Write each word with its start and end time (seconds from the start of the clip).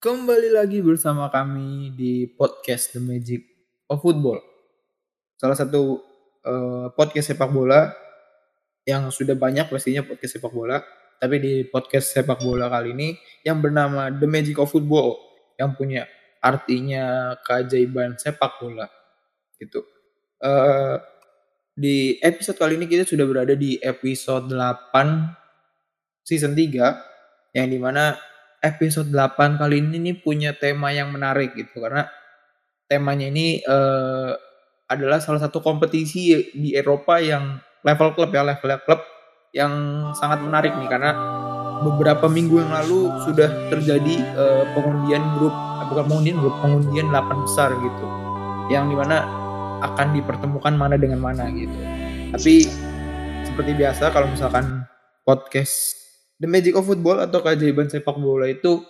Kembali 0.00 0.48
lagi 0.56 0.80
bersama 0.80 1.28
kami 1.28 1.92
di 1.92 2.24
podcast 2.24 2.96
The 2.96 3.04
Magic 3.04 3.44
of 3.84 4.00
Football. 4.00 4.40
Salah 5.36 5.52
satu 5.52 6.00
uh, 6.40 6.88
podcast 6.96 7.36
sepak 7.36 7.52
bola 7.52 7.92
yang 8.88 9.12
sudah 9.12 9.36
banyak 9.36 9.68
pastinya 9.68 10.00
podcast 10.00 10.40
sepak 10.40 10.56
bola. 10.56 10.80
Tapi 11.20 11.36
di 11.36 11.54
podcast 11.68 12.16
sepak 12.16 12.40
bola 12.40 12.72
kali 12.72 12.96
ini 12.96 13.12
yang 13.44 13.60
bernama 13.60 14.08
The 14.08 14.24
Magic 14.24 14.56
of 14.56 14.72
Football 14.72 15.20
yang 15.60 15.76
punya 15.76 16.08
artinya 16.40 17.36
keajaiban 17.44 18.16
sepak 18.16 18.56
bola 18.56 18.88
gitu. 19.60 19.84
Uh, 20.40 20.96
di 21.76 22.16
episode 22.24 22.56
kali 22.56 22.80
ini 22.80 22.88
kita 22.88 23.04
sudah 23.04 23.28
berada 23.28 23.52
di 23.52 23.76
episode 23.84 24.48
8 24.48 26.24
season 26.24 26.56
3 26.56 27.52
yang 27.52 27.68
di 27.68 27.76
mana 27.76 28.29
episode 28.60 29.08
8 29.08 29.56
kali 29.56 29.80
ini 29.80 29.96
nih 29.98 30.16
punya 30.20 30.52
tema 30.52 30.92
yang 30.92 31.10
menarik 31.10 31.56
gitu. 31.56 31.80
Karena 31.80 32.06
temanya 32.86 33.26
ini 33.28 33.60
uh, 33.64 34.36
adalah 34.86 35.18
salah 35.18 35.40
satu 35.40 35.64
kompetisi 35.64 36.52
di 36.52 36.76
Eropa 36.76 37.18
yang 37.18 37.58
level 37.80 38.12
klub 38.12 38.30
ya 38.30 38.44
level 38.44 38.76
klub 38.84 39.00
yang 39.56 39.72
sangat 40.16 40.44
menarik 40.44 40.76
nih. 40.76 40.88
Karena 40.88 41.12
beberapa 41.80 42.28
minggu 42.28 42.60
yang 42.60 42.72
lalu 42.72 43.08
sudah 43.24 43.72
terjadi 43.72 44.20
uh, 44.36 44.64
pengundian 44.76 45.24
grup 45.40 45.52
eh, 45.56 45.86
bukan 45.88 46.04
pengundian 46.12 46.38
grup 46.38 46.54
pengundian 46.60 47.08
8 47.08 47.44
besar 47.48 47.72
gitu. 47.80 48.06
Yang 48.68 48.84
di 48.92 48.96
mana 49.00 49.16
akan 49.80 50.12
dipertemukan 50.12 50.74
mana 50.76 51.00
dengan 51.00 51.24
mana 51.24 51.48
gitu. 51.48 51.72
Tapi 52.36 52.68
seperti 53.48 53.72
biasa 53.74 54.12
kalau 54.12 54.28
misalkan 54.28 54.84
podcast 55.24 55.99
The 56.40 56.48
Magic 56.48 56.72
of 56.72 56.88
Football 56.88 57.20
atau 57.20 57.44
keajaiban 57.44 57.92
sepak 57.92 58.16
bola 58.16 58.48
itu 58.48 58.80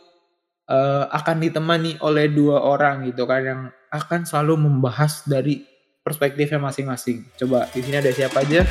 uh, 0.70 1.10
akan 1.10 1.42
ditemani 1.42 1.98
oleh 1.98 2.30
dua 2.30 2.62
orang 2.62 3.02
gitu 3.10 3.26
kan 3.26 3.42
yang 3.42 3.60
akan 3.90 4.22
selalu 4.22 4.70
membahas 4.70 5.26
dari 5.26 5.66
perspektifnya 6.06 6.62
masing-masing. 6.62 7.26
Coba 7.34 7.66
di 7.74 7.82
sini 7.82 7.98
ada 7.98 8.14
siapa 8.14 8.46
aja? 8.46 8.62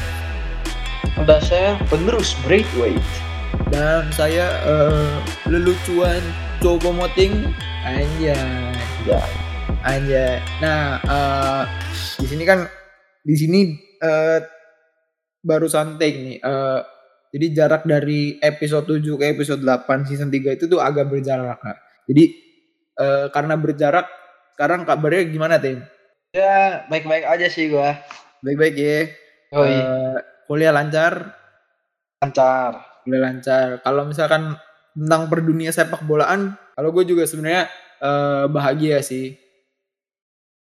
Ada 1.19 1.43
saya 1.43 1.71
penerus 1.91 2.31
Breakweight 2.47 3.03
dan 3.67 4.07
saya 4.15 4.47
uh, 4.63 5.19
lelucuan 5.51 6.23
coba 6.63 6.95
moting 6.95 7.51
anjay. 7.83 8.71
Ya. 9.03 9.19
Anjay. 9.83 10.39
Nah, 10.63 11.03
uh, 11.03 11.63
di 12.23 12.27
sini 12.31 12.43
kan 12.47 12.63
di 13.27 13.35
sini 13.35 13.59
uh, 13.99 14.39
baru 15.43 15.67
santai 15.67 16.09
nih. 16.15 16.37
Uh, 16.39 16.79
jadi 17.29 17.45
jarak 17.53 17.85
dari 17.85 18.41
episode 18.41 18.89
7 18.89 19.05
ke 19.21 19.25
episode 19.37 19.61
8 19.61 20.09
season 20.09 20.33
3 20.33 20.57
itu 20.57 20.65
tuh 20.65 20.81
agak 20.81 21.13
berjarak 21.13 21.61
kak. 21.61 21.77
Jadi 22.09 22.23
uh, 22.97 23.25
karena 23.29 23.53
berjarak 23.53 24.09
sekarang 24.57 24.81
kabarnya 24.81 25.29
gimana 25.29 25.61
tim? 25.61 25.85
Ya 26.33 26.85
baik-baik 26.89 27.25
aja 27.29 27.47
sih 27.49 27.69
gua. 27.69 28.01
Baik-baik 28.41 28.75
ya. 28.77 28.97
Oh, 29.53 29.61
uh, 29.61 30.17
kuliah 30.49 30.73
lancar? 30.73 31.37
Lancar. 32.21 33.01
Kuliah 33.05 33.21
lancar. 33.29 33.67
Kalau 33.85 34.09
misalkan 34.09 34.57
tentang 34.97 35.29
perdunia 35.29 35.69
sepak 35.69 36.01
bolaan, 36.05 36.57
kalau 36.73 36.89
gue 36.93 37.05
juga 37.05 37.29
sebenarnya 37.29 37.69
uh, 38.01 38.45
bahagia 38.49 39.05
sih. 39.05 39.37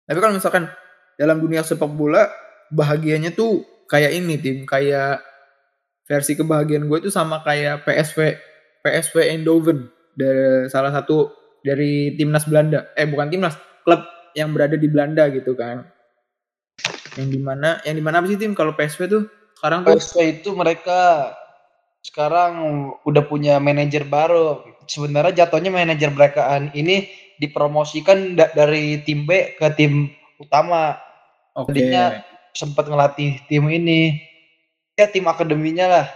Tapi 0.04 0.18
kalau 0.18 0.36
misalkan 0.36 0.68
dalam 1.16 1.40
dunia 1.40 1.64
sepak 1.64 1.88
bola 1.92 2.28
bahagianya 2.72 3.32
tuh 3.32 3.64
kayak 3.88 4.12
ini 4.16 4.34
tim, 4.40 4.64
kayak 4.64 5.29
versi 6.10 6.34
kebahagiaan 6.34 6.90
gue 6.90 6.98
itu 7.06 7.10
sama 7.14 7.38
kayak 7.46 7.86
PSV 7.86 8.34
PSV 8.82 9.30
Eindhoven. 9.30 9.86
Dari 10.10 10.66
salah 10.66 10.90
satu 10.90 11.30
dari 11.62 12.18
timnas 12.18 12.50
Belanda. 12.50 12.90
Eh 12.98 13.06
bukan 13.06 13.30
timnas 13.30 13.54
klub 13.86 14.02
yang 14.34 14.50
berada 14.50 14.74
di 14.74 14.90
Belanda 14.90 15.30
gitu 15.30 15.54
kan. 15.54 15.86
Yang 17.14 17.28
di 17.30 17.40
mana 17.40 17.78
yang 17.86 17.94
di 17.94 18.02
mana 18.02 18.18
apa 18.18 18.26
sih 18.26 18.34
tim? 18.34 18.58
Kalau 18.58 18.74
PSV 18.74 19.00
tuh 19.06 19.22
sekarang 19.54 19.86
tuh 19.86 19.94
PSV 19.94 20.42
itu 20.42 20.50
mereka 20.56 21.30
sekarang 22.02 22.52
udah 23.06 23.22
punya 23.30 23.62
manajer 23.62 24.02
baru. 24.02 24.66
Sebenarnya 24.90 25.46
jatuhnya 25.46 25.70
manajer 25.70 26.10
mereka 26.10 26.50
ini 26.74 27.06
dipromosikan 27.38 28.34
da 28.34 28.50
dari 28.50 28.98
tim 29.06 29.30
B 29.30 29.54
ke 29.54 29.70
tim 29.78 30.10
utama. 30.42 30.98
Okay. 31.50 31.82
tadinya 31.82 32.04
sempat 32.54 32.86
ngelatih 32.86 33.42
tim 33.50 33.66
ini 33.66 34.29
ya 35.00 35.08
tim 35.08 35.24
akademinya 35.24 35.86
lah. 35.88 36.06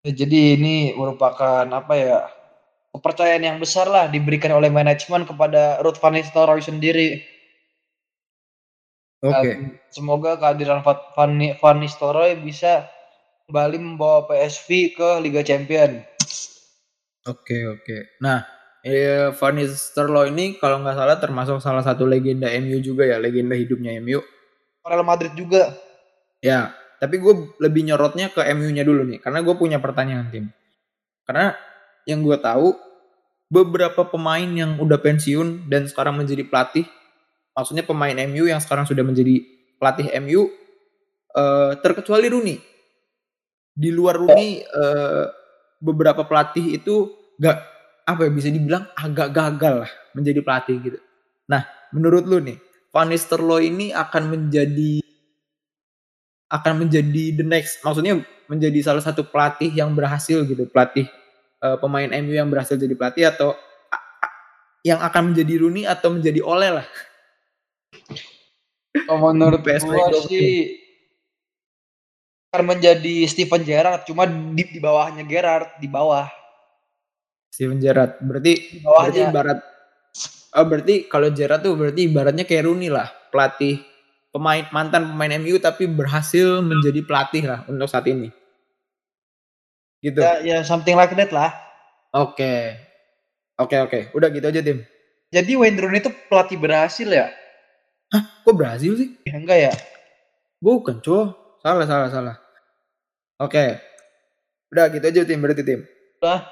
Ya, 0.00 0.24
jadi 0.24 0.56
ini 0.56 0.96
merupakan 0.96 1.66
apa 1.68 1.94
ya 1.98 2.18
kepercayaan 2.96 3.44
yang 3.44 3.58
besar 3.60 3.86
lah 3.86 4.08
diberikan 4.08 4.50
oleh 4.56 4.72
manajemen 4.72 5.28
kepada 5.28 5.78
Ruth 5.84 6.00
Van 6.00 6.16
Nistelrooy 6.16 6.62
sendiri. 6.64 7.20
Oke. 9.20 9.36
Okay. 9.36 9.54
semoga 9.92 10.40
kehadiran 10.40 10.80
Van, 10.80 10.96
Van 11.36 11.76
Nistelrooy 11.76 12.40
bisa 12.40 12.88
kembali 13.46 13.76
membawa 13.76 14.24
PSV 14.24 14.96
ke 14.96 15.08
Liga 15.20 15.44
Champion. 15.44 16.00
Oke 17.28 17.52
okay, 17.52 17.62
oke. 17.68 17.84
Okay. 17.84 18.00
Nah, 18.24 18.48
eh, 18.80 19.28
Van 19.36 19.52
Nistelrooy 19.52 20.32
ini 20.32 20.56
kalau 20.56 20.80
nggak 20.80 20.96
salah 20.96 21.20
termasuk 21.20 21.60
salah 21.60 21.84
satu 21.84 22.08
legenda 22.08 22.48
MU 22.56 22.80
juga 22.80 23.04
ya, 23.04 23.20
legenda 23.20 23.52
hidupnya 23.52 24.00
MU. 24.00 24.24
Real 24.80 25.04
Madrid 25.04 25.36
juga. 25.36 25.76
Ya, 26.40 26.72
tapi 27.00 27.16
gue 27.16 27.56
lebih 27.64 27.88
nyorotnya 27.88 28.28
ke 28.28 28.44
MU-nya 28.52 28.84
dulu 28.84 29.08
nih, 29.08 29.24
karena 29.24 29.40
gue 29.40 29.54
punya 29.56 29.80
pertanyaan 29.80 30.28
tim. 30.28 30.52
Karena 31.24 31.56
yang 32.04 32.20
gue 32.20 32.36
tahu 32.36 32.76
beberapa 33.48 34.04
pemain 34.04 34.44
yang 34.44 34.76
udah 34.76 35.00
pensiun 35.00 35.66
dan 35.72 35.88
sekarang 35.88 36.20
menjadi 36.20 36.44
pelatih, 36.44 36.84
maksudnya 37.56 37.88
pemain 37.88 38.12
MU 38.28 38.44
yang 38.44 38.60
sekarang 38.60 38.84
sudah 38.84 39.00
menjadi 39.00 39.40
pelatih 39.80 40.12
MU, 40.20 40.40
uh, 40.44 40.46
eh, 41.40 41.72
terkecuali 41.80 42.28
Rooney. 42.28 42.60
Di 43.72 43.88
luar 43.88 44.20
Rooney, 44.20 44.60
uh, 44.60 45.24
beberapa 45.80 46.28
pelatih 46.28 46.76
itu 46.76 47.08
gak 47.40 47.56
apa 48.04 48.28
ya 48.28 48.30
bisa 48.30 48.52
dibilang 48.52 48.84
agak 48.92 49.32
gagal 49.32 49.88
lah 49.88 49.92
menjadi 50.12 50.44
pelatih 50.44 50.76
gitu. 50.84 50.98
Nah, 51.48 51.64
menurut 51.96 52.28
lu 52.28 52.44
nih, 52.44 52.60
Van 52.92 53.08
Nistelrooy 53.08 53.72
ini 53.72 53.94
akan 53.94 54.22
menjadi 54.28 54.99
akan 56.50 56.86
menjadi 56.86 57.38
the 57.38 57.46
next 57.46 57.78
maksudnya 57.86 58.20
menjadi 58.50 58.82
salah 58.82 59.02
satu 59.02 59.22
pelatih 59.22 59.70
yang 59.70 59.94
berhasil 59.94 60.42
gitu 60.42 60.66
pelatih 60.66 61.06
uh, 61.62 61.78
pemain 61.78 62.10
MU 62.20 62.34
yang 62.34 62.50
berhasil 62.50 62.74
jadi 62.74 62.94
pelatih 62.98 63.24
atau 63.30 63.54
yang 64.80 65.00
akan 65.00 65.32
menjadi 65.32 65.54
Rooney 65.60 65.84
atau 65.84 66.08
menjadi 66.16 66.40
Ole 66.40 66.68
lah. 66.80 66.86
Oh, 69.06 69.20
menurut 69.20 69.62
gue 69.62 69.76
sih 70.26 70.80
akan 72.50 72.74
menjadi 72.74 73.28
Steven 73.30 73.62
Gerrard 73.62 74.02
cuma 74.08 74.26
di, 74.26 74.64
di 74.66 74.80
bawahnya 74.82 75.22
Gerrard 75.22 75.78
di 75.78 75.86
bawah. 75.86 76.26
Steven 77.52 77.78
Gerrard. 77.78 78.18
Berarti 78.24 78.52
di 78.74 78.78
bawahnya. 78.82 79.06
berarti 79.06 79.20
ibarat 79.30 79.58
oh, 80.58 80.64
berarti 80.66 80.94
kalau 81.06 81.28
Gerrard 81.30 81.62
tuh 81.62 81.74
berarti 81.78 82.00
ibaratnya 82.10 82.44
kayak 82.48 82.64
Rooney 82.66 82.90
lah 82.90 83.06
pelatih 83.30 83.78
pemain 84.30 84.66
mantan 84.70 85.10
pemain 85.14 85.32
MU 85.42 85.58
tapi 85.58 85.90
berhasil 85.90 86.62
menjadi 86.62 87.02
pelatih 87.02 87.44
lah 87.46 87.60
untuk 87.66 87.90
saat 87.90 88.06
ini. 88.06 88.30
Gitu. 90.00 90.16
Ya, 90.16 90.40
ya 90.40 90.58
something 90.64 90.96
like 90.96 91.12
that 91.12 91.30
lah. 91.30 91.52
Oke. 92.14 92.38
Okay. 92.38 92.60
Oke 93.60 93.76
okay, 93.76 93.78
oke. 93.84 93.90
Okay. 93.90 94.02
Udah 94.16 94.28
gitu 94.32 94.46
aja 94.48 94.60
tim. 94.64 94.80
Jadi 95.30 95.52
Wayne 95.54 95.78
Rooney 95.78 96.00
itu 96.02 96.10
pelatih 96.26 96.58
berhasil 96.58 97.06
ya? 97.06 97.30
Hah? 98.10 98.22
Kok 98.42 98.56
berhasil 98.56 98.92
sih? 98.98 99.14
Ya, 99.22 99.38
enggak 99.38 99.58
ya? 99.70 99.72
Bukan, 100.58 100.98
cuy. 100.98 101.30
Salah, 101.62 101.86
salah, 101.86 102.08
salah. 102.10 102.36
Oke. 103.38 103.54
Okay. 103.54 103.70
Udah 104.74 104.90
gitu 104.90 105.04
aja 105.06 105.20
tim 105.22 105.38
berarti 105.38 105.62
tim. 105.62 105.86
Udah. 106.18 106.42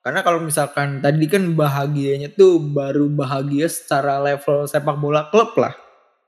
Karena 0.00 0.20
kalau 0.24 0.40
misalkan 0.40 1.04
tadi 1.04 1.26
kan 1.28 1.44
bahagianya 1.52 2.32
tuh 2.32 2.56
baru 2.56 3.10
bahagia 3.10 3.68
secara 3.68 4.22
level 4.22 4.64
sepak 4.64 4.96
bola 4.96 5.28
klub 5.28 5.52
lah. 5.58 5.74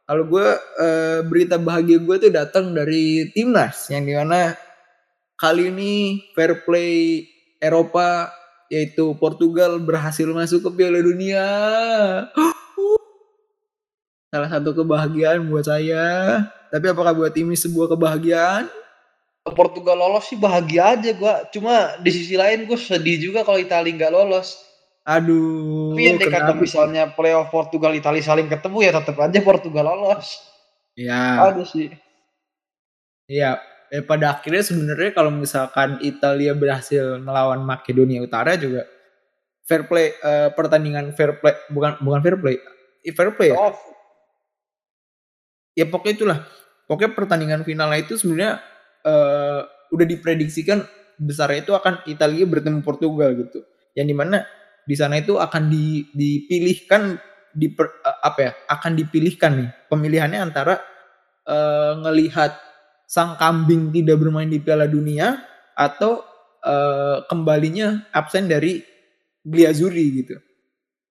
Kalau 0.03 0.25
gue 0.27 0.49
uh, 0.83 1.21
berita 1.31 1.63
bahagia 1.63 2.03
gue 2.03 2.17
tuh 2.19 2.33
datang 2.35 2.75
dari 2.75 3.31
timnas 3.31 3.87
yang 3.87 4.03
di 4.03 4.19
mana 4.19 4.59
kali 5.39 5.71
ini 5.71 6.19
fair 6.35 6.67
play 6.67 7.23
Eropa 7.63 8.35
yaitu 8.67 9.15
Portugal 9.21 9.79
berhasil 9.79 10.27
masuk 10.33 10.67
ke 10.67 10.71
Piala 10.83 10.99
Dunia. 10.99 11.47
Salah 14.33 14.49
satu 14.49 14.73
kebahagiaan 14.73 15.45
buat 15.47 15.69
saya. 15.69 16.41
Tapi 16.73 16.89
apakah 16.89 17.13
buat 17.13 17.37
tim 17.37 17.53
ini 17.53 17.59
sebuah 17.61 17.93
kebahagiaan? 17.93 18.65
Portugal 19.53 20.01
lolos 20.01 20.33
sih 20.33 20.41
bahagia 20.41 20.97
aja 20.97 21.13
gue. 21.13 21.35
Cuma 21.53 22.01
di 22.01 22.11
sisi 22.11 22.35
lain 22.41 22.65
gue 22.65 22.79
sedih 22.81 23.21
juga 23.21 23.45
kalau 23.45 23.61
Italia 23.61 23.93
nggak 23.93 24.15
lolos. 24.15 24.57
Aduh. 25.03 25.99
Tapi 25.99 26.03
yang 26.07 26.19
kata 26.23 26.53
misalnya 26.55 27.11
playoff 27.11 27.51
Portugal 27.51 27.91
Italia 27.91 28.23
saling 28.23 28.47
ketemu 28.47 28.79
ya 28.87 28.91
tetap 28.95 29.19
aja 29.19 29.39
Portugal 29.43 29.91
lolos. 29.91 30.39
Ya. 30.95 31.43
Ada 31.43 31.67
sih. 31.67 31.91
Iya. 33.27 33.59
Eh, 33.93 34.01
pada 34.01 34.39
akhirnya 34.39 34.65
sebenarnya 34.65 35.11
kalau 35.13 35.29
misalkan 35.29 36.01
Italia 36.01 36.57
berhasil 36.57 37.21
melawan 37.21 37.61
Makedonia 37.61 38.25
Utara 38.25 38.57
juga 38.57 38.89
fair 39.69 39.85
play 39.85 40.17
uh, 40.25 40.49
pertandingan 40.57 41.13
fair 41.13 41.37
play 41.39 41.55
bukan 41.69 42.01
bukan 42.01 42.21
fair 42.25 42.37
play 42.41 42.57
fair 43.13 43.31
play 43.37 43.53
ya? 43.53 43.57
Off. 43.61 43.79
ya 45.77 45.85
pokoknya 45.89 46.15
itulah 46.17 46.39
pokoknya 46.89 47.13
pertandingan 47.13 47.63
finalnya 47.69 48.01
itu 48.01 48.17
sebenarnya 48.17 48.65
uh, 49.05 49.61
udah 49.93 50.07
diprediksikan 50.09 50.83
besarnya 51.21 51.69
itu 51.69 51.73
akan 51.77 52.01
Italia 52.09 52.49
bertemu 52.49 52.81
Portugal 52.81 53.29
gitu 53.37 53.61
yang 53.93 54.09
di 54.09 54.17
mana 54.17 54.43
di 54.83 54.95
sana 54.99 55.19
itu 55.23 55.39
akan 55.39 55.71
di, 55.71 56.07
dipilihkan 56.11 57.19
di 57.53 57.69
apa 58.25 58.39
ya 58.41 58.53
akan 58.73 58.93
dipilihkan 58.97 59.53
nih 59.61 59.71
pemilihannya 59.93 60.41
antara 60.41 60.81
uh, 61.45 62.01
ngelihat 62.01 62.57
sang 63.05 63.37
kambing 63.37 63.93
tidak 63.93 64.17
bermain 64.25 64.49
di 64.49 64.57
Piala 64.57 64.89
Dunia 64.89 65.37
atau 65.77 66.25
uh, 66.65 67.29
kembalinya 67.29 68.09
absen 68.09 68.49
dari 68.49 68.81
Gli 69.43 69.63
Azzurri 69.69 70.07
gitu. 70.23 70.37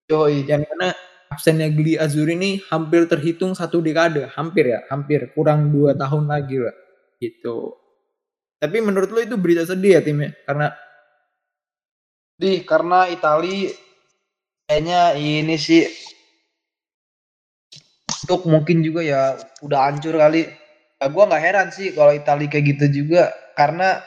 Yoi. 0.09 0.47
Yang 0.47 0.65
mana 0.71 0.97
absennya 1.29 1.67
Gli 1.69 1.99
Azzurri 1.99 2.33
ini 2.35 2.51
hampir 2.73 3.05
terhitung 3.05 3.53
satu 3.53 3.83
dekade, 3.83 4.31
hampir 4.33 4.71
ya, 4.71 4.81
hampir 4.89 5.29
kurang 5.35 5.69
dua 5.69 5.93
tahun 5.93 6.25
lagi 6.25 6.57
lah, 6.57 6.75
gitu. 7.21 7.75
Tapi 8.57 8.77
menurut 8.81 9.09
lo 9.13 9.19
itu 9.21 9.35
berita 9.37 9.67
sedih 9.67 9.99
ya 9.99 10.01
timnya, 10.01 10.33
karena 10.47 10.73
di 12.41 12.65
karena 12.65 13.05
Itali 13.05 13.69
kayaknya 14.65 15.13
ini 15.13 15.53
sih 15.61 15.85
untuk 18.25 18.49
mungkin 18.49 18.81
juga 18.81 19.05
ya 19.05 19.37
udah 19.61 19.79
hancur 19.93 20.17
kali. 20.17 20.49
Ya, 21.01 21.05
gue 21.09 21.23
nggak 21.25 21.43
heran 21.43 21.67
sih 21.73 21.93
kalau 21.93 22.13
Italia 22.13 22.49
kayak 22.49 22.65
gitu 22.77 22.85
juga 23.05 23.29
karena 23.57 24.01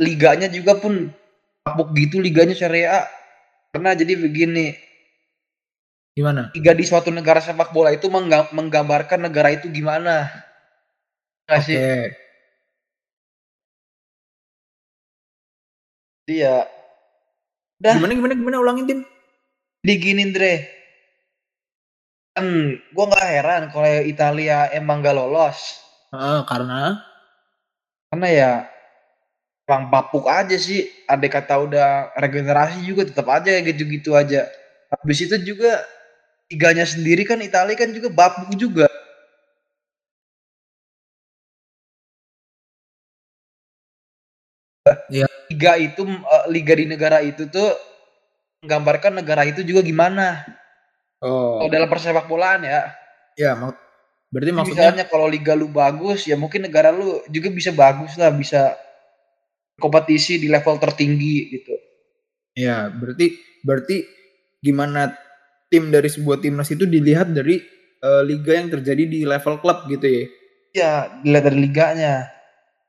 liganya 0.00 0.48
juga 0.48 0.76
pun 0.76 1.08
kapuk 1.64 1.92
gitu 1.96 2.20
liganya 2.20 2.52
Serie 2.52 2.88
A. 2.88 3.08
Karena 3.72 3.96
jadi 3.96 4.12
begini. 4.16 4.76
Gimana? 6.14 6.54
Liga 6.54 6.72
di 6.76 6.84
suatu 6.86 7.10
negara 7.10 7.42
sepak 7.42 7.74
bola 7.74 7.90
itu 7.90 8.06
menggambarkan 8.52 9.24
negara 9.26 9.50
itu 9.56 9.66
gimana. 9.72 10.30
Oke. 11.50 11.74
Okay. 11.74 12.00
Dia. 16.24 16.83
Udah. 17.82 17.94
Gimana 17.98 18.12
gimana 18.14 18.34
gimana 18.34 18.56
ulangin 18.62 18.86
tim? 18.86 19.00
Diginin 19.84 20.32
Dre 20.32 20.74
kan 22.34 22.50
gue 22.82 23.04
nggak 23.06 23.28
heran 23.30 23.62
kalau 23.70 23.86
Italia 24.02 24.66
emang 24.74 25.06
gak 25.06 25.14
lolos. 25.14 25.78
Uh, 26.10 26.42
karena? 26.42 26.98
Karena 28.10 28.28
ya 28.30 28.50
orang 29.70 29.86
bapuk 29.86 30.26
aja 30.26 30.58
sih. 30.58 30.90
Ada 31.06 31.26
kata 31.30 31.54
udah 31.62 31.88
regenerasi 32.18 32.82
juga 32.82 33.06
tetap 33.06 33.30
aja 33.30 33.54
gitu-gitu 33.62 34.18
aja. 34.18 34.50
Habis 34.90 35.30
itu 35.30 35.54
juga 35.54 35.78
tiganya 36.50 36.82
sendiri 36.82 37.22
kan 37.22 37.38
Italia 37.38 37.78
kan 37.78 37.94
juga 37.94 38.10
bapuk 38.10 38.50
juga. 38.58 38.90
Liga 45.50 45.72
itu 45.76 46.02
eh, 46.06 46.44
liga 46.52 46.74
di 46.76 46.86
negara 46.88 47.18
itu 47.20 47.48
tuh 47.50 47.72
menggambarkan 48.64 49.20
negara 49.20 49.44
itu 49.44 49.60
juga 49.60 49.84
gimana 49.84 50.40
Oh. 51.24 51.64
Kalau 51.64 51.70
dalam 51.72 51.88
persepak 51.88 52.28
bolaan 52.28 52.68
ya. 52.68 52.92
Ya, 53.40 53.56
mak 53.56 53.80
berarti 54.28 54.50
Jadi 54.50 54.58
maksudnya 54.58 54.82
misalnya 54.90 55.06
kalau 55.08 55.26
liga 55.30 55.54
lu 55.56 55.70
bagus, 55.72 56.28
ya 56.28 56.36
mungkin 56.36 56.68
negara 56.68 56.92
lu 56.92 57.24
juga 57.32 57.48
bisa 57.48 57.72
bagus 57.72 58.18
lah, 58.20 58.34
bisa 58.34 58.76
kompetisi 59.80 60.36
di 60.36 60.52
level 60.52 60.76
tertinggi 60.76 61.54
gitu. 61.54 61.74
Ya, 62.54 62.92
berarti 62.92 63.40
berarti 63.64 63.96
gimana 64.60 65.16
tim 65.72 65.88
dari 65.88 66.10
sebuah 66.12 66.42
timnas 66.44 66.70
itu 66.70 66.84
dilihat 66.84 67.30
dari 67.30 67.62
uh, 68.04 68.22
liga 68.26 68.58
yang 68.58 68.68
terjadi 68.68 69.06
di 69.06 69.20
level 69.24 69.62
klub 69.62 69.86
gitu 69.88 70.04
ya? 70.06 70.24
Iya, 70.74 70.92
dilihat 71.24 71.44
dari 71.46 71.58
liganya. 71.58 72.14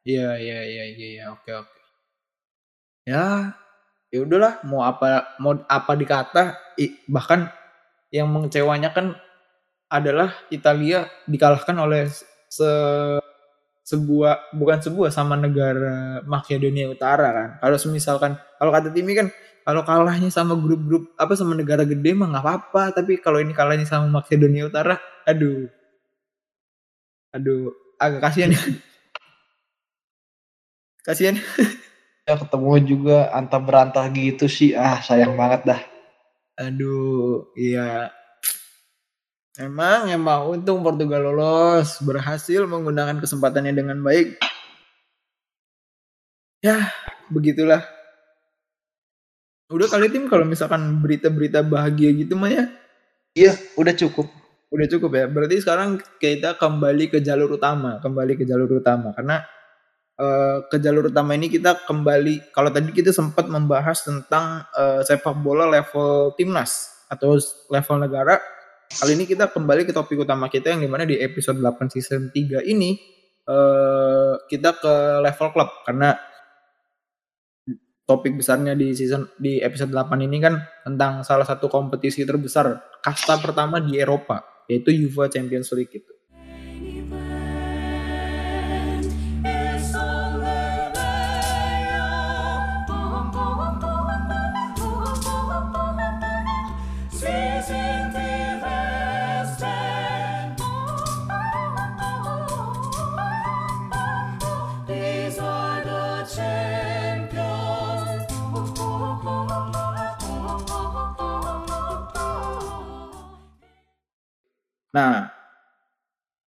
Iya, 0.05 0.37
iya, 0.37 0.59
iya, 0.65 0.83
iya, 0.91 1.07
ya. 1.17 1.23
oke, 1.33 1.49
oke. 1.49 1.74
Ya, 3.05 3.53
ya 4.09 4.19
udahlah, 4.25 4.61
mau 4.65 4.81
apa 4.81 5.37
mau 5.37 5.53
apa 5.69 5.93
dikata, 5.93 6.57
bahkan 7.09 7.49
yang 8.09 8.29
mengecewanya 8.31 8.89
kan 8.93 9.13
adalah 9.91 10.33
Italia 10.53 11.09
dikalahkan 11.29 11.77
oleh 11.79 12.09
se 12.49 12.69
sebuah 13.85 14.49
bukan 14.57 14.79
sebuah 14.81 15.09
sama 15.13 15.37
negara 15.37 16.21
Makedonia 16.25 16.89
Utara 16.89 17.29
kan. 17.33 17.49
Kalau 17.61 17.77
misalkan 17.93 18.33
kalau 18.57 18.71
kata 18.73 18.89
Timi 18.89 19.13
kan 19.13 19.29
kalau 19.65 19.85
kalahnya 19.85 20.29
sama 20.33 20.57
grup-grup 20.57 21.13
apa 21.21 21.33
sama 21.37 21.53
negara 21.57 21.85
gede 21.85 22.11
mah 22.17 22.29
nggak 22.33 22.45
apa-apa, 22.45 22.83
tapi 22.97 23.21
kalau 23.21 23.37
ini 23.41 23.53
kalahnya 23.53 23.85
sama 23.85 24.09
Makedonia 24.21 24.69
Utara, 24.69 24.97
aduh. 25.29 25.69
Aduh, 27.33 27.73
agak 27.97 28.21
kasihan 28.21 28.51
ya. 28.53 28.61
kasihan. 31.05 31.37
ya 32.25 32.41
ketemu 32.41 32.71
juga 32.81 33.17
antah 33.29 33.61
berantah 33.61 34.05
gitu 34.09 34.49
sih. 34.49 34.73
Ah, 34.73 34.97
sayang 35.05 35.37
banget 35.37 35.61
dah. 35.69 35.81
Aduh, 36.57 37.53
iya. 37.53 38.09
Emang 39.55 40.11
emang 40.11 40.51
untung 40.51 40.83
Portugal 40.83 41.31
lolos, 41.31 42.01
berhasil 42.03 42.67
menggunakan 42.67 43.23
kesempatannya 43.23 43.71
dengan 43.71 44.03
baik. 44.03 44.35
Ya, 46.59 46.91
begitulah. 47.31 47.85
Udah 49.69 49.87
kali 49.87 50.09
tim 50.09 50.27
kalau 50.27 50.43
misalkan 50.43 50.99
berita-berita 50.99 51.61
bahagia 51.61 52.09
gitu 52.17 52.33
mah 52.35 52.51
ya. 52.51 52.65
Iya, 53.37 53.53
udah 53.79 53.93
cukup. 53.95 54.27
Udah 54.73 54.87
cukup 54.91 55.11
ya. 55.15 55.25
Berarti 55.29 55.61
sekarang 55.61 56.01
kita 56.19 56.57
kembali 56.59 57.13
ke 57.13 57.23
jalur 57.23 57.55
utama, 57.55 58.01
kembali 58.03 58.35
ke 58.35 58.43
jalur 58.43 58.67
utama 58.81 59.15
karena 59.15 59.45
uh, 60.19 60.65
ke 60.67 60.77
jalur 60.79 61.11
utama 61.11 61.35
ini 61.35 61.51
kita 61.51 61.85
kembali 61.87 62.51
kalau 62.55 62.71
tadi 62.71 62.91
kita 62.91 63.11
sempat 63.11 63.47
membahas 63.47 64.03
tentang 64.03 64.63
uh, 64.75 65.01
sepak 65.03 65.35
bola 65.39 65.67
level 65.67 66.35
timnas 66.35 67.05
atau 67.11 67.37
level 67.69 67.97
negara 68.01 68.41
kali 68.89 69.17
ini 69.17 69.25
kita 69.27 69.51
kembali 69.51 69.85
ke 69.85 69.93
topik 69.93 70.25
utama 70.25 70.47
kita 70.47 70.73
yang 70.73 70.81
di 70.83 70.89
mana 70.89 71.03
di 71.03 71.19
episode 71.19 71.59
8 71.59 71.93
season 71.93 72.33
3 72.33 72.63
ini 72.65 72.97
uh, 73.49 74.39
kita 74.47 74.77
ke 74.79 74.93
level 75.21 75.47
klub 75.51 75.69
karena 75.83 76.15
topik 78.05 78.37
besarnya 78.37 78.77
di 78.77 78.93
season 78.93 79.25
di 79.41 79.59
episode 79.59 79.89
8 79.89 80.25
ini 80.25 80.37
kan 80.37 80.61
tentang 80.85 81.25
salah 81.25 81.45
satu 81.45 81.65
kompetisi 81.65 82.21
terbesar 82.21 82.77
kasta 83.01 83.41
pertama 83.41 83.81
di 83.81 83.97
Eropa 83.97 84.45
yaitu 84.69 84.93
UEFA 84.93 85.29
Champions 85.29 85.69
League 85.73 85.93
itu. 85.93 86.14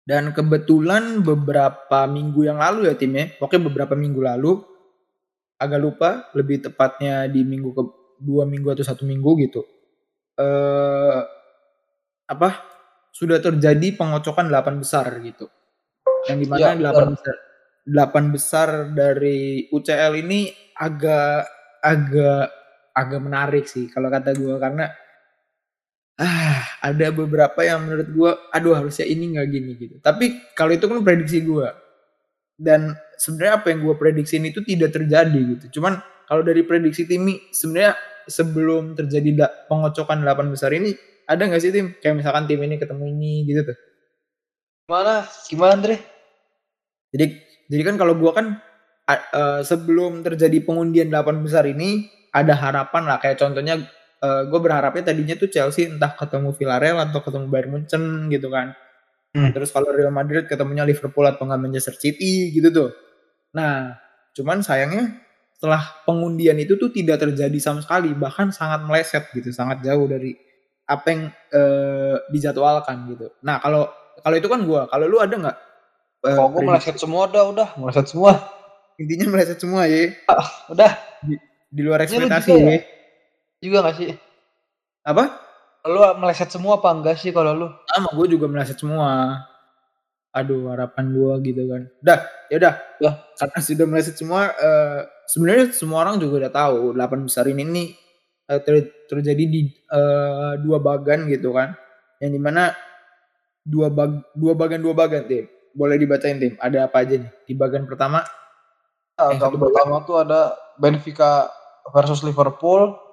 Dan 0.07 0.31
kebetulan 0.31 1.19
beberapa 1.19 2.07
minggu 2.07 2.47
yang 2.47 2.63
lalu 2.63 2.87
ya 2.87 2.95
timnya, 2.95 3.35
oke 3.43 3.59
beberapa 3.59 3.91
minggu 3.91 4.23
lalu, 4.23 4.63
agak 5.59 5.79
lupa 5.83 6.09
lebih 6.31 6.63
tepatnya 6.63 7.27
di 7.27 7.43
minggu 7.43 7.75
ke 7.75 7.83
dua 8.23 8.47
minggu 8.47 8.71
atau 8.71 8.87
satu 8.87 9.03
minggu 9.03 9.31
gitu. 9.43 9.67
Eh 10.39 11.19
apa? 12.31 12.49
Sudah 13.11 13.43
terjadi 13.43 13.99
pengocokan 13.99 14.47
delapan 14.47 14.79
besar 14.79 15.11
gitu. 15.19 15.51
Yang 16.31 16.37
di 16.39 16.47
mana 16.47 16.63
ya, 16.63 16.71
delapan 16.79 17.07
besar 17.11 17.35
delapan 17.87 18.25
besar 18.35 18.67
dari 18.91 19.71
UCL 19.71 20.13
ini 20.19 20.51
agak 20.75 21.47
agak 21.79 22.51
agak 22.91 23.21
menarik 23.23 23.63
sih 23.63 23.87
kalau 23.87 24.11
kata 24.11 24.35
gue 24.35 24.59
karena 24.59 24.91
ah 26.17 26.61
ada 26.87 27.07
beberapa 27.13 27.61
yang 27.61 27.85
menurut 27.85 28.09
gue 28.09 28.31
aduh 28.53 28.73
harusnya 28.73 29.05
ini 29.05 29.37
nggak 29.37 29.47
gini 29.49 29.71
gitu. 29.77 29.95
Tapi 30.01 30.53
kalau 30.57 30.73
itu 30.73 30.85
kan 30.85 30.99
prediksi 31.05 31.41
gue 31.45 31.67
dan 32.57 32.97
sebenarnya 33.21 33.53
apa 33.61 33.67
yang 33.69 33.85
gue 33.85 33.95
prediksi 33.95 34.41
itu 34.41 34.65
tidak 34.65 34.93
terjadi 34.97 35.39
gitu. 35.57 35.79
Cuman 35.79 36.01
kalau 36.25 36.41
dari 36.41 36.65
prediksi 36.65 37.05
Timi 37.05 37.53
sebenarnya 37.53 37.95
sebelum 38.27 38.97
terjadi 38.97 39.47
pengocokan 39.71 40.19
delapan 40.25 40.51
besar 40.51 40.75
ini 40.75 40.93
ada 41.27 41.43
nggak 41.43 41.61
sih 41.61 41.71
tim? 41.71 41.93
Kayak 41.99 42.23
misalkan 42.23 42.47
tim 42.47 42.59
ini 42.63 42.75
ketemu 42.79 43.03
ini 43.11 43.33
gitu 43.45 43.61
tuh. 43.67 43.77
Gimana? 44.87 45.15
Gimana 45.47 45.71
Andre? 45.75 45.95
Jadi 47.11 47.25
jadi 47.67 47.81
kan 47.83 47.95
kalau 47.99 48.15
gue 48.15 48.31
kan 48.31 48.59
uh, 49.07 49.61
sebelum 49.63 50.23
terjadi 50.23 50.63
pengundian 50.63 51.11
delapan 51.11 51.43
besar 51.43 51.67
ini 51.67 52.07
ada 52.31 52.55
harapan 52.55 53.03
lah. 53.07 53.17
Kayak 53.19 53.43
contohnya 53.43 53.83
uh, 54.21 54.43
gue 54.49 54.59
berharapnya 54.59 55.13
tadinya 55.13 55.35
tuh 55.37 55.49
Chelsea 55.51 55.85
entah 55.89 56.13
ketemu 56.13 56.53
Villarreal 56.55 56.97
atau 57.09 57.19
ketemu 57.21 57.45
Bayern 57.49 57.69
Munchen 57.73 58.03
gitu 58.33 58.49
kan. 58.49 58.73
Hmm. 59.35 59.53
Terus 59.53 59.69
kalau 59.69 59.93
Real 59.93 60.09
Madrid 60.09 60.49
ketemunya 60.49 60.87
Liverpool 60.87 61.27
atau 61.27 61.45
nggak 61.45 61.61
Manchester 61.61 61.93
City 61.93 62.49
gitu 62.49 62.73
tuh. 62.73 62.89
Nah, 63.53 63.93
cuman 64.33 64.65
sayangnya 64.65 65.21
setelah 65.57 65.81
pengundian 66.05 66.57
itu 66.61 66.77
tuh 66.77 66.93
tidak 66.93 67.21
terjadi 67.21 67.57
sama 67.61 67.81
sekali, 67.81 68.13
bahkan 68.13 68.53
sangat 68.53 68.85
meleset 68.85 69.25
gitu, 69.33 69.49
sangat 69.49 69.81
jauh 69.81 70.05
dari 70.05 70.37
apa 70.87 71.05
yang 71.11 71.21
uh, 71.53 72.15
dijadwalkan 72.31 73.09
gitu. 73.13 73.27
Nah, 73.43 73.59
kalau 73.59 73.89
kalau 74.21 74.35
itu 74.37 74.47
kan 74.49 74.61
gue, 74.65 74.81
kalau 74.89 75.05
lu 75.05 75.17
ada 75.21 75.35
nggak? 75.35 75.57
Uh, 76.25 76.35
kalau 76.37 76.49
gue 76.53 76.61
meleset 76.65 76.95
semua 76.97 77.29
udah, 77.29 77.43
udah 77.53 77.67
meleset 77.77 78.07
semua. 78.09 78.37
Intinya 78.97 79.25
meleset 79.37 79.59
semua 79.61 79.85
ya. 79.85 80.13
Ah, 80.25 80.49
udah. 80.73 80.91
Di, 81.21 81.35
di 81.69 81.81
luar 81.85 82.01
ekspektasi 82.05 82.49
ya. 82.49 82.57
ya. 82.57 82.96
Juga 83.67 83.83
gak 83.83 83.99
sih? 83.99 84.15
Apa? 85.03 85.43
Lu 85.83 85.99
meleset 86.23 86.47
semua 86.47 86.79
apa 86.79 86.87
enggak 86.95 87.19
sih 87.19 87.35
kalau 87.35 87.51
lu? 87.51 87.67
Sama 87.91 88.15
gue 88.15 88.27
juga 88.31 88.47
meleset 88.47 88.79
semua. 88.79 89.43
Aduh 90.31 90.71
harapan 90.71 91.11
gue 91.11 91.33
gitu 91.51 91.67
kan. 91.67 91.83
Udah, 91.99 92.19
ya 92.47 92.55
udah. 92.63 92.73
Ya. 93.03 93.11
Karena 93.35 93.59
sudah 93.59 93.85
meleset 93.87 94.15
semua. 94.15 94.55
Uh, 94.55 95.03
Sebenarnya 95.27 95.75
semua 95.75 96.07
orang 96.07 96.23
juga 96.23 96.47
udah 96.47 96.53
tahu 96.55 96.95
delapan 96.95 97.27
besar 97.27 97.51
ini 97.51 97.67
nih 97.67 97.87
uh, 98.47 98.63
ter 98.63 98.87
terjadi 99.11 99.43
di 99.43 99.67
uh, 99.91 100.55
dua 100.63 100.79
bagan 100.79 101.27
gitu 101.27 101.51
kan. 101.51 101.75
Yang 102.23 102.31
di 102.31 102.39
mana 102.39 102.71
dua 103.67 103.91
bag 103.91 104.23
dua 104.31 104.55
bagan 104.55 104.79
dua 104.79 104.95
bagan 104.95 105.27
tim. 105.27 105.51
Boleh 105.75 105.99
dibacain 105.99 106.39
tim. 106.39 106.55
Ada 106.63 106.87
apa 106.87 107.03
aja 107.03 107.19
nih 107.19 107.31
di 107.43 107.53
bagan 107.59 107.83
pertama? 107.83 108.23
Nah, 109.19 109.35
yang 109.35 109.59
pertama 109.59 109.99
tuh 110.07 110.23
ada 110.23 110.55
Benfica 110.79 111.51
versus 111.91 112.23
Liverpool. 112.23 113.06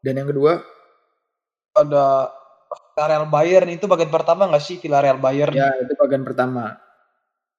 Dan 0.00 0.20
yang 0.20 0.28
kedua 0.32 0.64
ada 1.76 2.32
Villarreal 2.96 3.26
Bayern 3.28 3.68
itu 3.72 3.84
bagian 3.88 4.12
pertama 4.12 4.48
nggak 4.48 4.64
sih 4.64 4.76
Villarreal 4.80 5.20
Bayern? 5.20 5.52
Ya 5.52 5.72
itu 5.80 5.92
bagian 5.96 6.24
pertama. 6.24 6.76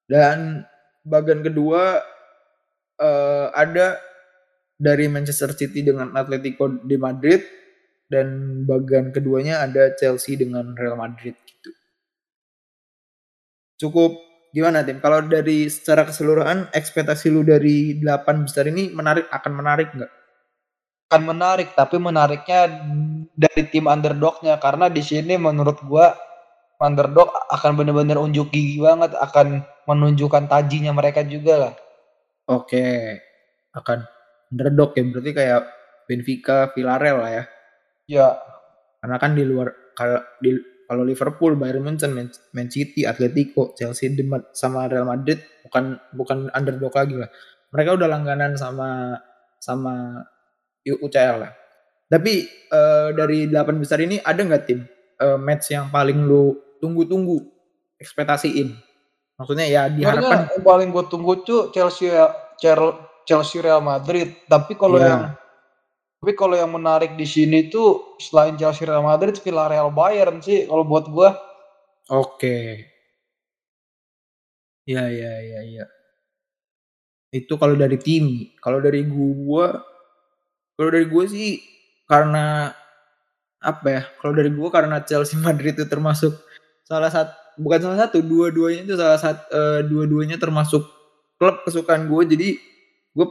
Dan 0.09 0.65
bagian 1.05 1.41
kedua 1.41 2.01
uh, 3.01 3.47
ada 3.53 3.97
dari 4.81 5.05
Manchester 5.05 5.53
City 5.53 5.85
dengan 5.85 6.13
Atletico 6.17 6.69
di 6.81 6.97
Madrid 6.97 7.41
dan 8.11 8.61
bagian 8.65 9.13
keduanya 9.13 9.63
ada 9.63 9.93
Chelsea 9.95 10.35
dengan 10.35 10.73
Real 10.75 10.97
Madrid 10.97 11.37
gitu. 11.47 11.71
Cukup 13.81 14.17
gimana 14.51 14.83
tim? 14.83 14.99
Kalau 14.99 15.25
dari 15.25 15.71
secara 15.71 16.05
keseluruhan 16.05 16.69
ekspektasi 16.75 17.31
lu 17.31 17.41
dari 17.41 17.97
8 17.97 18.45
besar 18.45 18.67
ini 18.67 18.91
menarik 18.91 19.31
akan 19.31 19.53
menarik 19.55 19.89
nggak? 19.95 20.20
Akan 21.11 21.27
menarik 21.27 21.75
tapi 21.75 21.99
menariknya 21.99 22.71
dari 23.35 23.67
tim 23.67 23.91
underdognya. 23.91 24.55
Karena 24.63 24.87
di 24.87 25.03
sini 25.03 25.35
menurut 25.35 25.83
gua 25.83 26.15
underdog 26.79 27.35
akan 27.51 27.75
benar-benar 27.75 28.15
unjuk 28.15 28.55
gigi 28.55 28.79
banget 28.79 29.11
akan 29.19 29.67
menunjukkan 29.91 30.47
tajinya 30.47 30.95
mereka 30.95 31.27
juga 31.27 31.67
lah. 31.67 31.73
Oke 32.47 33.19
akan 33.75 34.07
underdog 34.55 34.95
ya 34.95 35.03
berarti 35.07 35.31
kayak 35.35 35.61
Benfica 36.07 36.71
Villarreal 36.71 37.17
lah 37.19 37.31
ya. 37.31 37.43
Ya. 38.07 38.27
Karena 39.03 39.17
kan 39.19 39.35
di 39.35 39.43
luar 39.43 39.71
kalau 39.95 40.19
di 40.39 40.51
kalau 40.91 41.07
Liverpool, 41.07 41.55
Bayern 41.55 41.87
Munchen, 41.87 42.11
Man 42.51 42.67
City, 42.67 43.07
Atletico, 43.07 43.71
Chelsea, 43.79 44.11
sama 44.51 44.91
Real 44.91 45.07
Madrid 45.07 45.39
bukan 45.63 45.95
bukan 46.11 46.51
underdog 46.51 46.91
lagi 46.91 47.15
lah. 47.15 47.31
Mereka 47.71 47.95
udah 47.95 48.07
langganan 48.11 48.59
sama 48.59 49.15
sama 49.55 50.19
UCL 50.85 51.35
lah. 51.41 51.51
Tapi 52.11 52.43
uh, 52.73 53.15
dari 53.15 53.47
delapan 53.47 53.79
besar 53.79 54.03
ini 54.03 54.19
ada 54.19 54.43
nggak 54.43 54.63
tim 54.67 54.83
uh, 55.21 55.39
match 55.39 55.71
yang 55.71 55.87
paling 55.87 56.27
lu 56.27 56.59
tunggu-tunggu 56.83 57.39
ekspektasiin? 58.01 58.75
Maksudnya 59.39 59.65
ya 59.69 59.81
diharapkan 59.89 60.53
yang 60.53 60.65
paling 60.65 60.89
gue 60.93 61.03
tunggu 61.09 61.41
tuh 61.41 61.73
Chelsea 61.73 62.11
Chelsea 63.25 63.57
Real 63.63 63.81
Madrid. 63.81 64.37
Tapi 64.45 64.77
kalau 64.77 65.01
yeah. 65.01 65.07
yang 65.07 65.21
tapi 66.21 66.37
kalau 66.37 66.53
yang 66.53 66.69
menarik 66.69 67.17
di 67.17 67.25
sini 67.25 67.73
tuh 67.73 68.17
selain 68.21 68.53
Chelsea 68.53 68.85
Real 68.85 69.01
Madrid, 69.01 69.33
Villarreal 69.41 69.89
Bayern 69.89 70.37
sih 70.37 70.69
kalau 70.69 70.85
buat 70.85 71.09
gue. 71.09 71.29
Oke. 72.13 72.37
Okay. 72.37 72.69
Ya 74.85 75.09
ya 75.09 75.33
ya 75.41 75.59
ya. 75.65 75.85
Itu 77.33 77.57
kalau 77.57 77.73
dari 77.73 77.97
tim. 77.97 78.53
Kalau 78.59 78.77
dari 78.83 79.07
gua 79.07 79.81
kalau 80.81 80.97
dari 80.97 81.05
gue 81.05 81.25
sih 81.29 81.61
karena 82.09 82.73
apa 83.61 83.85
ya? 83.85 84.01
Kalau 84.17 84.33
dari 84.33 84.49
gue 84.49 84.69
karena 84.73 84.97
Chelsea 85.05 85.37
Madrid 85.45 85.77
itu 85.77 85.85
termasuk 85.85 86.33
salah 86.81 87.13
satu 87.13 87.37
bukan 87.61 87.85
salah 87.85 88.09
satu, 88.09 88.25
dua-duanya 88.25 88.89
itu 88.89 88.97
salah 88.97 89.21
satu 89.21 89.45
uh, 89.53 89.79
dua-duanya 89.85 90.41
termasuk 90.41 90.81
klub 91.37 91.61
kesukaan 91.61 92.09
gue. 92.09 92.21
Jadi 92.33 92.49
gue 93.13 93.27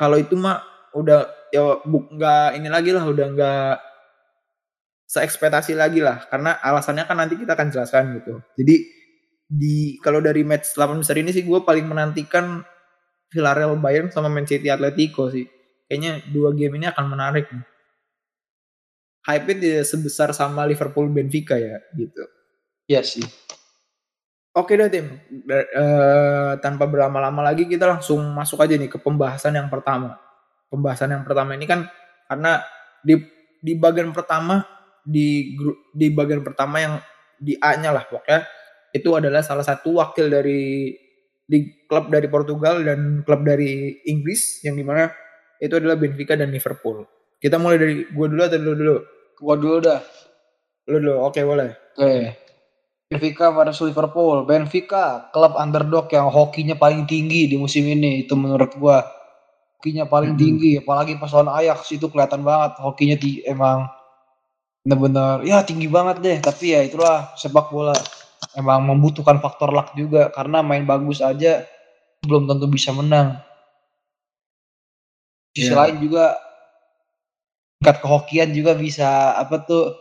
kalau 0.00 0.16
itu 0.16 0.32
mah 0.32 0.64
udah 0.96 1.28
ya 1.52 1.84
nggak 1.84 2.56
ini 2.56 2.72
lagi 2.72 2.96
lah, 2.96 3.04
udah 3.04 3.26
nggak 3.36 3.74
seekspektasi 5.12 5.76
lagi 5.76 6.00
lah 6.00 6.24
karena 6.24 6.56
alasannya 6.64 7.04
kan 7.04 7.20
nanti 7.20 7.36
kita 7.36 7.52
akan 7.52 7.68
jelaskan 7.68 8.16
gitu. 8.16 8.40
Jadi 8.56 8.76
di 9.44 10.00
kalau 10.00 10.24
dari 10.24 10.40
match 10.40 10.72
8 10.72 11.04
besar 11.04 11.20
ini 11.20 11.36
sih 11.36 11.44
gue 11.44 11.60
paling 11.60 11.84
menantikan 11.84 12.64
Villarreal 13.28 13.76
Bayern 13.76 14.08
sama 14.08 14.32
Man 14.32 14.48
City 14.48 14.72
Atletico 14.72 15.28
sih 15.28 15.44
kayaknya 15.92 16.24
dua 16.32 16.56
game 16.56 16.80
ini 16.80 16.88
akan 16.88 17.04
menarik 17.04 17.52
nih. 17.52 17.68
Hype-nya 19.28 19.56
tidak 19.60 19.84
sebesar 19.84 20.28
sama 20.32 20.64
Liverpool 20.64 21.12
Benfica 21.12 21.60
ya 21.60 21.84
gitu. 21.92 22.24
Iya 22.88 23.04
sih. 23.04 23.20
Oke 24.56 24.80
deh 24.80 24.88
tim, 24.88 25.20
uh, 25.52 26.56
tanpa 26.64 26.88
berlama-lama 26.88 27.44
lagi 27.44 27.68
kita 27.68 27.84
langsung 27.84 28.24
masuk 28.32 28.64
aja 28.64 28.80
nih 28.80 28.88
ke 28.88 28.96
pembahasan 28.96 29.52
yang 29.52 29.68
pertama. 29.68 30.16
Pembahasan 30.72 31.12
yang 31.12 31.28
pertama 31.28 31.52
ini 31.60 31.68
kan 31.68 31.84
karena 32.24 32.64
di 33.04 33.20
di 33.60 33.76
bagian 33.76 34.16
pertama 34.16 34.64
di 35.04 35.52
grup 35.60 35.92
di 35.92 36.08
bagian 36.08 36.40
pertama 36.40 36.80
yang 36.80 36.94
di 37.36 37.52
A-nya 37.60 37.92
lah 37.92 38.08
pokoknya 38.08 38.48
itu 38.96 39.12
adalah 39.12 39.44
salah 39.44 39.64
satu 39.64 40.00
wakil 40.00 40.32
dari 40.32 40.94
di 41.44 41.84
klub 41.84 42.08
dari 42.08 42.32
Portugal 42.32 42.80
dan 42.80 43.20
klub 43.28 43.44
dari 43.44 44.00
Inggris 44.08 44.64
yang 44.64 44.78
di 44.78 44.84
mana 44.84 45.10
itu 45.62 45.78
adalah 45.78 45.94
Benfica 45.94 46.34
dan 46.34 46.50
Liverpool. 46.50 47.06
Kita 47.38 47.54
mulai 47.62 47.78
dari 47.78 47.94
gua 48.10 48.26
dulu 48.26 48.42
atau 48.42 48.58
dulu 48.58 48.74
dulu? 48.74 48.96
Gua 49.38 49.54
dulu 49.54 49.76
dah. 49.78 50.00
Lu 50.90 50.98
dulu, 50.98 51.14
oke 51.22 51.38
okay, 51.38 51.42
boleh. 51.46 51.70
Oke. 51.70 52.02
Okay. 52.02 52.22
Benfica 53.14 53.54
pada 53.54 53.70
Liverpool. 53.70 54.36
Benfica, 54.42 55.30
klub 55.30 55.54
underdog 55.54 56.10
yang 56.10 56.26
hokinya 56.26 56.74
paling 56.74 57.06
tinggi 57.06 57.46
di 57.46 57.54
musim 57.54 57.86
ini. 57.86 58.26
Itu 58.26 58.34
menurut 58.34 58.74
gua. 58.74 59.06
Hokinya 59.78 60.10
paling 60.10 60.34
hmm. 60.34 60.42
tinggi. 60.42 60.70
Apalagi 60.82 61.14
pas 61.22 61.30
lawan 61.30 61.54
Ajax 61.54 61.94
itu 61.94 62.10
kelihatan 62.10 62.42
banget. 62.42 62.82
Hokinya 62.82 63.14
di, 63.14 63.46
emang 63.46 63.86
bener-bener 64.82 65.46
ya 65.46 65.62
tinggi 65.62 65.86
banget 65.86 66.18
deh. 66.18 66.36
Tapi 66.42 66.74
ya 66.74 66.82
itulah 66.82 67.30
sepak 67.38 67.70
bola. 67.70 67.94
Emang 68.58 68.82
membutuhkan 68.82 69.38
faktor 69.38 69.70
luck 69.70 69.94
juga. 69.94 70.26
Karena 70.34 70.58
main 70.58 70.82
bagus 70.82 71.22
aja 71.22 71.62
belum 72.26 72.50
tentu 72.50 72.66
bisa 72.66 72.90
menang 72.90 73.38
sisi 75.52 75.68
yeah. 75.68 75.78
lain 75.78 75.96
juga 76.00 76.36
tingkat 77.82 77.96
kehokian 78.00 78.50
juga 78.56 78.72
bisa 78.78 79.36
apa 79.36 79.56
tuh 79.66 79.92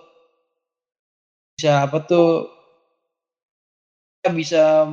bisa 1.58 1.82
apa 1.82 1.98
tuh 2.06 2.46
bisa 4.32 4.86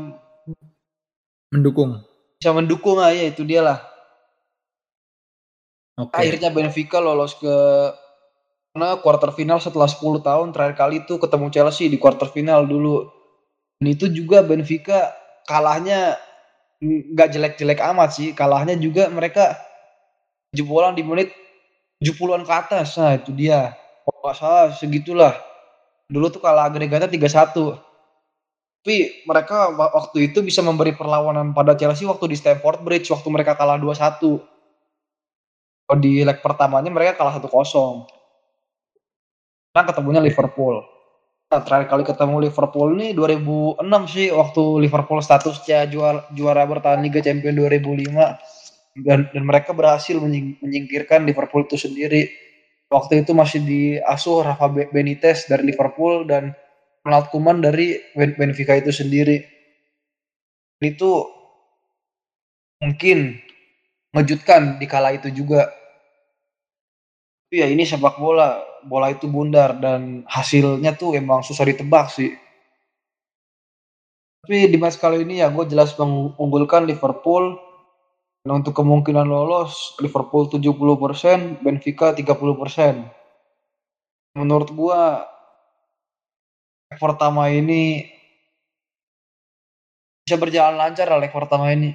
mendukung 1.53 2.01
bisa 2.41 2.51
mendukung 2.57 2.99
aja 2.99 3.29
itu 3.29 3.45
dia 3.45 3.61
lah 3.61 3.79
okay. 6.01 6.33
akhirnya 6.33 6.49
Benfica 6.49 6.99
lolos 6.99 7.37
ke 7.37 7.57
karena 8.73 8.95
quarter 9.03 9.35
final 9.37 9.59
setelah 9.61 9.91
10 9.91 10.23
tahun 10.23 10.49
terakhir 10.57 10.75
kali 10.79 11.05
itu 11.05 11.21
ketemu 11.21 11.47
Chelsea 11.53 11.93
di 11.93 12.01
quarter 12.01 12.31
final 12.33 12.65
dulu 12.65 13.05
dan 13.79 13.87
itu 13.91 14.09
juga 14.09 14.41
Benfica 14.41 15.13
kalahnya 15.45 16.17
nggak 16.81 17.29
jelek-jelek 17.37 17.85
amat 17.85 18.17
sih 18.17 18.33
kalahnya 18.33 18.79
juga 18.81 19.11
mereka 19.13 19.68
jebolan 20.53 20.97
di 20.97 21.05
menit 21.05 21.33
70-an 22.01 22.47
ke 22.47 22.53
atas. 22.55 22.95
Nah, 22.97 23.19
itu 23.19 23.35
dia. 23.35 23.75
Kalau 24.07 24.19
nggak 24.25 24.37
salah 24.39 24.67
segitulah. 24.75 25.35
Dulu 26.09 26.33
tuh 26.33 26.41
kalah 26.41 26.71
agregatnya 26.71 27.11
3-1. 27.11 27.77
Tapi 28.79 29.27
mereka 29.29 29.69
waktu 29.77 30.33
itu 30.33 30.41
bisa 30.41 30.65
memberi 30.65 30.97
perlawanan 30.97 31.53
pada 31.53 31.77
Chelsea 31.77 32.09
waktu 32.09 32.33
di 32.33 32.37
Stamford 32.39 32.81
Bridge 32.81 33.11
waktu 33.13 33.29
mereka 33.29 33.59
kalah 33.59 33.77
2-1. 33.77 34.41
Kalau 35.89 35.99
di 36.01 36.25
leg 36.25 36.39
pertamanya 36.41 36.89
mereka 36.89 37.21
kalah 37.21 37.37
1-0. 37.37 37.49
Nah, 39.77 39.85
ketemunya 39.85 40.25
Liverpool. 40.25 40.81
Nah, 41.49 41.65
terakhir 41.65 41.89
kali 41.89 42.05
ketemu 42.05 42.37
Liverpool 42.45 42.93
ini 43.01 43.17
2006 43.17 43.81
sih 44.13 44.29
waktu 44.29 44.85
Liverpool 44.85 45.21
statusnya 45.25 45.89
juara 45.89 46.21
juara 46.37 46.61
bertahan 46.69 47.01
Liga 47.01 47.25
Champions 47.25 47.57
2005 47.57 48.58
dan 49.05 49.29
dan 49.31 49.43
mereka 49.45 49.75
berhasil 49.77 50.19
menyingkirkan 50.19 51.27
Liverpool 51.29 51.67
itu 51.67 51.77
sendiri 51.79 52.29
waktu 52.89 53.23
itu 53.23 53.37
masih 53.37 53.61
diasuh 53.63 54.45
Rafa 54.45 54.69
Benitez 54.73 55.45
dari 55.47 55.69
Liverpool 55.69 56.25
dan 56.25 56.57
Ronald 57.05 57.29
Koeman 57.33 57.65
dari 57.65 58.01
Benfica 58.17 58.77
itu 58.77 58.93
sendiri. 58.93 59.41
Itu 60.81 61.25
mungkin 62.85 63.39
mengejutkan 64.13 64.81
di 64.81 64.87
kala 64.89 65.15
itu 65.17 65.29
juga. 65.33 65.69
Tapi 67.49 67.65
ya 67.65 67.67
ini 67.69 67.89
sepak 67.89 68.21
bola, 68.21 68.61
bola 68.85 69.09
itu 69.09 69.25
bundar 69.25 69.81
dan 69.81 70.25
hasilnya 70.29 70.93
tuh 70.97 71.17
emang 71.17 71.41
susah 71.41 71.65
ditebak 71.65 72.13
sih. 72.13 72.37
Tapi 74.45 74.69
di 74.69 74.77
match 74.81 75.01
kali 75.01 75.25
ini 75.25 75.41
ya 75.45 75.49
gue 75.53 75.65
jelas 75.69 75.97
mengunggulkan 75.97 76.85
Liverpool. 76.89 77.57
Dan 78.49 78.65
untuk 78.65 78.81
kemungkinan 78.81 79.29
lolos 79.29 79.93
Liverpool 80.01 80.49
70%, 80.49 81.61
Benfica 81.61 82.17
30%. 82.17 82.33
Menurut 84.41 84.73
gue 84.73 85.01
leg 86.89 86.97
pertama 86.97 87.53
ini 87.53 88.09
bisa 90.25 90.41
berjalan 90.41 90.81
lancar 90.81 91.13
lah 91.13 91.21
leg 91.21 91.29
pertama 91.29 91.77
ini. 91.77 91.93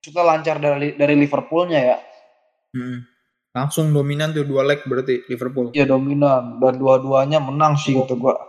Sudah 0.00 0.24
lancar 0.24 0.56
dari 0.56 0.96
dari 0.96 1.20
Liverpoolnya 1.20 1.80
ya. 1.84 2.00
Hmm. 2.72 3.04
Langsung 3.52 3.92
dominan 3.92 4.32
tuh 4.32 4.48
dua 4.48 4.64
leg 4.64 4.80
berarti 4.88 5.28
Liverpool. 5.28 5.68
Iya 5.76 5.84
dominan 5.84 6.64
dan 6.64 6.80
dua-duanya 6.80 7.44
menang 7.44 7.76
sih 7.76 7.92
kata 7.92 8.16
gua. 8.16 8.40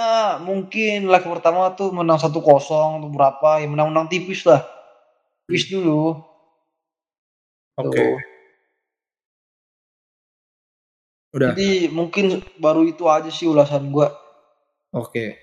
Nah, 0.00 0.40
mungkin 0.40 1.12
leg 1.12 1.20
pertama 1.28 1.68
tuh 1.76 1.92
menang 1.92 2.16
satu 2.16 2.40
kosong 2.40 3.04
atau 3.04 3.12
berapa 3.12 3.60
ya 3.60 3.68
menang-menang 3.68 4.08
tipis 4.08 4.48
lah. 4.48 4.77
Tipis 5.48 5.72
dulu. 5.72 6.12
Oke. 7.80 7.88
Okay. 7.88 8.10
Udah. 11.32 11.56
Jadi 11.56 11.88
mungkin 11.88 12.44
baru 12.60 12.84
itu 12.84 13.08
aja 13.08 13.32
sih 13.32 13.48
ulasan 13.48 13.88
gua. 13.88 14.12
Oke. 14.92 15.40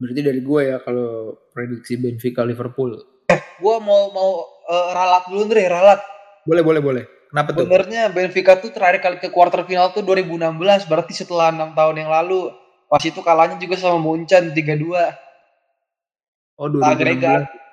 Berarti 0.00 0.20
dari 0.24 0.40
gue 0.40 0.60
ya 0.72 0.80
kalau 0.80 1.36
prediksi 1.52 2.00
Benfica 2.00 2.48
Liverpool. 2.48 2.96
Eh, 3.28 3.40
gue 3.60 3.76
mau 3.82 4.08
mau 4.14 4.46
uh, 4.64 4.88
ralat 4.96 5.28
dulu 5.28 5.52
nih, 5.52 5.68
ralat. 5.68 6.00
Boleh, 6.48 6.64
boleh, 6.64 6.80
boleh. 6.80 7.04
Kenapa 7.28 7.52
tuh? 7.52 7.68
Sebenarnya 7.68 8.08
Benfica 8.08 8.56
tuh 8.56 8.72
terakhir 8.72 9.04
kali 9.04 9.16
ke 9.20 9.28
quarter 9.28 9.68
final 9.68 9.92
tuh 9.92 10.00
2016, 10.00 10.88
berarti 10.88 11.12
setelah 11.12 11.52
enam 11.52 11.76
tahun 11.76 12.08
yang 12.08 12.08
lalu. 12.08 12.56
Pas 12.88 13.04
itu 13.04 13.20
kalahnya 13.20 13.60
juga 13.60 13.76
sama 13.76 14.00
Munchen 14.00 14.56
3-2. 14.56 14.96
Oh, 16.56 16.72
2016. 16.72 16.88
Agregat. 16.88 17.67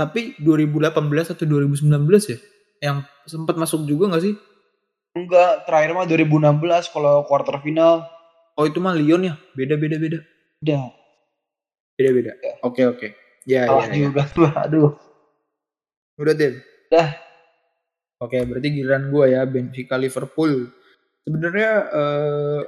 Tapi 0.00 0.40
2018 0.40 0.96
atau 1.36 1.44
2019 1.44 1.92
ya? 2.32 2.38
Yang 2.80 2.96
sempat 3.28 3.60
masuk 3.60 3.84
juga 3.84 4.16
gak 4.16 4.24
sih? 4.24 4.34
Enggak, 5.12 5.68
terakhir 5.68 5.92
mah 5.92 6.08
2016 6.08 6.88
kalau 6.88 7.20
quarter 7.28 7.60
final. 7.60 8.08
Oh 8.56 8.64
itu 8.64 8.80
mah 8.80 8.96
Lyon 8.96 9.28
ya? 9.28 9.34
Beda 9.52 9.76
beda 9.76 10.00
beda. 10.00 10.24
Beda. 10.64 10.88
Beda 12.00 12.10
beda. 12.16 12.32
Ya. 12.40 12.54
Oke 12.64 12.82
oke. 12.88 13.08
Ya, 13.44 13.68
ya, 13.68 13.92
ya. 13.92 14.08
juga 14.08 14.24
tuh, 14.24 14.48
aduh. 14.48 14.96
Udah 16.16 16.32
Tim? 16.32 16.64
Udah. 16.88 17.08
Oke, 18.20 18.36
berarti 18.44 18.68
giliran 18.72 19.12
gue 19.12 19.36
ya 19.36 19.44
Benfica 19.44 19.96
Liverpool. 20.00 20.68
Sebenarnya 21.24 21.72
eh, 21.92 22.60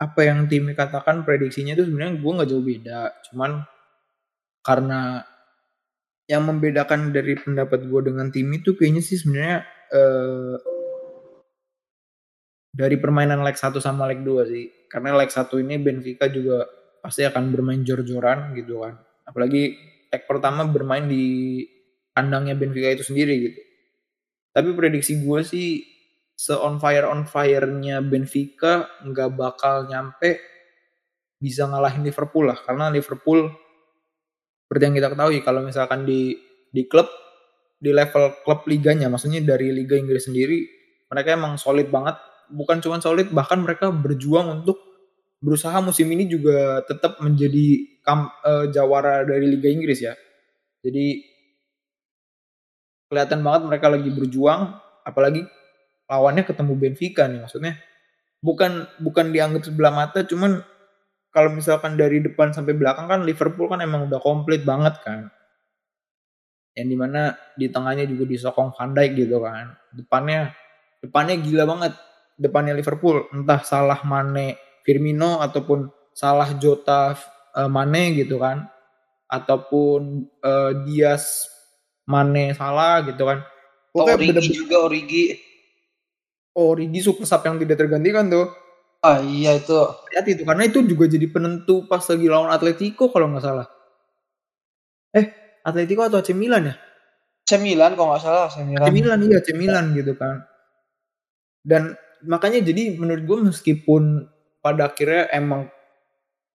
apa 0.00 0.20
yang 0.24 0.48
tim 0.48 0.72
katakan 0.72 1.24
prediksinya 1.24 1.76
itu 1.76 1.84
sebenarnya 1.84 2.16
gue 2.16 2.32
nggak 2.32 2.48
jauh 2.48 2.64
beda. 2.64 3.00
Cuman 3.28 3.64
karena 4.64 5.24
yang 6.32 6.48
membedakan 6.48 7.12
dari 7.12 7.36
pendapat 7.36 7.84
gue 7.84 8.00
dengan 8.08 8.32
tim 8.32 8.48
itu 8.56 8.72
kayaknya 8.72 9.04
sih 9.04 9.20
sebenarnya 9.20 9.68
eh, 9.92 10.56
dari 12.72 12.96
permainan 12.96 13.44
leg 13.44 13.52
1 13.52 13.76
sama 13.84 14.08
leg 14.08 14.24
2 14.24 14.48
sih. 14.48 14.88
Karena 14.88 15.12
leg 15.12 15.28
1 15.28 15.60
ini 15.60 15.76
Benfica 15.76 16.24
juga 16.32 16.64
pasti 17.04 17.20
akan 17.28 17.52
bermain 17.52 17.84
jor-joran 17.84 18.56
gitu 18.56 18.80
kan. 18.80 18.96
Apalagi 19.28 19.76
leg 20.08 20.22
pertama 20.24 20.64
bermain 20.64 21.04
di 21.04 21.60
kandangnya 22.16 22.56
Benfica 22.56 22.88
itu 22.88 23.04
sendiri 23.04 23.34
gitu. 23.36 23.60
Tapi 24.56 24.72
prediksi 24.72 25.20
gue 25.20 25.40
sih 25.44 25.68
se 26.32 26.56
on 26.56 26.80
fire 26.80 27.12
on 27.12 27.28
fire-nya 27.28 28.00
Benfica 28.00 28.88
nggak 29.04 29.30
bakal 29.36 29.84
nyampe 29.84 30.40
bisa 31.36 31.68
ngalahin 31.68 32.06
Liverpool 32.06 32.48
lah 32.48 32.58
karena 32.64 32.88
Liverpool 32.88 33.52
seperti 34.72 34.88
yang 34.88 34.96
kita 34.96 35.12
ketahui 35.12 35.38
kalau 35.44 35.60
misalkan 35.60 36.08
di 36.08 36.32
di 36.72 36.88
klub 36.88 37.04
di 37.76 37.92
level 37.92 38.40
klub 38.40 38.64
liganya 38.64 39.12
maksudnya 39.12 39.44
dari 39.44 39.68
Liga 39.68 40.00
Inggris 40.00 40.32
sendiri 40.32 40.64
mereka 41.12 41.36
emang 41.36 41.60
solid 41.60 41.92
banget 41.92 42.16
bukan 42.48 42.80
cuma 42.80 42.96
solid 43.04 43.28
bahkan 43.36 43.60
mereka 43.60 43.92
berjuang 43.92 44.64
untuk 44.64 44.80
berusaha 45.42 45.74
musim 45.82 46.06
ini 46.08 46.30
juga 46.30 46.86
tetap 46.86 47.18
menjadi 47.18 47.98
kam, 48.06 48.30
uh, 48.46 48.70
jawara 48.70 49.26
dari 49.26 49.50
Liga 49.50 49.68
Inggris 49.68 49.98
ya. 49.98 50.14
Jadi 50.86 51.26
kelihatan 53.10 53.42
banget 53.42 53.62
mereka 53.68 53.86
lagi 53.90 54.08
berjuang 54.08 54.78
apalagi 55.02 55.44
lawannya 56.06 56.46
ketemu 56.46 56.72
Benfica 56.78 57.26
nih 57.26 57.42
maksudnya. 57.42 57.74
Bukan 58.38 58.86
bukan 59.02 59.34
dianggap 59.34 59.66
sebelah 59.66 59.92
mata 59.92 60.22
cuman 60.22 60.62
kalau 61.32 61.48
misalkan 61.48 61.96
dari 61.96 62.20
depan 62.20 62.52
sampai 62.52 62.76
belakang 62.76 63.08
kan 63.08 63.24
Liverpool 63.24 63.72
kan 63.72 63.80
emang 63.80 64.06
udah 64.06 64.20
komplit 64.20 64.68
banget 64.68 65.00
kan. 65.00 65.32
Yang 66.76 66.86
di 66.92 66.96
mana 66.96 67.22
di 67.56 67.66
tengahnya 67.72 68.04
juga 68.04 68.28
disokong 68.28 68.76
Van 68.76 68.92
Dijk 68.92 69.10
gitu 69.16 69.40
kan. 69.40 69.72
Depannya 69.96 70.52
depannya 71.00 71.40
gila 71.40 71.64
banget. 71.64 71.92
Depannya 72.36 72.76
Liverpool 72.76 73.32
entah 73.32 73.64
salah 73.64 74.04
Mane 74.04 74.60
Firmino 74.84 75.40
ataupun 75.40 75.88
salah 76.12 76.52
Jota 76.60 77.16
uh, 77.56 77.68
Mane 77.72 78.12
gitu 78.12 78.36
kan. 78.36 78.68
Ataupun 79.32 80.28
uh, 80.44 80.84
Diaz 80.84 81.48
Mane 82.04 82.52
salah 82.52 83.00
gitu 83.08 83.24
kan. 83.24 83.40
Pokoknya 83.88 84.16
Origi 84.20 84.28
bener 84.28 84.42
-bener, 84.44 84.56
juga 84.68 84.76
Origi. 84.84 85.24
Origi 86.52 87.00
super 87.00 87.24
sub 87.24 87.40
yang 87.40 87.56
tidak 87.56 87.80
tergantikan 87.80 88.28
tuh 88.28 88.52
ah 89.02 89.18
iya 89.20 89.58
itu. 89.58 89.74
Lihat 90.14 90.26
itu 90.30 90.42
karena 90.46 90.62
itu 90.64 90.78
juga 90.86 91.04
jadi 91.10 91.26
penentu 91.26 91.84
pas 91.90 92.02
lagi 92.06 92.26
lawan 92.30 92.54
Atletico 92.54 93.10
kalau 93.10 93.28
nggak 93.34 93.44
salah. 93.44 93.66
Eh 95.12 95.26
Atletico 95.66 96.06
atau 96.06 96.22
AC 96.22 96.30
Milan 96.32 96.70
ya? 96.70 96.74
AC 97.42 97.58
Milan 97.58 97.98
kalau 97.98 98.14
nggak 98.14 98.22
salah 98.22 98.46
AC 98.48 98.62
Milan 98.62 98.86
AC 98.86 98.90
Milan. 98.94 99.18
Iya 99.26 99.36
AC 99.42 99.48
Milan 99.58 99.84
gitu 99.98 100.12
kan. 100.14 100.46
Dan 101.62 101.98
makanya 102.22 102.62
jadi 102.62 102.94
menurut 102.94 103.22
gue 103.26 103.38
meskipun 103.50 104.30
pada 104.62 104.94
akhirnya 104.94 105.26
emang 105.34 105.66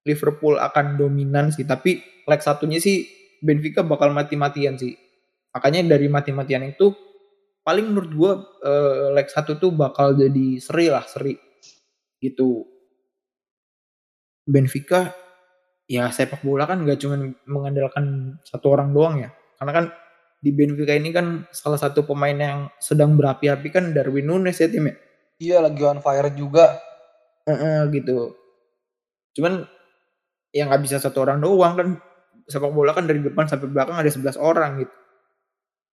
Liverpool 0.07 0.55
akan 0.55 0.95
dominan 0.95 1.51
sih 1.51 1.67
tapi 1.67 1.99
leg 2.23 2.39
satunya 2.39 2.79
sih 2.79 3.03
Benfica 3.43 3.83
bakal 3.83 4.15
mati-matian 4.15 4.79
sih. 4.79 4.95
Makanya 5.51 5.95
dari 5.95 6.07
mati-matian 6.07 6.63
itu 6.63 6.95
paling 7.67 7.91
menurut 7.91 8.11
gue 8.15 8.31
uh, 8.63 9.11
leg 9.11 9.27
satu 9.27 9.59
tuh 9.59 9.75
bakal 9.75 10.15
jadi 10.15 10.63
seri 10.63 10.87
lah 10.87 11.03
seri 11.03 11.46
gitu 12.19 12.65
Benfica 14.47 15.11
ya 15.87 16.11
sepak 16.11 16.43
bola 16.43 16.67
kan 16.67 16.83
gak 16.83 16.99
cuma 16.99 17.15
mengandalkan 17.47 18.37
satu 18.43 18.75
orang 18.75 18.91
doang 18.91 19.15
ya 19.23 19.29
karena 19.59 19.71
kan 19.73 19.85
di 20.37 20.51
Benfica 20.53 20.93
ini 20.93 21.09
kan 21.09 21.49
salah 21.49 21.79
satu 21.81 22.05
pemain 22.05 22.35
yang 22.35 22.59
sedang 22.77 23.17
berapi-api 23.17 23.67
kan 23.73 23.91
Darwin 23.91 24.29
Nunes 24.29 24.59
ya 24.59 24.69
tim 24.69 24.87
ya 24.87 24.95
Iya 25.37 25.61
lagi 25.61 25.81
on 25.85 26.01
fire 26.01 26.33
juga. 26.33 26.81
Uh, 27.47 27.53
uh, 27.53 27.79
gitu. 27.93 28.33
Cuman 29.37 29.63
yang 30.51 30.67
nggak 30.73 30.83
bisa 30.83 30.97
satu 30.97 31.23
orang 31.23 31.39
doang 31.39 31.73
kan 31.77 31.87
sepak 32.49 32.73
bola 32.73 32.91
kan 32.97 33.05
dari 33.05 33.21
depan 33.21 33.45
sampai 33.45 33.69
belakang 33.69 34.01
ada 34.01 34.09
11 34.09 34.35
orang 34.41 34.81
gitu. 34.81 34.95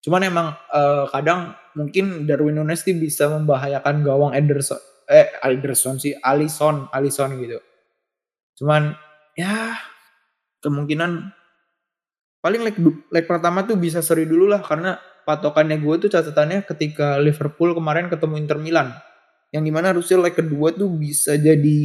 Cuman 0.08 0.22
emang 0.26 0.48
uh, 0.74 1.10
kadang 1.10 1.58
mungkin 1.74 2.30
Darwin 2.30 2.62
Nunes 2.62 2.86
sih 2.86 2.94
bisa 2.94 3.28
membahayakan 3.34 4.06
gawang 4.06 4.32
Ederson 4.38 4.80
eh 5.12 5.28
Ederson 5.44 6.00
sih 6.00 6.16
Alisson 6.16 6.88
Alisson 6.96 7.36
gitu. 7.44 7.60
Cuman 8.56 8.96
ya 9.36 9.76
kemungkinan 10.64 11.36
paling 12.42 12.62
leg 12.64 12.76
leg 13.12 13.26
pertama 13.28 13.68
tuh 13.68 13.76
bisa 13.76 14.00
seri 14.00 14.26
dulu 14.26 14.50
lah 14.50 14.64
karena 14.64 14.98
patokannya 15.28 15.78
gue 15.78 16.08
tuh 16.08 16.10
catatannya 16.10 16.66
ketika 16.66 17.22
Liverpool 17.22 17.78
kemarin 17.78 18.10
ketemu 18.10 18.36
Inter 18.42 18.58
Milan 18.58 18.90
yang 19.54 19.62
di 19.62 19.70
mana 19.70 19.94
Rusia 19.94 20.18
leg 20.18 20.34
kedua 20.34 20.74
tuh 20.74 20.90
bisa 20.90 21.38
jadi 21.38 21.82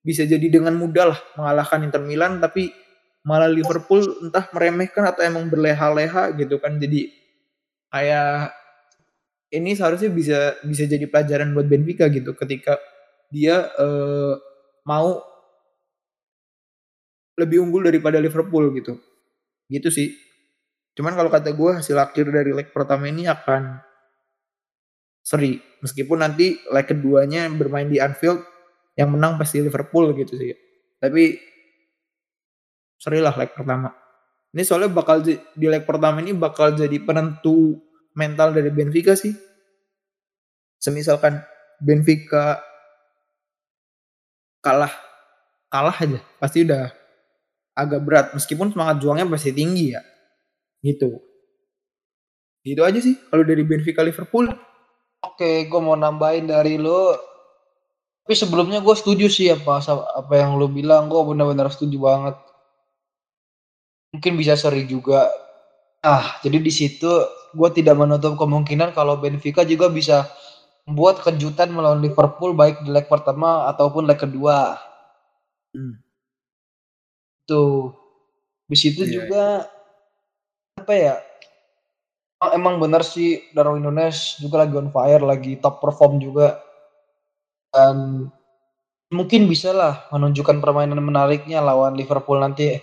bisa 0.00 0.22
jadi 0.22 0.46
dengan 0.48 0.78
mudah 0.78 1.12
lah 1.12 1.20
mengalahkan 1.36 1.84
Inter 1.84 2.00
Milan 2.00 2.38
tapi 2.40 2.72
malah 3.26 3.50
Liverpool 3.50 4.06
entah 4.22 4.46
meremehkan 4.54 5.02
atau 5.02 5.26
emang 5.26 5.50
berleha-leha 5.50 6.32
gitu 6.38 6.62
kan 6.62 6.78
jadi 6.78 7.10
kayak 7.90 8.54
ini 9.52 9.78
seharusnya 9.78 10.10
bisa 10.10 10.58
bisa 10.66 10.84
jadi 10.86 11.06
pelajaran 11.06 11.54
buat 11.54 11.66
Benfica 11.70 12.10
gitu 12.10 12.34
ketika 12.34 12.78
dia 13.30 13.70
uh, 13.78 14.34
mau 14.86 15.22
lebih 17.36 17.62
unggul 17.62 17.86
daripada 17.86 18.18
Liverpool 18.18 18.72
gitu 18.74 18.96
gitu 19.70 19.90
sih 19.90 20.14
Cuman 20.96 21.12
kalau 21.12 21.28
kata 21.28 21.52
gue 21.52 21.70
hasil 21.76 21.96
akhir 22.00 22.32
dari 22.32 22.56
leg 22.56 22.72
pertama 22.72 23.04
ini 23.04 23.28
akan 23.28 23.84
seri. 25.20 25.60
Meskipun 25.84 26.24
nanti 26.24 26.56
leg 26.72 26.88
keduanya 26.88 27.44
bermain 27.52 27.84
di 27.84 28.00
Anfield, 28.00 28.40
yang 28.96 29.12
menang 29.12 29.36
pasti 29.36 29.60
Liverpool 29.60 30.16
gitu 30.16 30.40
sih. 30.40 30.56
Tapi 30.96 31.36
seri 32.96 33.20
lah 33.20 33.36
leg 33.36 33.52
pertama. 33.52 33.92
Ini 34.56 34.64
soalnya 34.64 34.88
bakal 34.88 35.20
di 35.20 35.66
leg 35.68 35.84
pertama 35.84 36.24
ini 36.24 36.32
bakal 36.32 36.72
jadi 36.72 36.96
penentu 37.04 37.76
mental 38.16 38.56
dari 38.56 38.72
Benfica 38.72 39.12
sih. 39.12 39.36
Semisalkan 40.80 41.44
Benfica 41.78 42.64
kalah 44.64 44.90
kalah 45.68 45.94
aja 45.94 46.18
pasti 46.40 46.64
udah 46.64 46.90
agak 47.76 48.00
berat. 48.02 48.26
Meskipun 48.32 48.72
semangat 48.72 49.04
juangnya 49.04 49.28
pasti 49.28 49.52
tinggi 49.52 49.92
ya 49.92 50.00
gitu. 50.80 51.20
Gitu 52.64 52.82
aja 52.82 52.98
sih 52.98 53.14
kalau 53.28 53.44
dari 53.44 53.62
Benfica 53.62 54.00
Liverpool. 54.00 54.48
Oke 55.22 55.68
gue 55.68 55.80
mau 55.80 55.94
nambahin 55.94 56.48
dari 56.48 56.80
lo. 56.80 57.14
Tapi 58.26 58.34
sebelumnya 58.34 58.82
gue 58.82 58.96
setuju 58.96 59.30
sih 59.30 59.52
apa 59.52 59.78
apa 60.16 60.32
yang 60.34 60.56
lo 60.56 60.66
bilang. 60.72 61.12
Gue 61.12 61.20
benar-benar 61.22 61.68
setuju 61.68 62.00
banget. 62.00 62.36
Mungkin 64.16 64.32
bisa 64.40 64.56
seri 64.56 64.88
juga. 64.88 65.28
Ah 66.00 66.40
jadi 66.42 66.58
di 66.58 66.72
situ 66.72 67.10
gue 67.56 67.70
tidak 67.72 67.96
menutup 67.96 68.36
kemungkinan 68.36 68.92
kalau 68.92 69.16
Benfica 69.16 69.64
juga 69.64 69.88
bisa 69.88 70.28
membuat 70.86 71.24
kejutan 71.24 71.72
melawan 71.72 72.04
Liverpool 72.04 72.52
baik 72.52 72.84
di 72.84 72.92
leg 72.92 73.08
pertama 73.08 73.66
ataupun 73.72 74.04
leg 74.06 74.20
kedua. 74.20 74.76
Hmm. 75.72 75.98
tuh. 77.46 77.94
Di 78.66 78.74
situ 78.74 79.06
yeah. 79.06 79.12
juga 79.12 79.44
apa 80.78 80.92
ya? 80.94 81.14
Emang 82.52 82.78
benar 82.78 83.02
sih 83.06 83.42
Darwin 83.54 83.82
Nunes 83.82 84.38
juga 84.38 84.62
lagi 84.66 84.74
on 84.76 84.90
fire 84.92 85.22
lagi 85.24 85.58
top 85.58 85.80
perform 85.80 86.18
juga. 86.22 86.58
Dan 87.70 88.28
mungkin 89.10 89.46
bisa 89.46 89.70
lah 89.70 90.06
menunjukkan 90.10 90.58
permainan 90.58 91.02
menariknya 91.02 91.62
lawan 91.62 91.94
Liverpool 91.94 92.42
nanti. 92.42 92.78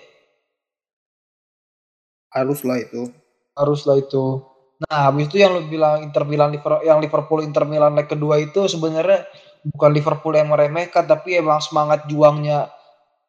Haruslah 2.32 2.82
itu. 2.82 3.12
Haruslah 3.54 4.00
itu 4.00 4.53
nah 4.88 5.10
habis 5.10 5.32
itu 5.32 5.40
yang 5.40 5.56
lu 5.56 5.66
bilang 5.70 6.04
Inter 6.04 6.28
Milan 6.28 6.56
yang 6.84 7.00
Liverpool 7.00 7.44
Inter 7.46 7.64
Milan 7.64 7.96
leg 7.96 8.08
kedua 8.08 8.40
itu 8.42 8.68
sebenarnya 8.68 9.28
bukan 9.64 9.92
Liverpool 9.96 10.36
yang 10.36 10.52
meremehkan 10.52 11.08
tapi 11.08 11.40
emang 11.40 11.64
semangat 11.64 12.06
juangnya 12.12 12.72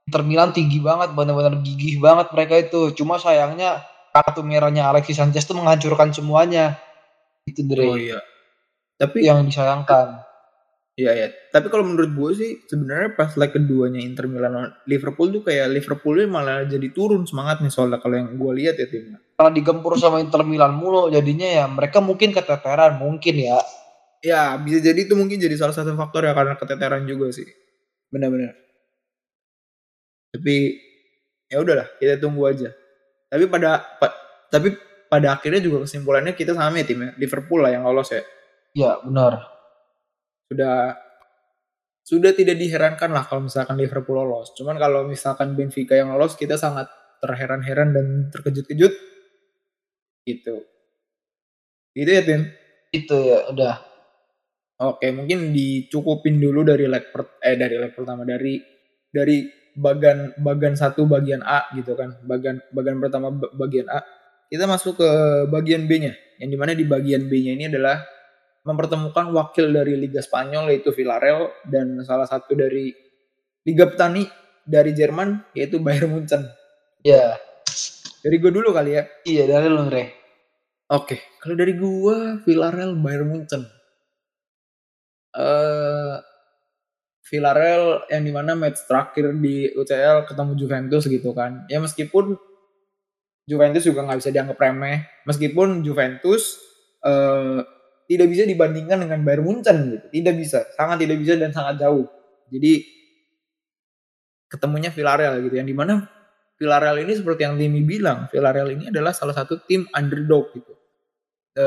Inter 0.04 0.22
Milan 0.22 0.52
tinggi 0.52 0.84
banget 0.84 1.16
benar-benar 1.16 1.64
gigih 1.64 1.96
banget 1.96 2.28
mereka 2.36 2.54
itu. 2.60 2.92
Cuma 2.92 3.16
sayangnya 3.16 3.80
kartu 4.12 4.44
merahnya 4.44 4.92
Alexis 4.92 5.16
Sanchez 5.16 5.48
itu 5.48 5.56
menghancurkan 5.56 6.12
semuanya. 6.12 6.76
Itu 7.48 7.64
Dre. 7.64 7.88
Oh 7.88 7.96
iya. 7.96 8.20
Tapi 9.00 9.24
yang 9.24 9.40
disayangkan. 9.48 10.20
Iya 10.94 11.12
ya. 11.16 11.28
Tapi 11.50 11.72
kalau 11.72 11.88
menurut 11.88 12.12
gue 12.12 12.30
sih 12.36 12.50
sebenarnya 12.68 13.16
pas 13.16 13.32
leg 13.34 13.50
keduanya 13.50 14.04
Inter 14.04 14.28
Milan 14.28 14.76
Liverpool 14.84 15.32
tuh 15.40 15.42
kayak 15.42 15.72
Liverpoolnya 15.72 16.28
malah 16.28 16.68
jadi 16.68 16.86
turun 16.92 17.24
semangat 17.24 17.64
nih 17.64 17.72
soalnya 17.72 17.98
kalau 17.98 18.20
yang 18.20 18.36
gue 18.36 18.52
lihat 18.60 18.76
ya 18.76 18.86
timnya. 18.86 19.23
Karena 19.34 19.50
digempur 19.50 19.98
sama 19.98 20.22
Inter 20.22 20.46
Milan 20.46 20.78
mulu 20.78 21.10
jadinya 21.10 21.46
ya 21.46 21.64
mereka 21.66 21.98
mungkin 21.98 22.30
keteteran 22.30 23.02
mungkin 23.02 23.34
ya. 23.34 23.58
Ya 24.24 24.56
bisa 24.56 24.80
jadi 24.80 25.04
itu 25.04 25.12
mungkin 25.18 25.36
jadi 25.36 25.52
salah 25.58 25.74
satu 25.74 25.92
faktor 25.98 26.24
ya 26.24 26.32
karena 26.32 26.54
keteteran 26.54 27.04
juga 27.04 27.34
sih. 27.34 27.46
Benar-benar. 28.08 28.54
Tapi 30.34 30.54
ya 31.50 31.60
udahlah 31.60 31.86
kita 31.98 32.18
tunggu 32.22 32.46
aja. 32.46 32.70
Tapi 33.28 33.44
pada 33.50 33.82
pa, 33.98 34.14
tapi 34.48 34.74
pada 35.10 35.36
akhirnya 35.36 35.60
juga 35.60 35.84
kesimpulannya 35.84 36.32
kita 36.38 36.54
sama 36.54 36.78
ya 36.80 36.86
timnya 36.86 37.10
Liverpool 37.18 37.60
lah 37.60 37.74
yang 37.74 37.82
lolos 37.84 38.14
ya. 38.14 38.22
Iya 38.74 39.02
benar 39.02 39.54
sudah 40.54 40.94
sudah 42.04 42.32
tidak 42.36 42.60
diherankan 42.60 43.10
lah 43.10 43.24
kalau 43.24 43.48
misalkan 43.48 43.80
Liverpool 43.80 44.20
lolos. 44.20 44.52
Cuman 44.54 44.76
kalau 44.76 45.08
misalkan 45.08 45.56
Benfica 45.56 45.96
yang 45.96 46.12
lolos 46.12 46.36
kita 46.36 46.60
sangat 46.60 46.86
terheran-heran 47.24 47.96
dan 47.96 48.06
terkejut-kejut 48.28 48.92
gitu. 50.26 50.64
Gitu 51.94 52.10
ya 52.10 52.22
Tim? 52.26 52.42
Itu 52.90 53.16
ya 53.22 53.48
udah. 53.52 53.74
Oke 54.74 55.06
mungkin 55.14 55.54
dicukupin 55.54 56.42
dulu 56.42 56.66
dari 56.66 56.90
leg 56.90 57.14
per, 57.14 57.38
eh 57.38 57.54
dari 57.54 57.78
leg 57.78 57.94
pertama 57.94 58.26
dari 58.26 58.58
dari 59.14 59.46
bagian 59.78 60.34
bagian 60.42 60.74
satu 60.74 61.06
bagian 61.06 61.46
A 61.46 61.70
gitu 61.78 61.94
kan 61.94 62.18
bagian 62.26 62.58
bagian 62.74 62.98
pertama 62.98 63.30
bagian 63.54 63.86
A 63.86 64.02
kita 64.50 64.66
masuk 64.66 64.98
ke 64.98 65.08
bagian 65.50 65.86
B-nya 65.86 66.14
yang 66.42 66.50
di 66.50 66.58
mana 66.58 66.74
di 66.74 66.82
bagian 66.82 67.30
B-nya 67.30 67.54
ini 67.54 67.70
adalah 67.70 68.02
mempertemukan 68.64 69.30
wakil 69.30 69.70
dari 69.70 69.94
Liga 69.94 70.24
Spanyol 70.24 70.72
yaitu 70.72 70.90
Villarreal 70.90 71.52
dan 71.68 72.00
salah 72.02 72.26
satu 72.26 72.56
dari 72.56 72.90
Liga 73.62 73.86
Petani 73.86 74.24
dari 74.64 74.96
Jerman 74.96 75.52
yaitu 75.52 75.78
Bayern 75.78 76.10
Munchen. 76.10 76.48
Iya. 77.04 77.36
Dari 78.24 78.40
gue 78.40 78.48
dulu 78.48 78.72
kali 78.72 78.96
ya. 78.96 79.04
Iya 79.28 79.44
dari 79.44 79.68
lu 79.68 79.84
Re. 79.92 80.04
Oke, 80.88 81.20
kalau 81.44 81.52
dari 81.60 81.76
gue 81.76 82.40
Villarreal 82.48 82.96
Bayern 82.96 83.28
Munchen. 83.28 83.68
Uh, 85.36 86.16
Villarreal 87.28 88.08
yang 88.08 88.22
di 88.24 88.32
mana 88.32 88.56
match 88.56 88.88
terakhir 88.88 89.32
di 89.36 89.68
UCL 89.76 90.24
ketemu 90.24 90.52
Juventus 90.56 91.04
gitu 91.04 91.36
kan. 91.36 91.68
Ya 91.68 91.84
meskipun 91.84 92.36
Juventus 93.44 93.84
juga 93.84 94.08
nggak 94.08 94.24
bisa 94.24 94.32
dianggap 94.32 94.56
remeh. 94.56 95.04
Meskipun 95.28 95.84
Juventus 95.84 96.56
uh, 97.04 97.60
tidak 98.08 98.28
bisa 98.32 98.48
dibandingkan 98.48 99.04
dengan 99.04 99.20
Bayern 99.20 99.44
Munchen 99.44 100.00
gitu. 100.00 100.06
Tidak 100.20 100.34
bisa, 100.36 100.64
sangat 100.76 101.04
tidak 101.04 101.20
bisa 101.20 101.36
dan 101.36 101.52
sangat 101.52 101.80
jauh. 101.80 102.08
Jadi 102.48 102.84
ketemunya 104.48 104.88
Villarreal 104.88 105.44
gitu 105.44 105.56
yang 105.60 105.68
di 105.68 105.76
mana 105.76 106.08
Villarreal 106.54 107.02
ini 107.02 107.12
seperti 107.18 107.42
yang 107.42 107.58
Timmy 107.58 107.82
bilang, 107.82 108.30
Villarreal 108.30 108.70
ini 108.74 108.90
adalah 108.90 109.10
salah 109.10 109.34
satu 109.34 109.66
tim 109.66 109.90
underdog 109.90 110.54
gitu. 110.54 110.74
E, 111.54 111.66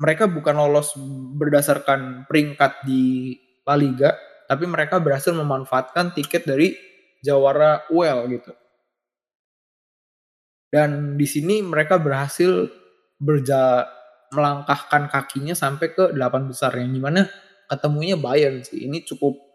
mereka 0.00 0.24
bukan 0.28 0.56
lolos 0.56 0.96
berdasarkan 1.36 2.24
peringkat 2.24 2.88
di 2.88 3.36
La 3.68 3.76
Liga, 3.76 4.16
tapi 4.48 4.64
mereka 4.64 4.96
berhasil 4.96 5.36
memanfaatkan 5.36 6.16
tiket 6.16 6.48
dari 6.48 6.72
Jawara 7.20 7.84
UEL 7.92 8.28
gitu. 8.32 8.52
Dan 10.72 11.16
di 11.16 11.24
sini 11.28 11.60
mereka 11.64 11.96
berhasil 11.96 12.68
berja 13.16 13.88
melangkahkan 14.34 15.08
kakinya 15.08 15.54
sampai 15.56 15.94
ke 15.94 16.12
delapan 16.12 16.50
besar 16.50 16.74
yang 16.76 16.92
di 16.92 17.00
mana 17.00 17.24
ketemunya 17.70 18.18
Bayern 18.18 18.60
sih 18.66 18.84
ini 18.84 19.06
cukup 19.06 19.45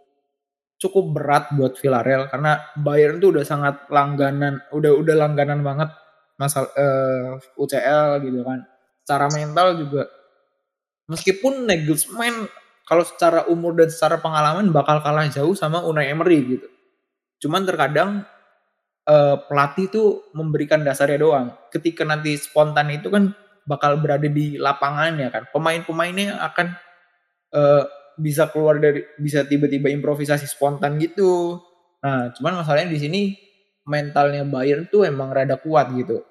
cukup 0.82 1.14
berat 1.14 1.54
buat 1.54 1.78
Villarreal 1.78 2.26
karena 2.34 2.58
Bayern 2.74 3.22
tuh 3.22 3.38
udah 3.38 3.46
sangat 3.46 3.86
langganan 3.94 4.66
udah 4.74 4.98
udah 4.98 5.14
langganan 5.14 5.62
banget 5.62 5.94
masal 6.42 6.66
uh, 6.74 7.38
eh, 7.38 7.62
UCL 7.62 8.26
gitu 8.26 8.42
kan. 8.42 8.66
Secara 9.06 9.30
mental 9.30 9.78
juga 9.78 10.10
meskipun 11.06 11.70
Nagelsmann 11.70 12.50
kalau 12.90 13.06
secara 13.06 13.46
umur 13.46 13.78
dan 13.78 13.94
secara 13.94 14.18
pengalaman 14.18 14.74
bakal 14.74 15.06
kalah 15.06 15.30
jauh 15.30 15.54
sama 15.54 15.86
Unai 15.86 16.10
Emery 16.10 16.58
gitu. 16.58 16.68
Cuman 17.46 17.62
terkadang 17.62 18.26
uh, 19.06 19.38
pelatih 19.46 19.86
tuh 19.94 20.08
memberikan 20.34 20.82
dasarnya 20.82 21.22
doang. 21.22 21.48
Ketika 21.70 22.02
nanti 22.02 22.34
spontan 22.42 22.90
itu 22.90 23.14
kan 23.14 23.38
bakal 23.70 24.02
berada 24.02 24.26
di 24.26 24.58
lapangannya 24.58 25.30
kan. 25.30 25.46
Pemain-pemainnya 25.54 26.42
akan 26.42 26.68
uh, 27.54 27.86
bisa 28.22 28.54
keluar 28.54 28.78
dari 28.78 29.02
bisa 29.18 29.42
tiba-tiba 29.44 29.90
improvisasi 29.90 30.46
spontan 30.46 31.02
gitu. 31.02 31.58
Nah, 32.06 32.30
cuman 32.38 32.62
masalahnya 32.62 32.94
di 32.94 33.00
sini 33.02 33.22
mentalnya 33.90 34.46
Bayern 34.46 34.86
tuh 34.86 35.10
emang 35.10 35.34
rada 35.34 35.58
kuat 35.58 35.90
gitu. 35.98 36.22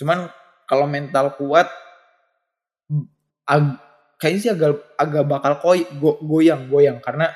Cuman 0.00 0.32
kalau 0.64 0.88
mental 0.88 1.36
kuat 1.36 1.68
kayaknya 4.16 4.40
sih 4.40 4.52
agak 4.52 4.96
agak 4.96 5.24
bakal 5.28 5.52
koi, 5.60 5.84
go, 6.00 6.16
goyang 6.24 6.72
goyang 6.72 6.98
karena 7.04 7.28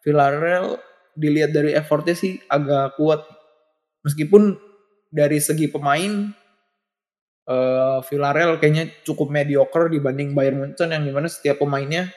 Villarreal 0.00 0.80
dilihat 1.12 1.52
dari 1.52 1.76
effortnya 1.76 2.16
sih 2.16 2.40
agak 2.48 2.96
kuat. 2.96 3.22
Meskipun 4.02 4.56
dari 5.12 5.36
segi 5.42 5.68
pemain 5.68 6.32
uh, 7.50 7.98
Villarreal 8.06 8.56
kayaknya 8.56 8.88
cukup 9.04 9.28
mediocre 9.28 9.92
dibanding 9.92 10.32
Bayern 10.32 10.64
Munchen 10.64 10.94
yang 10.94 11.04
di 11.04 11.12
mana 11.12 11.28
setiap 11.28 11.60
pemainnya 11.60 12.08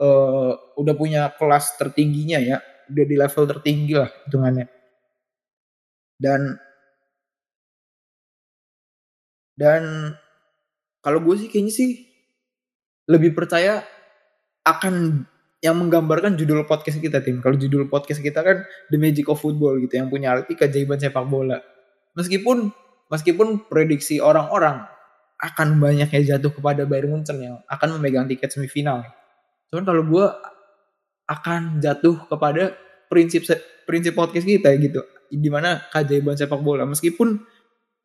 uh, 0.00 0.52
udah 0.80 0.94
punya 0.96 1.28
kelas 1.36 1.76
tertingginya 1.76 2.40
ya, 2.40 2.58
udah 2.88 3.04
di 3.04 3.16
level 3.20 3.44
tertinggi 3.46 3.94
lah 3.94 4.10
hitungannya. 4.26 4.66
Dan 6.20 6.56
dan 9.60 10.12
kalau 11.04 11.20
gue 11.20 11.36
sih 11.36 11.48
kayaknya 11.52 11.72
sih 11.72 11.90
lebih 13.08 13.36
percaya 13.36 13.84
akan 14.64 15.24
yang 15.60 15.76
menggambarkan 15.76 16.40
judul 16.40 16.64
podcast 16.64 16.96
kita 17.00 17.20
tim. 17.20 17.44
Kalau 17.44 17.56
judul 17.60 17.88
podcast 17.92 18.24
kita 18.24 18.40
kan 18.40 18.64
The 18.88 18.96
Magic 18.96 19.28
of 19.28 19.40
Football 19.40 19.80
gitu 19.84 20.00
yang 20.00 20.08
punya 20.08 20.32
arti 20.32 20.56
keajaiban 20.56 20.96
sepak 20.96 21.28
bola. 21.28 21.60
Meskipun 22.16 22.72
meskipun 23.12 23.68
prediksi 23.68 24.20
orang-orang 24.24 24.88
akan 25.40 25.80
banyaknya 25.80 26.36
jatuh 26.36 26.52
kepada 26.52 26.84
Bayern 26.84 27.12
Munchen 27.12 27.40
yang 27.40 27.56
akan 27.68 27.96
memegang 27.96 28.28
tiket 28.28 28.52
semifinal. 28.52 29.04
Cuman 29.70 29.84
kalau 29.86 30.02
gue 30.02 30.26
akan 31.30 31.78
jatuh 31.78 32.26
kepada 32.26 32.74
prinsip 33.06 33.46
prinsip 33.86 34.18
podcast 34.18 34.46
kita 34.46 34.74
gitu. 34.78 35.00
Di 35.30 35.46
mana 35.46 35.86
keajaiban 35.94 36.34
sepak 36.34 36.58
bola. 36.58 36.82
Meskipun 36.86 37.38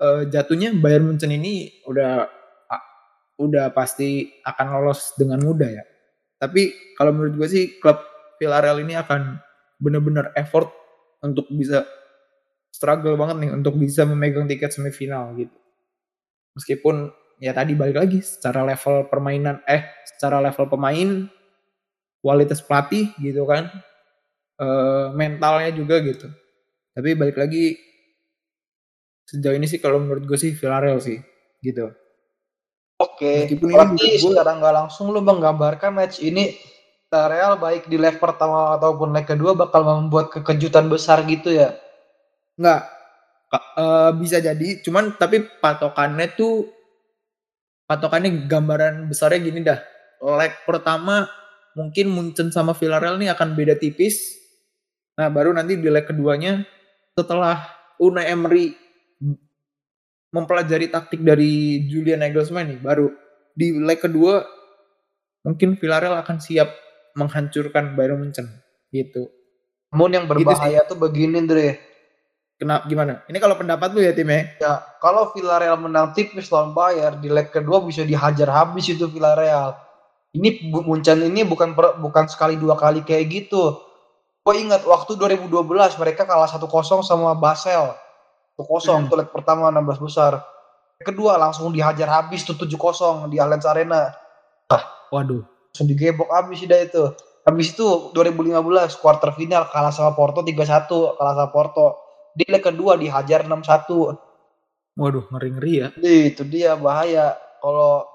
uh, 0.01 0.23
jatuhnya 0.29 0.73
Bayern 0.77 1.09
Munchen 1.09 1.33
ini 1.33 1.81
udah 1.89 2.29
uh, 2.69 2.83
udah 3.41 3.73
pasti 3.73 4.29
akan 4.45 4.65
lolos 4.77 5.17
dengan 5.17 5.41
mudah 5.41 5.69
ya. 5.69 5.83
Tapi 6.37 6.93
kalau 6.93 7.17
menurut 7.17 7.33
gue 7.41 7.47
sih 7.49 7.63
klub 7.81 7.97
Villarreal 8.37 8.83
ini 8.83 8.93
akan 8.93 9.41
benar-benar 9.81 10.35
effort 10.37 10.69
untuk 11.23 11.49
bisa 11.49 11.87
struggle 12.69 13.15
banget 13.15 13.47
nih 13.47 13.51
untuk 13.55 13.79
bisa 13.79 14.03
memegang 14.03 14.45
tiket 14.45 14.69
semifinal 14.75 15.33
gitu. 15.39 15.55
Meskipun 16.59 17.09
ya 17.39 17.51
tadi 17.55 17.73
balik 17.73 17.97
lagi 17.99 18.19
secara 18.21 18.63
level 18.63 19.07
permainan 19.07 19.63
eh 19.67 19.83
secara 20.07 20.39
level 20.43 20.67
pemain 20.71 21.27
kualitas 22.25 22.57
pelatih 22.57 23.13
gitu 23.21 23.45
kan 23.45 23.69
e, 24.57 24.67
mentalnya 25.13 25.69
juga 25.69 26.01
gitu. 26.01 26.25
Tapi 26.97 27.13
balik 27.13 27.37
lagi 27.37 27.77
sejauh 29.29 29.53
ini 29.53 29.69
sih 29.69 29.77
kalau 29.77 30.01
menurut 30.01 30.25
gue 30.25 30.33
sih 30.33 30.57
Villarreal 30.57 30.97
sih 30.97 31.21
gitu. 31.61 31.93
Oke 32.97 33.45
berarti 33.61 34.17
gue, 34.17 34.33
secara 34.33 34.57
nggak 34.57 34.73
langsung 34.73 35.13
lu 35.13 35.21
menggambarkan 35.21 35.93
match 35.93 36.25
ini 36.25 36.57
Villarreal 37.13 37.61
baik 37.61 37.85
di 37.85 38.01
leg 38.01 38.17
pertama 38.17 38.73
ataupun 38.73 39.13
leg 39.13 39.29
kedua 39.29 39.53
bakal 39.53 39.85
membuat 39.85 40.33
kekejutan 40.33 40.89
besar 40.89 41.21
gitu 41.29 41.53
ya? 41.53 41.77
Nggak. 42.57 42.97
Uh, 43.55 44.11
bisa 44.17 44.41
jadi 44.41 44.83
cuman 44.83 45.15
tapi 45.15 45.45
patokannya 45.61 46.27
tuh 46.35 46.73
patokannya 47.85 48.49
gambaran 48.49 49.05
besarnya 49.05 49.39
gini 49.45 49.61
dah. 49.61 49.79
Leg 50.25 50.57
pertama 50.65 51.29
mungkin 51.75 52.09
Munchen 52.09 52.49
sama 52.49 52.71
Villarreal 52.71 53.19
nih 53.19 53.35
akan 53.35 53.53
beda 53.53 53.75
tipis. 53.75 54.39
Nah, 55.19 55.27
baru 55.29 55.51
nanti 55.51 55.75
di 55.75 55.87
leg 55.91 56.07
keduanya 56.07 56.63
setelah 57.15 57.61
Unai 57.99 58.31
Emery 58.31 58.75
mempelajari 60.35 60.91
taktik 60.91 61.23
dari 61.23 61.85
Julian 61.87 62.19
Nagelsmann 62.19 62.75
nih, 62.75 62.79
baru 62.83 63.07
di 63.55 63.71
leg 63.79 63.99
kedua 63.99 64.43
mungkin 65.47 65.79
Villarreal 65.79 66.19
akan 66.19 66.43
siap 66.43 66.75
menghancurkan 67.15 67.95
Bayern 67.95 68.19
Munchen 68.19 68.49
gitu. 68.91 69.31
Namun 69.95 70.11
yang 70.11 70.25
gitu 70.27 70.43
berbahaya 70.43 70.83
gitu 70.83 70.91
tuh 70.95 70.97
begini, 70.99 71.39
Dre 71.47 71.79
Kenapa 72.55 72.87
gimana? 72.87 73.19
Ini 73.27 73.35
kalau 73.43 73.59
pendapat 73.59 73.91
lu 73.91 73.99
ya 73.99 74.15
timnya? 74.15 74.47
Ya, 74.63 74.79
kalau 75.03 75.27
Villarreal 75.35 75.75
menang 75.75 76.15
tipis 76.15 76.47
lawan 76.47 76.71
Bayern 76.71 77.19
di 77.19 77.27
leg 77.27 77.51
kedua 77.51 77.83
bisa 77.83 78.07
dihajar 78.07 78.47
habis 78.47 78.87
itu 78.87 79.11
Villarreal. 79.11 79.75
Ini 80.35 80.67
Munchen 80.67 81.23
ini 81.23 81.47
bukan 81.47 81.71
per, 81.71 81.95
bukan 82.03 82.27
sekali 82.27 82.59
dua 82.59 82.75
kali 82.75 83.07
kayak 83.07 83.25
gitu. 83.31 83.79
Gue 84.45 84.61
ingat 84.61 84.83
waktu 84.83 85.15
2012 85.15 85.49
mereka 85.97 86.27
kalah 86.27 86.45
1-0 86.45 86.67
sama 87.01 87.33
Basel. 87.39 87.95
1-0 88.59 88.67
hmm. 88.67 89.07
tuh 89.09 89.17
leg 89.17 89.29
pertama 89.31 89.71
16 89.71 90.05
besar. 90.05 90.43
Kedua 90.99 91.39
langsung 91.39 91.71
dihajar 91.71 92.07
habis 92.11 92.43
tuh 92.43 92.53
7-0 92.59 93.31
di 93.31 93.39
Allianz 93.39 93.65
Arena. 93.65 94.11
Ah, 94.69 94.83
waduh. 95.09 95.43
Langsung 95.71 95.87
digebok 95.87 96.29
habis 96.29 96.61
dah 96.67 96.79
itu. 96.83 97.03
Habis 97.45 97.73
itu 97.77 97.87
2015 98.13 99.01
quarter 99.01 99.31
final 99.33 99.69
kalah 99.71 99.93
sama 99.93 100.13
Porto 100.13 100.43
3-1, 100.43 101.17
kalah 101.17 101.33
sama 101.35 101.49
Porto 101.49 101.85
di 102.35 102.43
leg 102.45 102.61
kedua 102.61 102.99
dihajar 102.99 103.47
6-1. 103.47 104.99
Waduh, 104.99 105.25
ngeri-ngeri 105.31 105.73
ya. 105.73 105.87
Itu 105.99 106.43
dia 106.47 106.79
bahaya. 106.79 107.35
Kalau 107.59 108.14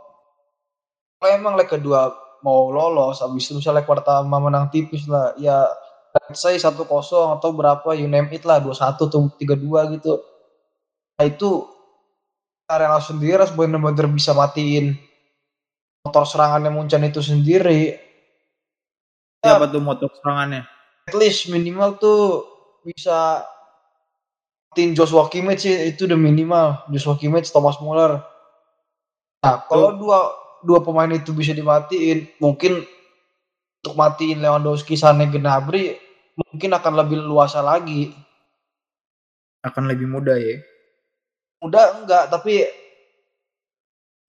kalau 1.20 1.30
emang 1.36 1.54
leg 1.60 1.68
kedua 1.68 2.16
mau 2.40 2.72
lolos, 2.72 3.20
habis 3.20 3.44
itu 3.44 3.60
misalnya 3.60 3.84
leg 3.84 3.88
pertama 3.88 4.40
menang 4.40 4.72
tipis 4.72 5.04
lah, 5.04 5.36
ya 5.36 5.68
saya 6.32 6.56
satu 6.58 6.88
kosong 6.88 7.38
atau 7.38 7.52
berapa 7.52 7.92
you 7.94 8.08
name 8.08 8.32
it 8.32 8.42
lah 8.42 8.58
dua 8.58 8.74
satu 8.74 9.06
atau 9.06 9.28
tiga 9.36 9.54
dua 9.54 9.86
gitu. 9.92 10.18
Nah 11.20 11.28
itu 11.28 11.68
Arena 12.66 12.98
sendiri 13.02 13.36
harus 13.36 13.52
benar-benar 13.52 14.08
bisa 14.08 14.32
matiin 14.32 14.96
motor 16.06 16.24
serangannya 16.24 16.72
Muncan 16.72 17.04
itu 17.04 17.20
sendiri. 17.20 17.98
Siapa 19.44 19.68
ya, 19.68 19.72
tuh 19.72 19.82
motor 19.84 20.08
serangannya? 20.20 20.64
At 21.10 21.14
least 21.18 21.52
minimal 21.52 22.00
tuh 22.00 22.46
bisa 22.86 23.44
tim 24.72 24.94
Joshua 24.96 25.28
Kimmich 25.28 25.66
sih 25.66 25.74
itu 25.90 26.08
udah 26.08 26.16
minimal. 26.16 26.88
Joshua 26.94 27.18
Kimmich 27.18 27.50
Thomas 27.52 27.76
Muller. 27.82 28.22
Nah 29.44 29.66
kalau 29.68 29.98
dua 29.98 30.18
dua 30.64 30.80
pemain 30.84 31.10
itu 31.10 31.32
bisa 31.32 31.56
dimatiin 31.56 32.28
mungkin 32.40 32.84
untuk 33.80 33.94
matiin 33.96 34.44
Lewandowski 34.44 34.94
Sane 34.94 35.28
Gnabry 35.28 35.96
mungkin 36.36 36.70
akan 36.76 36.92
lebih 37.00 37.20
luasa 37.20 37.64
lagi 37.64 38.12
akan 39.64 39.88
lebih 39.88 40.08
mudah 40.08 40.36
ya 40.36 40.60
mudah 41.60 42.04
enggak 42.04 42.24
tapi 42.32 42.64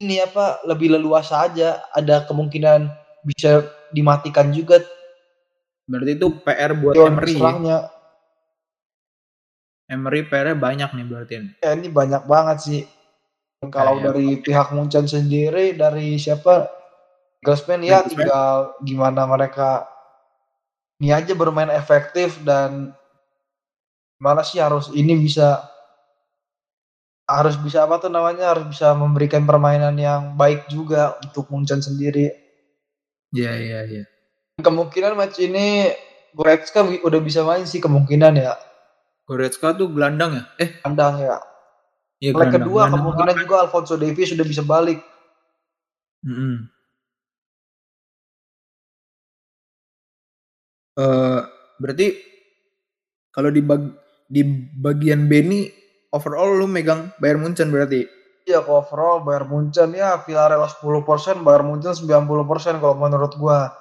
ini 0.02 0.20
apa 0.20 0.66
lebih 0.66 0.98
leluasa 0.98 1.46
aja 1.46 1.84
ada 1.94 2.26
kemungkinan 2.26 2.90
bisa 3.24 3.64
dimatikan 3.94 4.50
juga 4.50 4.82
berarti 5.86 6.12
itu 6.16 6.28
PR 6.42 6.72
buat 6.74 6.96
Emery 6.96 7.36
ya? 7.38 7.92
Emery 9.92 10.24
PR 10.24 10.56
banyak 10.56 10.88
nih 10.96 11.06
berarti. 11.06 11.34
Ya 11.60 11.76
ini 11.76 11.92
banyak 11.92 12.24
banget 12.24 12.58
sih. 12.64 12.82
Kalau 13.70 14.02
ya, 14.02 14.10
dari 14.10 14.42
pihak 14.42 14.74
Munchen 14.74 15.06
sendiri 15.06 15.78
dari 15.78 16.18
siapa? 16.18 16.66
Gosman 17.46 17.86
ya 17.86 18.02
tinggal 18.02 18.74
gimana 18.82 19.26
mereka 19.30 19.86
ini 21.02 21.14
aja 21.14 21.34
bermain 21.34 21.70
efektif 21.74 22.42
dan 22.42 22.94
mana 24.22 24.46
sih 24.46 24.62
harus 24.62 24.94
ini 24.94 25.18
bisa 25.18 25.62
harus 27.26 27.58
bisa 27.58 27.86
apa 27.86 28.02
tuh 28.02 28.14
namanya 28.14 28.54
harus 28.54 28.66
bisa 28.70 28.94
memberikan 28.94 29.46
permainan 29.46 29.98
yang 29.98 30.34
baik 30.38 30.66
juga 30.70 31.18
untuk 31.22 31.50
Munchen 31.54 31.82
sendiri. 31.82 32.34
Iya 33.34 33.54
iya 33.58 33.80
iya. 33.86 34.04
Kemungkinan 34.62 35.18
match 35.18 35.42
ini 35.42 35.90
Goretzka 36.34 36.82
udah 36.82 37.22
bisa 37.22 37.46
main 37.46 37.66
sih 37.66 37.82
kemungkinan 37.82 38.42
ya. 38.42 38.54
Goretzka 39.26 39.74
tuh 39.78 39.90
gelandang 39.90 40.38
ya? 40.38 40.44
Eh, 40.62 40.70
gelandang 40.82 41.26
ya. 41.26 41.51
Iya, 42.22 42.38
Leg 42.38 42.54
kedua 42.54 42.86
gelandang 42.86 43.02
kemungkinan 43.02 43.36
juga 43.42 43.56
Alfonso 43.66 43.98
Davies 43.98 44.30
sudah 44.30 44.46
bisa 44.46 44.62
balik. 44.62 45.02
Mm 46.22 46.34
-hmm. 46.38 46.56
uh, 51.02 51.42
berarti 51.82 52.14
kalau 53.34 53.50
di 53.50 53.66
bag 53.66 53.82
di 54.30 54.46
bagian 54.78 55.26
B 55.26 55.32
ini 55.42 55.60
overall 56.14 56.62
lu 56.62 56.70
megang 56.70 57.10
Bayern 57.18 57.42
Munchen 57.42 57.74
berarti? 57.74 58.06
Iya, 58.46 58.62
overall 58.70 59.26
Bayern 59.26 59.50
Munchen 59.50 59.98
ya 59.98 60.22
Villarreal 60.22 60.70
10%, 60.70 61.42
Bayern 61.42 61.66
Munchen 61.68 61.98
90% 61.98 62.78
kalau 62.78 62.96
menurut 63.02 63.34
gua. 63.42 63.74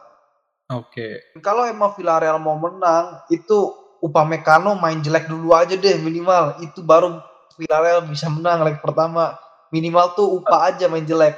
Oke. 0.73 1.21
Okay. 1.29 1.43
Kalau 1.45 1.69
emang 1.69 1.93
Villarreal 1.93 2.41
mau 2.41 2.57
menang, 2.57 3.21
itu 3.29 3.77
Upamecano 4.01 4.81
main 4.81 5.05
jelek 5.05 5.29
dulu 5.29 5.53
aja 5.53 5.77
deh 5.77 6.01
minimal 6.01 6.57
itu 6.65 6.81
baru 6.81 7.21
Villarreal 7.61 8.09
bisa 8.09 8.33
menang 8.33 8.65
leg 8.65 8.81
pertama. 8.81 9.37
Minimal 9.69 10.17
tuh 10.17 10.41
Upa 10.41 10.73
aja 10.73 10.89
main 10.89 11.05
jelek. 11.05 11.37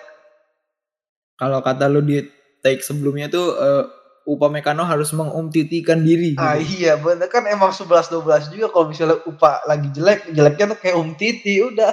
Kalau 1.34 1.58
kata 1.58 1.90
lu 1.90 2.00
di 2.06 2.22
take 2.62 2.86
sebelumnya 2.86 3.26
tuh 3.26 3.58
uh, 3.58 3.84
Upamecano 4.22 4.86
harus 4.86 5.10
mengumptitikan 5.18 5.98
diri 6.06 6.38
ah 6.38 6.54
gitu. 6.54 6.78
iya 6.78 6.94
bener. 6.94 7.26
Kan 7.26 7.50
emang 7.50 7.74
11-12 7.74 8.54
juga 8.54 8.70
kalau 8.70 8.86
misalnya 8.86 9.18
Upa 9.26 9.58
lagi 9.66 9.90
jelek 9.90 10.30
jeleknya 10.30 10.72
tuh 10.72 10.78
kayak 10.78 10.96
Umtiti 10.96 11.58
udah. 11.58 11.92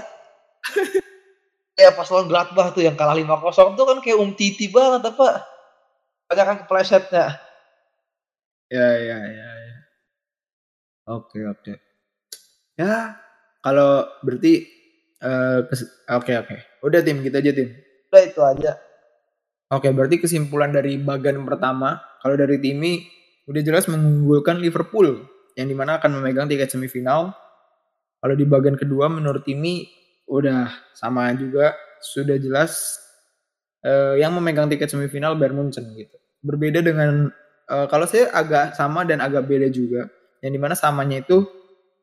Kayak 1.80 1.96
pas 1.96 2.12
lawan 2.12 2.28
Gladbach 2.28 2.76
tuh 2.76 2.84
yang 2.84 3.00
kalah 3.00 3.16
5-0 3.16 3.80
tuh 3.80 3.88
kan 3.88 3.98
kayak 4.04 4.20
Umtiti 4.20 4.68
banget 4.68 5.16
apa? 5.16 5.48
Banyak 6.28 6.44
kan 6.44 6.58
keplesetnya 6.68 7.40
ya 8.70 8.90
ya 9.02 9.18
ya. 9.26 9.50
Oke 11.10 11.42
oke. 11.42 11.74
Ya, 12.78 13.18
kalau 13.60 14.08
berarti 14.24 14.68
uh, 15.24 15.68
oke 16.16 16.34
oke. 16.34 16.56
Udah 16.84 17.04
tim 17.04 17.20
kita 17.24 17.44
aja 17.44 17.52
tim. 17.52 17.70
Udah 18.10 18.22
itu 18.24 18.42
aja. 18.42 18.72
Oke, 19.70 19.94
berarti 19.94 20.18
kesimpulan 20.18 20.74
dari 20.74 20.98
bagian 20.98 21.46
pertama, 21.46 22.02
kalau 22.26 22.34
dari 22.34 22.58
Timi 22.58 23.06
udah 23.46 23.62
jelas 23.62 23.86
mengunggulkan 23.86 24.58
Liverpool 24.58 25.30
yang 25.54 25.70
di 25.70 25.78
mana 25.78 26.02
akan 26.02 26.18
memegang 26.18 26.50
tiket 26.50 26.74
semifinal. 26.74 27.38
Kalau 28.18 28.34
di 28.34 28.50
bagian 28.50 28.74
kedua 28.74 29.14
menurut 29.14 29.46
Timi 29.46 29.86
udah 30.26 30.74
sama 30.98 31.30
juga, 31.38 31.78
sudah 32.02 32.42
jelas 32.42 32.98
uh, 33.86 34.18
yang 34.18 34.34
memegang 34.34 34.66
tiket 34.74 34.90
semifinal 34.90 35.38
Bayern 35.38 35.62
Munchen 35.62 35.86
gitu. 35.94 36.18
Berbeda 36.42 36.82
dengan 36.82 37.30
uh, 37.70 37.86
kalau 37.86 38.10
saya 38.10 38.34
agak 38.34 38.74
sama 38.74 39.06
dan 39.06 39.22
agak 39.22 39.46
beda 39.46 39.70
juga 39.70 40.10
yang 40.42 40.56
di 40.56 40.60
mana 40.60 40.74
samanya 40.74 41.22
itu 41.22 41.46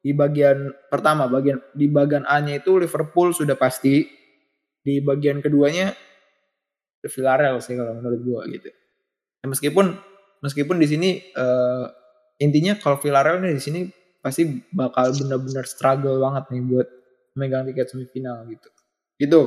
di 0.06 0.14
bagian 0.14 0.70
pertama 0.86 1.26
bagian 1.26 1.58
di 1.74 1.90
bagian 1.90 2.22
A-nya 2.30 2.62
itu 2.62 2.78
Liverpool 2.78 3.34
sudah 3.34 3.58
pasti. 3.58 4.06
Di 4.86 5.02
bagian 5.02 5.42
keduanya 5.42 5.90
Villarreal 7.02 7.58
sih 7.58 7.74
kalau 7.74 7.98
menurut 7.98 8.20
gua 8.22 8.40
gitu. 8.46 8.70
Ya, 9.42 9.46
meskipun 9.50 9.98
meskipun 10.46 10.78
di 10.78 10.86
sini 10.86 11.10
uh, 11.34 11.90
intinya 12.38 12.78
kalau 12.78 13.02
Villarreal 13.02 13.42
nih 13.42 13.58
di 13.58 13.62
sini 13.66 13.80
pasti 14.22 14.46
bakal 14.70 15.10
benar-benar 15.10 15.66
struggle 15.66 16.22
banget 16.22 16.54
nih 16.54 16.62
buat 16.70 16.88
megang 17.34 17.66
tiket 17.66 17.90
semifinal 17.90 18.46
gitu. 18.46 18.68
Gitu. 19.18 19.42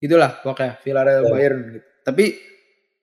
Itulah 0.00 0.40
pokoknya 0.40 0.80
Villarreal 0.80 1.28
ya. 1.28 1.32
Bayern 1.36 1.60
gitu. 1.68 1.88
Tapi 2.00 2.24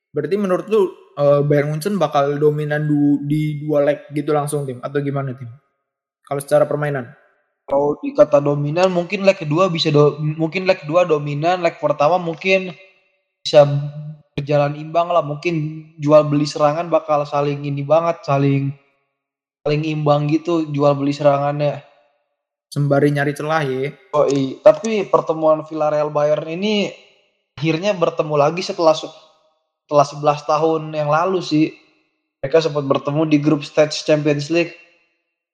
berarti 0.10 0.36
menurut 0.42 0.66
lu 0.74 0.90
uh, 1.22 1.46
Bayern 1.46 1.70
Munchen 1.70 2.02
bakal 2.02 2.34
dominan 2.42 2.90
du 2.90 3.22
di 3.30 3.62
dua 3.62 3.86
leg 3.86 4.10
gitu 4.10 4.34
langsung 4.34 4.66
tim? 4.66 4.82
Atau 4.82 5.06
gimana 5.06 5.38
tim 5.38 5.54
kalau 6.30 6.42
secara 6.46 6.70
permainan? 6.70 7.10
Kalau 7.66 7.98
dikata 8.02 8.38
dominan 8.38 8.94
mungkin 8.94 9.26
leg 9.26 9.38
kedua 9.38 9.70
bisa 9.70 9.90
do, 9.90 10.22
mungkin 10.22 10.70
leg 10.70 10.82
kedua 10.82 11.10
dominan, 11.10 11.66
leg 11.66 11.82
pertama 11.82 12.22
mungkin 12.22 12.74
bisa 13.42 13.66
berjalan 14.38 14.78
imbang 14.78 15.10
lah. 15.10 15.26
Mungkin 15.26 15.86
jual 15.98 16.30
beli 16.30 16.46
serangan 16.46 16.86
bakal 16.90 17.26
saling 17.26 17.66
ini 17.66 17.82
banget, 17.82 18.22
saling 18.26 18.74
saling 19.66 19.84
imbang 19.86 20.30
gitu 20.30 20.70
jual 20.70 20.94
beli 20.94 21.14
serangannya. 21.14 21.82
Sembari 22.70 23.10
nyari 23.10 23.34
celah 23.34 23.66
ya. 23.66 23.90
Oh 24.14 24.30
iya, 24.30 24.62
tapi 24.62 25.06
pertemuan 25.10 25.66
Villarreal 25.66 26.14
Bayern 26.14 26.46
ini 26.46 26.94
akhirnya 27.58 27.98
bertemu 27.98 28.38
lagi 28.38 28.62
setelah 28.62 28.94
setelah 28.94 30.06
11 30.06 30.46
tahun 30.46 30.82
yang 30.94 31.10
lalu 31.10 31.42
sih. 31.42 31.74
Mereka 32.40 32.66
sempat 32.66 32.86
bertemu 32.86 33.30
di 33.30 33.38
grup 33.42 33.62
stage 33.66 34.06
Champions 34.06 34.48
League 34.54 34.74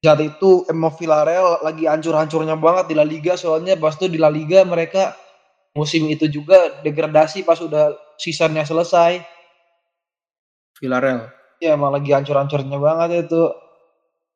saat 0.06 0.22
itu 0.22 0.70
emang 0.70 0.94
Villarreal 0.94 1.66
lagi 1.66 1.90
hancur-hancurnya 1.90 2.54
banget 2.62 2.94
di 2.94 2.96
La 2.96 3.02
Liga 3.02 3.34
soalnya 3.34 3.74
pas 3.74 3.98
itu 3.98 4.06
di 4.06 4.22
La 4.22 4.30
Liga 4.30 4.62
mereka 4.62 5.18
musim 5.74 6.06
itu 6.08 6.30
juga 6.30 6.80
degradasi 6.86 7.42
pas 7.42 7.58
udah 7.60 7.98
seasonnya 8.16 8.64
selesai. 8.64 9.20
Villarreal. 10.80 11.34
Ya 11.60 11.76
emang 11.76 11.92
lagi 11.92 12.16
hancur-hancurnya 12.16 12.78
banget 12.80 13.28
itu. 13.28 13.44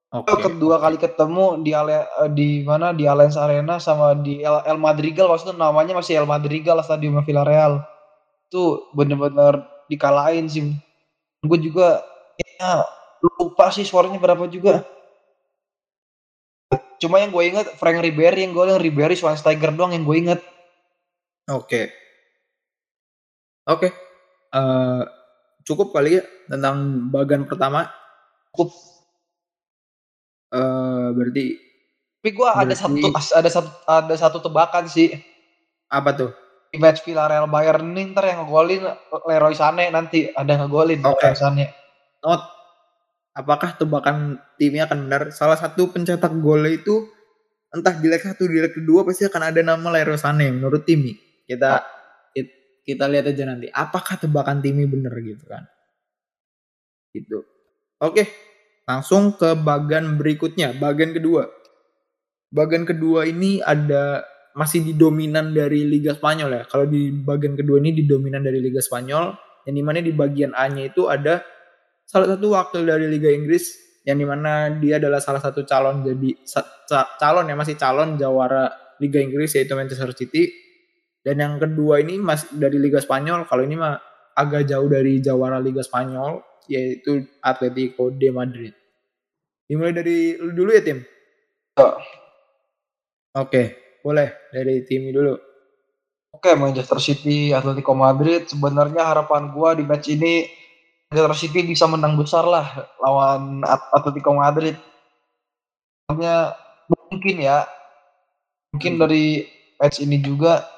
Okay. 0.10 0.42
Kedua 0.42 0.82
kali 0.82 0.98
ketemu 0.98 1.62
di 1.62 1.70
Ale, 1.70 2.02
eh, 2.02 2.30
di 2.34 2.66
mana 2.66 2.90
di 2.98 3.06
Allianz 3.06 3.38
Arena 3.38 3.78
sama 3.78 4.18
di 4.18 4.42
El, 4.42 4.66
El 4.66 4.82
Madrigal 4.82 5.30
waktu 5.30 5.54
itu 5.54 5.54
namanya 5.54 5.94
masih 5.94 6.18
El 6.18 6.26
Madrigal 6.26 6.82
stadium 6.82 7.22
Villarreal. 7.22 7.86
Itu 8.50 8.90
bener-bener 8.98 9.62
dikalahin 9.86 10.50
sih. 10.50 10.74
Gue 11.46 11.62
juga 11.62 12.02
ya 12.58 12.84
lupa 13.38 13.70
sih 13.70 13.86
suaranya 13.86 14.18
berapa 14.18 14.50
juga. 14.50 14.82
Cuma 17.00 17.24
yang 17.24 17.32
gue 17.32 17.44
inget 17.48 17.68
Frank 17.80 18.04
Ribery 18.04 18.44
yang 18.44 18.52
gue 18.52 18.64
yang 18.68 18.84
Ribery 18.84 19.16
Schweinsteiger 19.16 19.72
doang 19.72 19.96
yang 19.96 20.04
gue 20.04 20.18
inget. 20.20 20.40
Oke. 21.48 21.66
Okay. 21.66 21.86
Oke. 23.72 23.88
Okay. 23.88 23.92
Uh, 24.52 24.60
eh, 24.60 25.02
cukup 25.64 25.96
kali 25.96 26.20
ya 26.20 26.24
tentang 26.52 27.08
bagian 27.08 27.48
pertama. 27.48 27.88
Cukup. 28.52 28.76
Uh, 30.52 31.16
berarti. 31.16 31.56
Tapi 32.20 32.30
gue 32.36 32.50
ada 32.52 32.76
satu 32.76 33.08
ada 33.16 33.50
satu 33.50 33.70
ada 33.88 34.16
satu 34.20 34.38
tebakan 34.44 34.86
sih. 34.92 35.16
Apa 35.88 36.12
tuh? 36.12 36.32
Di 36.70 36.78
match 36.78 37.02
Villarreal 37.08 37.48
Bayern 37.50 37.96
ntar 37.96 38.28
yang 38.28 38.46
ngegolin 38.46 38.86
Leroy 39.26 39.56
Sané 39.56 39.90
nanti 39.90 40.30
ada 40.36 40.60
ngegolin 40.60 41.00
okay. 41.02 41.32
Leroy 41.32 41.40
Sané. 41.40 41.66
Not 42.20 42.59
apakah 43.40 43.80
tebakan 43.80 44.44
timnya 44.60 44.84
akan 44.92 45.08
benar? 45.08 45.22
Salah 45.32 45.56
satu 45.56 45.96
pencetak 45.96 46.36
gol 46.44 46.68
itu 46.68 47.08
entah 47.72 47.96
di 47.96 48.12
leg 48.12 48.20
satu 48.20 48.44
di 48.44 48.60
leg 48.60 48.76
kedua 48.76 49.08
pasti 49.08 49.24
akan 49.24 49.42
ada 49.48 49.64
nama 49.64 49.88
Leroy 49.96 50.20
Sané 50.20 50.52
menurut 50.52 50.84
Timi. 50.84 51.16
Kita 51.48 51.80
kita 52.84 53.06
lihat 53.06 53.30
aja 53.32 53.46
nanti 53.48 53.70
apakah 53.72 54.20
tebakan 54.20 54.60
Timi 54.60 54.84
benar 54.90 55.16
gitu 55.24 55.46
kan. 55.48 55.64
Gitu. 57.16 57.46
Oke, 58.02 58.28
langsung 58.90 59.38
ke 59.38 59.56
bagian 59.56 60.20
berikutnya, 60.20 60.76
bagian 60.76 61.16
kedua. 61.16 61.48
Bagian 62.50 62.84
kedua 62.84 63.30
ini 63.30 63.62
ada 63.62 64.26
masih 64.58 64.82
didominan 64.82 65.54
dari 65.54 65.86
Liga 65.86 66.18
Spanyol 66.18 66.50
ya. 66.50 66.64
Kalau 66.66 66.90
di 66.90 67.14
bagian 67.14 67.54
kedua 67.54 67.78
ini 67.78 67.94
didominan 67.94 68.42
dari 68.42 68.58
Liga 68.58 68.82
Spanyol, 68.82 69.38
yang 69.70 69.76
di 69.78 69.84
mana 69.86 70.02
di 70.02 70.10
bagian 70.10 70.58
A-nya 70.58 70.90
itu 70.90 71.06
ada 71.06 71.46
salah 72.10 72.34
satu 72.34 72.58
wakil 72.58 72.82
dari 72.90 73.06
Liga 73.06 73.30
Inggris 73.30 73.78
yang 74.02 74.18
di 74.18 74.26
mana 74.26 74.74
dia 74.82 74.98
adalah 74.98 75.22
salah 75.22 75.38
satu 75.38 75.62
calon 75.62 76.02
jadi 76.02 76.34
calon 77.22 77.46
ya 77.46 77.54
masih 77.54 77.78
calon 77.78 78.18
jawara 78.18 78.74
Liga 78.98 79.22
Inggris 79.22 79.54
yaitu 79.54 79.78
Manchester 79.78 80.10
City 80.18 80.50
dan 81.22 81.38
yang 81.38 81.54
kedua 81.62 82.02
ini 82.02 82.18
masih 82.18 82.58
dari 82.58 82.82
Liga 82.82 82.98
Spanyol 82.98 83.46
kalau 83.46 83.62
ini 83.62 83.78
mah 83.78 84.02
agak 84.34 84.66
jauh 84.66 84.90
dari 84.90 85.22
jawara 85.22 85.62
Liga 85.62 85.86
Spanyol 85.86 86.42
yaitu 86.66 87.28
Atletico 87.44 88.10
de 88.14 88.30
Madrid. 88.34 88.74
Dimulai 89.70 89.94
dari 89.94 90.38
lu 90.38 90.54
dulu 90.54 90.70
ya 90.74 90.82
tim. 90.82 91.06
Oh. 91.78 91.98
Oke, 93.38 93.78
boleh 94.02 94.50
dari 94.50 94.82
tim 94.88 95.14
dulu. 95.14 95.38
Oke, 96.34 96.54
Manchester 96.58 96.98
City, 96.98 97.54
Atletico 97.54 97.94
Madrid. 97.94 98.50
Sebenarnya 98.50 99.06
harapan 99.06 99.54
gua 99.54 99.78
di 99.78 99.86
match 99.86 100.10
ini 100.10 100.50
Manchester 101.10 101.34
City 101.42 101.66
bisa 101.66 101.90
menang 101.90 102.14
besar 102.14 102.46
lah 102.46 102.86
lawan 103.02 103.66
Atletico 103.66 104.30
Madrid. 104.38 104.78
Soalnya 106.06 106.54
mungkin 106.86 107.36
ya, 107.42 107.66
mungkin 108.70 108.94
hmm. 108.94 109.02
dari 109.02 109.26
match 109.82 110.06
ini 110.06 110.22
juga 110.22 110.70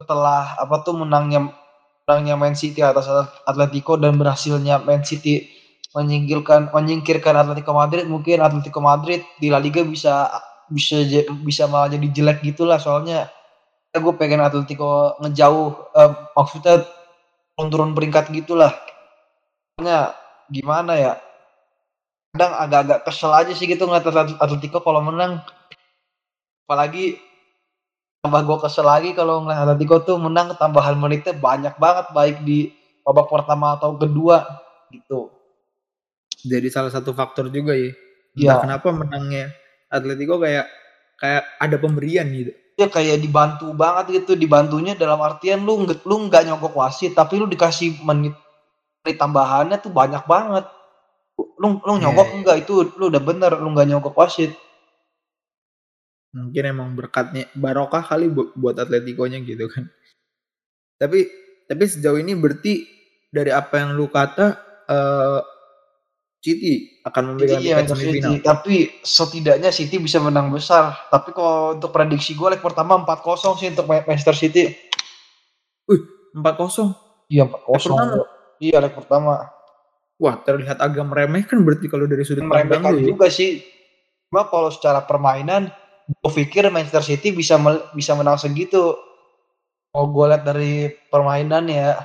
setelah 0.00 0.56
apa 0.56 0.80
tuh 0.80 0.96
menangnya 1.04 1.52
menangnya 2.08 2.34
Man 2.40 2.56
City 2.56 2.80
atas 2.80 3.04
Atletico 3.44 4.00
dan 4.00 4.16
berhasilnya 4.16 4.80
Man 4.80 5.04
City 5.04 5.44
menyingkirkan 5.92 6.72
menyingkirkan 6.72 7.36
Atletico 7.36 7.76
Madrid, 7.76 8.08
mungkin 8.08 8.40
Atletico 8.40 8.80
Madrid 8.80 9.28
di 9.36 9.52
La 9.52 9.60
Liga 9.60 9.84
bisa 9.84 10.32
bisa 10.72 11.04
bisa 11.44 11.68
malah 11.68 11.92
jadi 11.92 12.08
jelek 12.10 12.40
gitulah 12.40 12.80
soalnya 12.80 13.28
gue 13.92 14.14
pengen 14.16 14.40
Atletico 14.40 15.20
ngejauh 15.20 15.68
eh, 15.96 16.12
maksudnya 16.32 16.84
turun-turun 17.56 17.92
peringkat 17.96 18.28
gitulah 18.32 18.72
Soalnya 19.76 20.16
gimana 20.48 20.96
ya, 20.96 21.20
kadang 22.32 22.56
agak-agak 22.56 23.04
kesel 23.04 23.28
aja 23.28 23.52
sih 23.52 23.68
gitu 23.68 23.84
ngeliat 23.84 24.08
Atletico 24.40 24.80
kalau 24.80 25.04
menang. 25.04 25.44
Apalagi 26.64 27.20
tambah 28.24 28.40
gue 28.40 28.56
kesel 28.64 28.88
lagi 28.88 29.12
kalau 29.12 29.44
ngeliat 29.44 29.68
Atletico 29.68 30.00
tuh 30.00 30.16
menang 30.16 30.56
tambahan 30.56 30.96
menitnya 30.96 31.36
banyak 31.36 31.76
banget 31.76 32.08
baik 32.16 32.40
di 32.40 32.72
babak 33.04 33.28
pertama 33.28 33.76
atau 33.76 34.00
kedua 34.00 34.48
gitu. 34.88 35.28
Jadi 36.40 36.72
salah 36.72 36.88
satu 36.88 37.12
faktor 37.12 37.52
juga 37.52 37.76
ya. 37.76 37.92
Iya. 38.32 38.64
Kenapa 38.64 38.88
menangnya 38.96 39.52
Atletico 39.92 40.40
kayak 40.40 40.72
kayak 41.20 41.44
ada 41.60 41.76
pemberian 41.76 42.24
gitu. 42.32 42.56
Ya 42.80 42.88
kayak 42.88 43.20
dibantu 43.20 43.76
banget 43.76 44.24
gitu, 44.24 44.40
dibantunya 44.40 44.96
dalam 44.96 45.20
artian 45.20 45.68
lu 45.68 45.84
lu 45.84 46.16
nggak 46.32 46.48
nyogok 46.48 46.80
wasit 46.80 47.12
tapi 47.12 47.36
lu 47.36 47.44
dikasih 47.44 48.00
menit 48.00 48.32
tambahannya 49.14 49.78
tuh 49.78 49.94
banyak 49.94 50.26
banget. 50.26 50.66
Lu 51.38 51.78
lu 51.78 51.92
nyogok 52.02 52.26
yeah. 52.26 52.36
enggak 52.42 52.56
itu 52.66 52.90
lu 52.98 53.12
udah 53.12 53.22
bener 53.22 53.52
lu 53.54 53.70
nggak 53.70 53.86
nyogok 53.92 54.18
wasit. 54.18 54.50
Mungkin 56.34 56.64
emang 56.66 56.98
berkatnya 56.98 57.46
barokah 57.54 58.02
kali 58.02 58.26
buat 58.32 58.76
Atletico-nya 58.76 59.40
gitu 59.46 59.70
kan. 59.70 59.86
Tapi 60.98 61.30
tapi 61.70 61.84
sejauh 61.86 62.18
ini 62.18 62.34
berarti 62.34 62.84
dari 63.30 63.54
apa 63.54 63.84
yang 63.84 63.94
lu 63.94 64.10
kata 64.10 64.46
uh, 64.88 65.40
City 66.46 67.02
akan 67.02 67.34
memegang 67.34 67.58
iya, 67.58 67.82
semifinal. 67.82 68.38
City. 68.38 68.44
Tapi 68.44 68.74
setidaknya 69.02 69.70
City 69.74 69.98
bisa 69.98 70.22
menang 70.22 70.54
besar. 70.54 70.94
Tapi 71.10 71.34
kalau 71.34 71.74
untuk 71.74 71.90
prediksi 71.90 72.38
gue 72.38 72.54
leg 72.54 72.62
pertama 72.62 73.02
4-0 73.02 73.58
sih 73.58 73.68
untuk 73.74 73.90
Manchester 73.90 74.36
City. 74.38 74.70
Wih, 75.90 76.06
4-0. 76.38 76.94
Iya, 77.26 77.50
4-0. 77.50 78.35
Iya 78.60 78.80
leg 78.80 78.92
pertama. 78.96 79.52
Wah 80.16 80.40
terlihat 80.40 80.80
agak 80.80 81.04
meremehkan 81.04 81.60
berarti 81.60 81.92
kalau 81.92 82.08
dari 82.08 82.24
sudut 82.24 82.48
pandang 82.48 82.80
lu 82.88 83.04
ya. 83.04 83.12
juga 83.12 83.28
sih. 83.28 83.60
Cuma 84.32 84.48
kalau 84.48 84.72
secara 84.72 85.04
permainan, 85.04 85.68
gue 86.08 86.32
pikir 86.32 86.66
Manchester 86.72 87.04
City 87.04 87.36
bisa 87.36 87.60
bisa 87.92 88.16
menang 88.16 88.40
segitu. 88.40 88.96
Kalau 89.92 90.06
gue 90.12 90.24
lihat 90.32 90.42
dari 90.44 90.88
permainan 91.12 91.68
ya. 91.68 92.00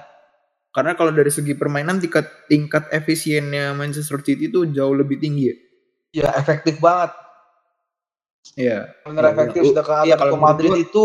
Karena 0.71 0.95
kalau 0.95 1.11
dari 1.11 1.31
segi 1.31 1.55
permainan 1.55 1.99
tingkat 1.99 2.47
tingkat 2.47 2.87
efisiennya 2.91 3.75
Manchester 3.75 4.19
City 4.23 4.51
itu 4.51 4.67
jauh 4.71 4.95
lebih 4.95 5.19
tinggi 5.19 5.51
ya. 5.51 5.55
Ya 6.11 6.29
efektif 6.35 6.79
banget. 6.83 7.15
Iya. 8.59 8.91
Benar 9.07 9.23
ya, 9.23 9.29
efektif. 9.31 9.61
Sedangkan 9.71 10.03
ya, 10.03 10.15
Atletico 10.19 10.37
Madrid 10.39 10.73
itu 10.75 11.03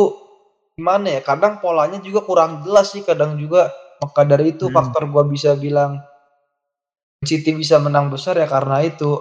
gimana 0.75 1.07
ya? 1.19 1.21
Kadang 1.23 1.63
polanya 1.63 2.03
juga 2.03 2.27
kurang 2.27 2.67
jelas 2.67 2.91
sih. 2.91 3.07
Kadang 3.07 3.39
juga 3.39 3.71
maka 4.03 4.23
dari 4.25 4.53
itu 4.55 4.69
hmm. 4.69 4.75
faktor 4.75 5.09
gue 5.09 5.25
bisa 5.31 5.57
bilang 5.57 6.01
City 7.25 7.57
bisa 7.57 7.81
menang 7.81 8.13
besar 8.13 8.37
ya 8.37 8.45
karena 8.45 8.85
itu. 8.85 9.19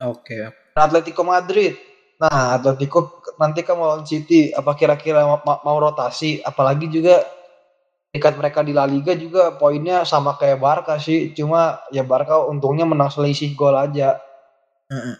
Oke. 0.00 0.54
Atletico 0.78 1.26
Madrid. 1.26 1.74
Nah, 2.22 2.54
Atletico 2.56 3.20
nanti 3.36 3.66
kan 3.66 3.76
mau 3.76 3.98
City. 4.06 4.54
Apa 4.54 4.78
kira-kira 4.78 5.26
mau, 5.26 5.42
mau 5.42 5.76
rotasi? 5.82 6.38
Apalagi 6.40 6.86
juga 6.88 7.26
dekat 8.14 8.38
mereka 8.38 8.62
di 8.62 8.70
La 8.70 8.86
Liga 8.86 9.18
juga 9.18 9.58
poinnya 9.58 10.06
sama 10.06 10.38
kayak 10.38 10.62
Barca 10.62 10.96
sih. 11.02 11.34
Cuma 11.34 11.82
ya 11.90 12.06
Barca 12.06 12.46
untungnya 12.46 12.86
menang 12.86 13.10
selisih 13.10 13.52
gol 13.58 13.74
aja. 13.74 14.22
Mm 14.88 14.96
-mm. 14.96 15.14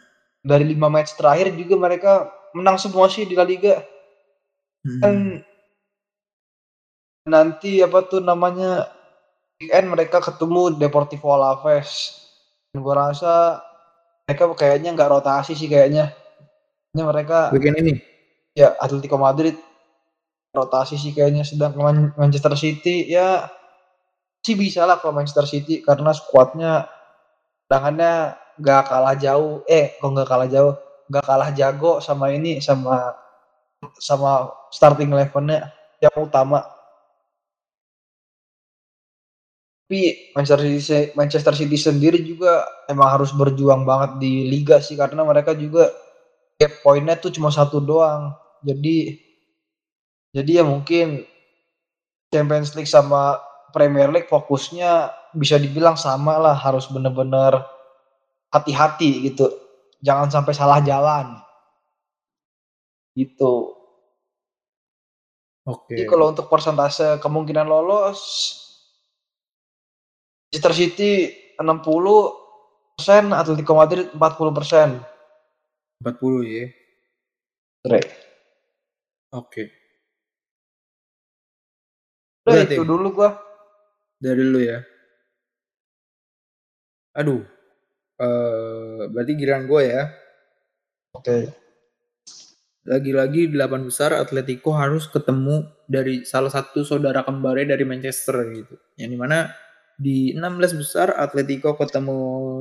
Dari 0.44 0.64
lima 0.64 0.86
match 0.86 1.18
terakhir 1.18 1.52
juga 1.58 1.74
mereka 1.74 2.12
menang 2.54 2.78
semua 2.78 3.10
sih 3.10 3.26
di 3.26 3.34
La 3.34 3.42
Liga. 3.42 3.82
Hmm. 4.84 5.00
Kan 5.00 5.14
nanti 7.24 7.80
apa 7.80 8.04
tuh 8.04 8.20
namanya 8.20 8.88
weekend 9.56 9.88
mereka 9.88 10.20
ketemu 10.20 10.76
Deportivo 10.76 11.32
Alaves. 11.32 12.20
Dan 12.70 12.84
gua 12.84 13.10
rasa 13.10 13.64
mereka 14.28 14.48
kayaknya 14.52 14.92
nggak 14.92 15.10
rotasi 15.10 15.56
sih 15.56 15.68
kayaknya. 15.68 16.12
Ini 16.94 17.02
mereka 17.02 17.50
Weekend 17.50 17.80
ini. 17.82 17.94
ya 18.54 18.70
Atletico 18.78 19.18
Madrid 19.18 19.58
rotasi 20.54 20.94
sih 20.94 21.10
kayaknya 21.10 21.42
sedangkan 21.42 22.14
Manchester 22.14 22.54
City 22.54 23.10
ya 23.10 23.50
sih 24.46 24.54
bisa 24.54 24.86
lah 24.86 25.02
kalau 25.02 25.18
Manchester 25.18 25.42
City 25.50 25.82
karena 25.82 26.14
skuadnya 26.14 26.86
tangannya 27.66 28.38
nggak 28.54 28.82
kalah 28.86 29.18
jauh 29.18 29.66
eh 29.66 29.98
kok 29.98 30.06
nggak 30.06 30.30
kalah 30.30 30.46
jauh 30.46 30.78
nggak 31.10 31.24
kalah 31.26 31.50
jago 31.50 31.98
sama 31.98 32.30
ini 32.30 32.62
sama 32.62 33.10
sama 33.98 34.54
starting 34.70 35.10
elevennya 35.10 35.74
yang 35.98 36.14
utama 36.14 36.62
tapi 39.84 40.32
Manchester 40.32 40.64
City 40.64 41.12
Manchester 41.12 41.52
City 41.52 41.76
sendiri 41.76 42.24
juga 42.24 42.64
emang 42.88 43.20
harus 43.20 43.36
berjuang 43.36 43.84
banget 43.84 44.16
di 44.16 44.48
liga 44.48 44.80
sih 44.80 44.96
karena 44.96 45.20
mereka 45.28 45.52
juga 45.52 45.92
gap 46.56 46.80
poinnya 46.80 47.20
tuh 47.20 47.28
cuma 47.28 47.52
satu 47.52 47.84
doang. 47.84 48.32
Jadi 48.64 49.12
jadi 50.32 50.50
ya 50.58 50.64
mungkin 50.64 51.28
Champions 52.32 52.72
League 52.72 52.88
sama 52.88 53.36
Premier 53.76 54.08
League 54.08 54.24
fokusnya 54.32 55.12
bisa 55.36 55.60
dibilang 55.60 56.00
sama 56.00 56.40
lah 56.40 56.56
harus 56.56 56.88
bener-bener 56.88 57.60
hati-hati 58.56 59.28
gitu. 59.28 59.52
Jangan 60.00 60.32
sampai 60.32 60.56
salah 60.56 60.80
jalan. 60.80 61.36
Gitu. 63.12 63.76
Oke. 65.64 65.96
jadi 65.96 66.08
kalau 66.08 66.32
untuk 66.32 66.48
persentase 66.48 67.20
kemungkinan 67.20 67.64
lolos 67.64 68.20
Manchester 70.54 70.86
City 70.86 71.34
60 71.58 72.94
persen 72.94 73.34
Atletico 73.34 73.74
Madrid 73.74 74.06
40 74.14 74.54
persen 74.54 75.02
40 75.98 76.46
ya. 76.46 76.70
Oke. 79.34 79.66
Udah 82.46 82.54
Berarti 82.54 82.74
itu 82.78 82.86
dulu 82.86 83.08
gua 83.10 83.34
dari 84.22 84.46
lu 84.46 84.62
ya. 84.62 84.78
Aduh. 87.18 87.42
Eh 88.14 89.10
berarti 89.10 89.34
giliran 89.34 89.66
gue 89.66 89.82
ya. 89.90 90.06
oke 91.18 91.50
Lagi-lagi 92.86 93.50
di 93.50 93.58
delapan 93.58 93.90
besar 93.90 94.14
Atletico 94.14 94.70
harus 94.70 95.10
ketemu 95.10 95.66
dari 95.90 96.22
salah 96.22 96.54
satu 96.54 96.86
saudara 96.86 97.26
kembarnya 97.26 97.74
dari 97.74 97.82
Manchester 97.82 98.38
gitu. 98.54 98.78
Yang 98.94 99.10
di 99.10 99.18
mana 99.18 99.50
di 99.94 100.34
16 100.34 100.80
besar 100.80 101.14
Atletico 101.14 101.78
ketemu 101.78 102.18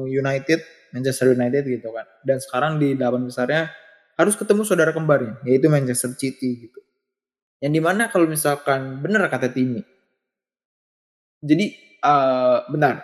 United, 0.09 0.59
Manchester 0.93 1.33
United 1.33 1.63
gitu 1.65 1.89
kan. 1.89 2.05
Dan 2.21 2.37
sekarang 2.37 2.77
di 2.77 2.93
delapan 2.93 3.25
besarnya 3.25 3.69
harus 4.17 4.37
ketemu 4.37 4.61
saudara 4.65 4.93
kembarnya, 4.93 5.41
yaitu 5.45 5.67
Manchester 5.69 6.13
City 6.13 6.69
gitu. 6.69 6.79
Yang 7.63 7.73
di 7.79 7.81
mana 7.81 8.11
kalau 8.13 8.27
misalkan 8.29 9.01
benar 9.01 9.25
kata 9.31 9.49
Timi, 9.49 9.81
jadi 11.43 11.65
eh, 11.99 12.57
benar. 12.71 13.03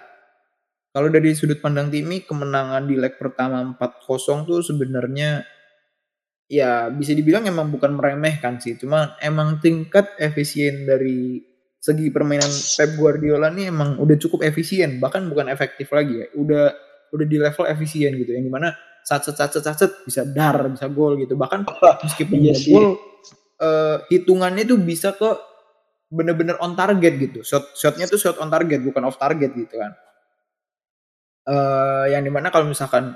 Kalau 0.89 1.07
dari 1.13 1.37
sudut 1.37 1.61
pandang 1.61 1.93
Timi, 1.93 2.25
kemenangan 2.25 2.89
di 2.89 2.97
leg 2.97 3.13
pertama 3.21 3.61
4-0 3.77 4.49
tuh 4.49 4.61
sebenarnya 4.65 5.45
ya 6.49 6.89
bisa 6.89 7.13
dibilang 7.13 7.45
emang 7.45 7.69
bukan 7.69 7.93
meremehkan 7.93 8.57
sih, 8.57 8.73
cuma 8.79 9.13
emang 9.21 9.61
tingkat 9.61 10.09
efisien 10.17 10.89
dari 10.89 11.45
segi 11.79 12.11
permainan 12.11 12.51
Pep 12.51 12.99
Guardiola 12.99 13.47
nih 13.47 13.71
emang 13.71 13.95
udah 14.03 14.15
cukup 14.19 14.43
efisien, 14.43 14.99
bahkan 14.99 15.23
bukan 15.31 15.47
efektif 15.47 15.87
lagi 15.95 16.27
ya. 16.27 16.27
Udah 16.35 16.75
udah 17.15 17.25
di 17.25 17.37
level 17.39 17.65
efisien 17.71 18.11
gitu, 18.19 18.35
yang 18.35 18.43
di 18.43 18.51
mana 18.51 18.75
sacet 19.01 19.33
sacet 19.33 19.63
sacet 19.63 19.91
bisa 20.03 20.27
dar, 20.27 20.59
bisa 20.67 20.91
gol 20.91 21.15
gitu. 21.15 21.39
Bahkan 21.39 21.63
meskipun 22.05 22.37
Iya 22.43 22.55
gol, 22.67 22.99
eh, 23.63 23.97
hitungannya 24.11 24.67
tuh 24.67 24.77
bisa 24.83 25.15
ke 25.15 25.31
bener-bener 26.11 26.59
on 26.59 26.75
target 26.75 27.15
gitu. 27.15 27.39
Shot 27.47 27.73
shotnya 27.79 28.11
tuh 28.11 28.19
shot 28.19 28.37
on 28.43 28.51
target, 28.51 28.83
bukan 28.83 29.07
off 29.07 29.15
target 29.15 29.55
gitu 29.55 29.79
kan. 29.79 29.95
Eh, 31.47 32.05
yang 32.11 32.27
di 32.27 32.29
mana 32.29 32.51
kalau 32.51 32.67
misalkan 32.67 33.15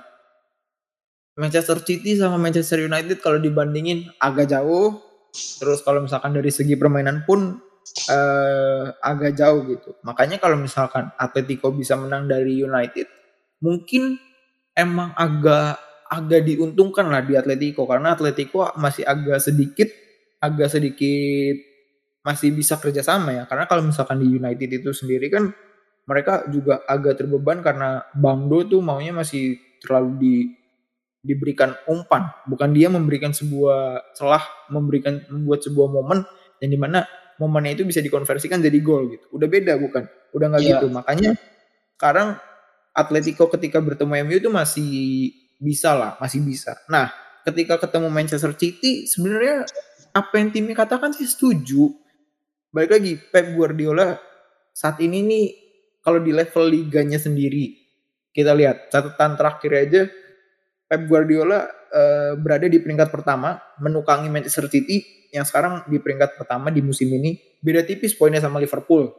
Manchester 1.35 1.81
City 1.83 2.15
sama 2.15 2.39
Manchester 2.39 2.79
United 2.79 3.19
kalau 3.19 3.43
dibandingin 3.43 4.07
agak 4.23 4.55
jauh. 4.55 5.03
Terus 5.33 5.81
kalau 5.81 6.05
misalkan 6.05 6.31
dari 6.31 6.53
segi 6.53 6.77
permainan 6.77 7.25
pun 7.25 7.57
eh, 8.09 8.83
agak 8.99 9.37
jauh 9.37 9.61
gitu. 9.67 9.95
Makanya 10.07 10.37
kalau 10.39 10.57
misalkan 10.59 11.11
Atletico 11.15 11.71
bisa 11.71 11.99
menang 11.99 12.27
dari 12.27 12.63
United, 12.63 13.07
mungkin 13.61 14.17
emang 14.73 15.13
agak 15.13 15.77
agak 16.13 16.45
diuntungkan 16.45 17.09
lah 17.09 17.25
di 17.25 17.33
Atletico. 17.33 17.89
Karena 17.89 18.13
Atletico 18.13 18.69
masih 18.77 19.05
agak 19.05 19.41
sedikit 19.41 19.89
agak 20.43 20.75
sedikit 20.75 21.55
masih 22.23 22.51
bisa 22.51 22.75
kerjasama 22.75 23.31
ya. 23.31 23.43
Karena 23.47 23.63
kalau 23.67 23.87
misalkan 23.87 24.19
di 24.19 24.27
United 24.27 24.67
itu 24.67 24.91
sendiri 24.91 25.31
kan 25.31 25.51
mereka 26.03 26.43
juga 26.51 26.83
agak 26.83 27.23
terbeban 27.23 27.63
karena 27.63 28.03
Bangdo 28.11 28.67
tuh 28.67 28.83
maunya 28.83 29.15
masih 29.15 29.55
terlalu 29.79 30.11
di 30.19 30.35
diberikan 31.23 31.71
umpan. 31.87 32.27
Bukan 32.43 32.75
dia 32.75 32.91
memberikan 32.91 33.31
sebuah 33.31 34.11
celah 34.11 34.43
memberikan 34.67 35.23
membuat 35.31 35.63
sebuah 35.63 35.87
momen 35.87 36.19
yang 36.59 36.71
di 36.75 36.79
mana 36.79 37.07
momennya 37.43 37.75
itu 37.75 37.83
bisa 37.83 37.99
dikonversikan 37.99 38.63
jadi 38.63 38.79
gol 38.79 39.11
gitu. 39.11 39.25
Udah 39.35 39.47
beda 39.51 39.75
bukan? 39.75 40.07
Udah 40.31 40.45
nggak 40.55 40.63
Iya. 40.63 40.71
gitu. 40.79 40.87
Makanya 40.89 41.31
sekarang 41.99 42.39
Atletico 42.93 43.49
ketika 43.51 43.81
bertemu 43.83 44.23
MU 44.23 44.35
itu 44.39 44.49
masih 44.53 44.89
bisa 45.59 45.91
lah 45.97 46.15
masih 46.19 46.39
bisa. 46.45 46.77
Nah 46.87 47.11
ketika 47.43 47.75
ketemu 47.81 48.07
Manchester 48.07 48.55
City 48.55 49.03
sebenarnya 49.09 49.67
apa 50.13 50.33
yang 50.39 50.49
timnya 50.53 50.75
katakan 50.77 51.11
sih 51.11 51.25
setuju. 51.27 51.91
Balik 52.73 52.91
lagi 52.97 53.11
Pep 53.19 53.53
Guardiola 53.53 54.17
saat 54.73 54.97
ini 55.01 55.21
nih 55.21 55.45
kalau 56.01 56.19
di 56.19 56.33
level 56.33 56.65
liganya 56.69 57.21
sendiri 57.21 57.73
kita 58.33 58.51
lihat 58.57 58.89
catatan 58.89 59.37
terakhir 59.37 59.71
aja 59.77 60.01
Pep 60.93 61.09
Guardiola 61.09 61.65
eh, 61.89 62.37
berada 62.37 62.69
di 62.69 62.77
peringkat 62.77 63.09
pertama 63.09 63.57
menukangi 63.81 64.29
Manchester 64.29 64.69
City 64.69 65.01
yang 65.33 65.41
sekarang 65.41 65.81
di 65.89 65.97
peringkat 65.97 66.37
pertama 66.37 66.69
di 66.69 66.85
musim 66.85 67.09
ini. 67.09 67.33
Beda 67.57 67.81
tipis 67.81 68.13
poinnya 68.13 68.37
sama 68.37 68.61
Liverpool. 68.61 69.09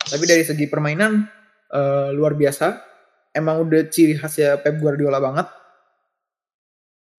Tapi 0.00 0.24
dari 0.24 0.40
segi 0.40 0.64
permainan 0.64 1.28
eh, 1.68 2.08
luar 2.16 2.32
biasa. 2.32 2.88
Emang 3.36 3.60
udah 3.60 3.92
ciri 3.92 4.16
khasnya 4.16 4.56
Pep 4.64 4.80
Guardiola 4.80 5.20
banget. 5.20 5.52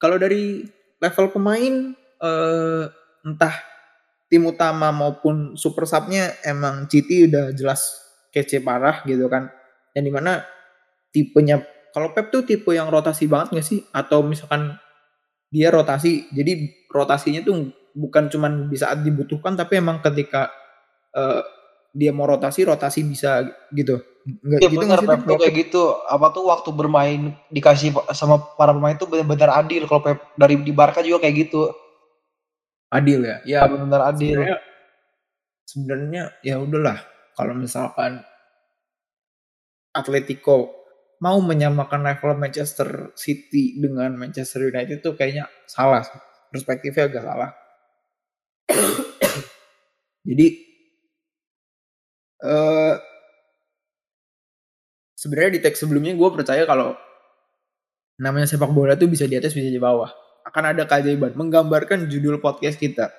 Kalau 0.01 0.17
dari 0.17 0.65
level 0.97 1.27
pemain 1.29 1.93
eh, 2.17 2.83
entah 3.21 3.55
tim 4.25 4.41
utama 4.49 4.89
maupun 4.89 5.53
super 5.53 5.85
subnya 5.85 6.33
emang 6.41 6.89
City 6.89 7.29
udah 7.29 7.53
jelas 7.53 8.01
kece 8.33 8.65
parah 8.65 9.05
gitu 9.05 9.29
kan. 9.29 9.53
Yang 9.93 10.03
di 10.09 10.11
mana 10.17 10.33
tipenya 11.13 11.61
kalau 11.91 12.15
Pep 12.15 12.31
tuh 12.31 12.43
tipe 12.47 12.71
yang 12.71 12.87
rotasi 12.87 13.27
banget 13.27 13.59
gak 13.59 13.67
sih 13.67 13.79
atau 13.91 14.23
misalkan 14.23 14.75
dia 15.51 15.67
rotasi 15.67 16.31
jadi 16.31 16.71
rotasinya 16.87 17.43
tuh 17.43 17.71
bukan 17.91 18.31
cuman 18.31 18.71
di 18.71 18.79
saat 18.79 19.03
dibutuhkan 19.03 19.59
tapi 19.59 19.83
emang 19.83 19.99
ketika 19.99 20.47
eh, 21.11 21.43
dia 21.91 22.15
mau 22.15 22.23
rotasi 22.23 22.63
rotasi 22.63 23.03
bisa 23.03 23.43
gitu 23.75 23.99
nggak 24.21 24.59
Iya 24.61 24.69
gitu 24.69 24.85
sih 24.85 25.07
Pep 25.09 25.21
tuh 25.25 25.37
kayak 25.41 25.55
gitu. 25.57 25.83
Apa 26.05 26.29
tuh 26.29 26.45
waktu 26.45 26.69
bermain 26.69 27.33
dikasih 27.49 27.89
sama 28.13 28.37
para 28.53 28.69
pemain 28.69 28.93
tuh 28.93 29.09
benar-benar 29.09 29.65
adil. 29.65 29.89
Kalau 29.89 30.01
Pep 30.05 30.21
dari 30.37 30.61
di 30.61 30.69
Barca 30.69 31.01
juga 31.01 31.25
kayak 31.25 31.35
gitu. 31.49 31.73
adil 32.91 33.23
ya 33.23 33.37
ya 33.47 33.59
Benar-benar 33.71 34.11
adil. 34.11 34.43
sebenarnya 35.63 36.35
ya 36.43 36.59
udahlah 36.59 36.99
kalau 37.39 37.55
misalkan 37.55 38.19
Atletico 39.95 40.80
mau 41.21 41.37
menyamakan 41.39 42.01
level 42.01 42.33
Manchester 42.35 43.13
City 43.13 43.77
dengan 43.77 44.17
Manchester 44.17 44.73
United 44.73 45.05
itu 45.05 45.13
kayaknya 45.13 45.45
salah 45.69 46.01
perspektifnya 46.49 47.07
agak 47.07 47.23
salah 47.23 47.49
jadi 50.27 50.47
eh 52.41 52.95
sebenarnya 55.21 55.51
di 55.57 55.61
teks 55.61 55.85
sebelumnya 55.85 56.17
gue 56.17 56.29
percaya 56.33 56.65
kalau 56.65 56.97
namanya 58.17 58.49
sepak 58.49 58.73
bola 58.73 58.97
tuh 58.97 59.05
bisa 59.05 59.29
di 59.29 59.37
atas 59.37 59.53
bisa 59.53 59.69
di 59.69 59.77
bawah. 59.77 60.09
Akan 60.41 60.65
ada 60.65 60.89
keajaiban 60.89 61.37
menggambarkan 61.37 62.09
judul 62.09 62.41
podcast 62.41 62.81
kita. 62.81 63.13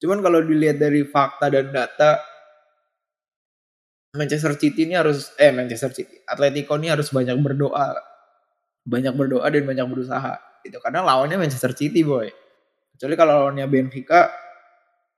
Cuman 0.00 0.24
kalau 0.24 0.40
dilihat 0.40 0.80
dari 0.80 1.04
fakta 1.04 1.52
dan 1.52 1.68
data 1.68 2.20
Manchester 4.12 4.52
City 4.60 4.84
ini 4.84 4.92
harus 4.92 5.32
eh 5.40 5.48
Manchester 5.48 5.88
City, 5.96 6.20
Atletico 6.28 6.76
ini 6.76 6.92
harus 6.92 7.08
banyak 7.08 7.32
berdoa. 7.40 7.96
Banyak 8.84 9.14
berdoa 9.16 9.46
dan 9.48 9.64
banyak 9.64 9.86
berusaha. 9.88 10.36
Itu 10.60 10.76
karena 10.84 11.00
lawannya 11.00 11.40
Manchester 11.40 11.72
City, 11.72 12.04
boy. 12.04 12.28
Kecuali 12.92 13.14
kalau 13.16 13.48
lawannya 13.48 13.64
Benfica 13.72 14.28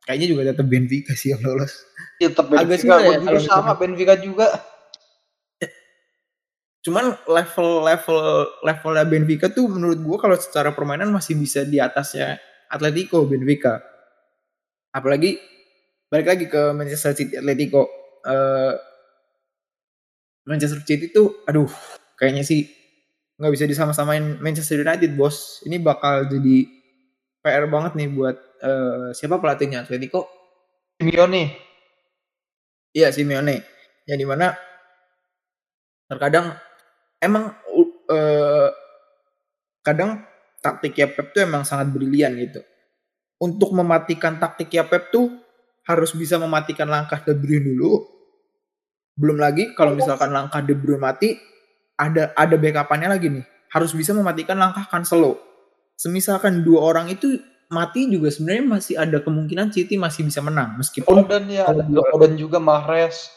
kayaknya 0.06 0.26
juga 0.30 0.42
tetap 0.54 0.66
Benfica 0.70 1.12
sih 1.18 1.34
yang 1.34 1.42
lolos. 1.42 1.74
Ya, 2.22 2.30
tetap 2.30 2.46
Agak 2.54 2.70
Benfica, 2.70 2.94
susah 2.94 2.98
ya 3.02 3.02
gua 3.02 3.14
kalau 3.18 3.24
juga 3.34 3.40
sama 3.42 3.58
misalnya- 3.58 3.78
Benfica 3.82 4.14
juga. 4.22 4.48
Cuman 6.84 7.04
level 7.26 7.68
level 7.82 8.18
levelnya 8.62 9.04
Benfica 9.08 9.46
tuh 9.50 9.66
menurut 9.66 9.98
gua 10.04 10.16
kalau 10.22 10.36
secara 10.38 10.70
permainan 10.70 11.10
masih 11.10 11.34
bisa 11.34 11.66
di 11.66 11.82
atasnya 11.82 12.38
Atletico 12.70 13.26
Benfica. 13.26 13.82
Apalagi 14.94 15.40
balik 16.06 16.28
lagi 16.30 16.44
ke 16.46 16.62
Manchester 16.70 17.16
City 17.18 17.34
Atletico. 17.34 18.03
Eh, 18.24 18.74
Manchester 20.44 20.80
City 20.84 21.08
tuh 21.08 21.40
aduh 21.48 21.68
kayaknya 22.20 22.44
sih 22.44 22.68
nggak 23.40 23.52
bisa 23.52 23.66
disama-samain 23.66 24.38
Manchester 24.40 24.80
United 24.84 25.16
bos. 25.18 25.60
Ini 25.66 25.80
bakal 25.82 26.30
jadi 26.30 26.56
PR 27.42 27.66
banget 27.68 27.92
nih 27.98 28.08
buat 28.12 28.36
eh, 28.62 29.08
siapa 29.16 29.40
pelatihnya 29.42 29.84
Atletico? 29.84 30.28
Simeone. 31.00 31.44
Iya 32.96 33.08
Simeone. 33.14 33.56
Yang 34.08 34.18
di 34.22 34.26
mana 34.28 34.46
terkadang 36.08 36.54
emang 37.20 37.54
u- 37.74 37.96
eh, 38.10 38.70
kadang 39.84 40.24
taktiknya 40.64 41.06
Pep 41.12 41.32
tuh 41.36 41.44
emang 41.44 41.62
sangat 41.66 41.92
brilian 41.92 42.32
gitu. 42.40 42.60
Untuk 43.42 43.74
mematikan 43.76 44.38
taktiknya 44.40 44.86
Pep 44.88 45.10
tuh 45.14 45.30
harus 45.88 46.12
bisa 46.16 46.36
mematikan 46.40 46.88
langkah 46.88 47.20
De 47.24 47.34
Bruyne 47.36 47.74
dulu. 47.74 47.92
Belum 49.14 49.38
lagi 49.38 49.74
kalau 49.78 49.94
misalkan 49.94 50.34
langkah 50.34 50.60
De 50.62 50.74
Bruyne 50.74 51.02
mati, 51.02 51.38
ada 51.98 52.34
ada 52.34 52.54
backupannya 52.58 53.08
lagi 53.08 53.30
nih. 53.30 53.44
Harus 53.70 53.94
bisa 53.94 54.14
mematikan 54.14 54.58
langkah 54.58 54.86
Cancelo. 54.86 55.38
Semisalkan 55.94 56.66
dua 56.66 56.82
orang 56.90 57.06
itu 57.10 57.38
mati 57.70 58.06
juga 58.10 58.30
sebenarnya 58.30 58.64
masih 58.66 58.94
ada 58.98 59.18
kemungkinan 59.22 59.72
City 59.74 59.96
masih 59.96 60.26
bisa 60.26 60.44
menang 60.44 60.76
meskipun 60.76 61.26
Foden 61.26 61.48
ya, 61.48 61.66
ada 61.66 61.82
Foden 61.86 62.34
juga 62.38 62.62
Mahrez. 62.62 63.30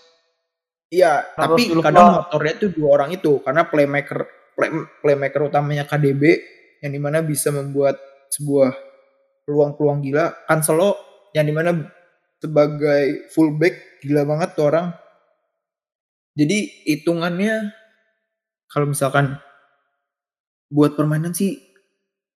Iya, 0.88 1.26
tapi 1.36 1.68
kadang 1.84 2.24
motornya 2.24 2.54
tuh 2.56 2.70
dua 2.72 2.90
orang 3.02 3.10
itu 3.12 3.44
karena 3.44 3.68
playmaker 3.68 4.24
play, 4.56 4.72
playmaker 5.04 5.42
utamanya 5.52 5.84
KDB 5.84 6.24
yang 6.80 6.92
di 6.96 7.02
mana 7.02 7.20
bisa 7.20 7.52
membuat 7.52 8.00
sebuah 8.32 8.72
peluang-peluang 9.44 10.00
gila. 10.08 10.48
Cancelo 10.48 10.96
yang 11.36 11.44
di 11.44 11.52
mana 11.52 11.76
sebagai 12.40 13.28
fullback 13.36 14.00
gila 14.00 14.24
banget 14.24 14.50
tuh 14.56 14.66
orang. 14.72 14.88
Jadi 16.38 16.86
hitungannya 16.86 17.74
kalau 18.70 18.86
misalkan 18.94 19.42
buat 20.70 20.94
permainan 20.94 21.34
sih, 21.34 21.58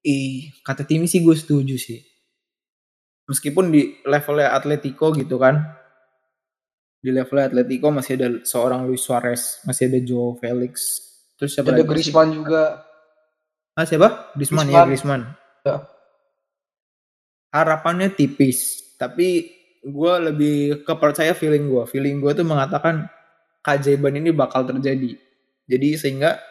eh 0.02 0.50
kata 0.66 0.90
Timi 0.90 1.06
sih 1.06 1.22
gue 1.22 1.38
setuju 1.38 1.78
sih. 1.78 2.02
Meskipun 3.30 3.70
di 3.70 4.02
levelnya 4.02 4.58
Atletico 4.58 5.14
gitu 5.14 5.38
kan, 5.38 5.62
di 6.98 7.14
level 7.14 7.46
Atletico 7.46 7.94
masih 7.94 8.18
ada 8.18 8.28
seorang 8.42 8.90
Luis 8.90 9.06
Suarez, 9.06 9.62
masih 9.70 9.94
ada 9.94 10.00
Joe 10.02 10.34
Felix, 10.42 10.74
terus 11.38 11.54
siapa 11.54 11.70
Ada? 11.70 11.86
Griezmann 11.86 12.34
juga. 12.34 12.82
Ah 13.78 13.86
siapa? 13.86 14.34
Griezmann, 14.34 14.68
ya 14.68 14.82
Griezmann. 14.90 15.22
Griezmann. 15.30 15.62
Ya. 15.62 15.86
Harapannya 17.54 18.10
tipis, 18.10 18.82
tapi 18.98 19.54
gue 19.86 20.14
lebih 20.32 20.58
kepercaya 20.88 21.38
feeling 21.38 21.70
gue. 21.70 21.84
Feeling 21.86 22.18
gue 22.18 22.32
tuh 22.34 22.48
mengatakan 22.48 23.06
keajaiban 23.62 24.18
ini 24.18 24.34
bakal 24.34 24.66
terjadi. 24.66 25.18
Jadi 25.70 25.90
sehingga 25.96 26.42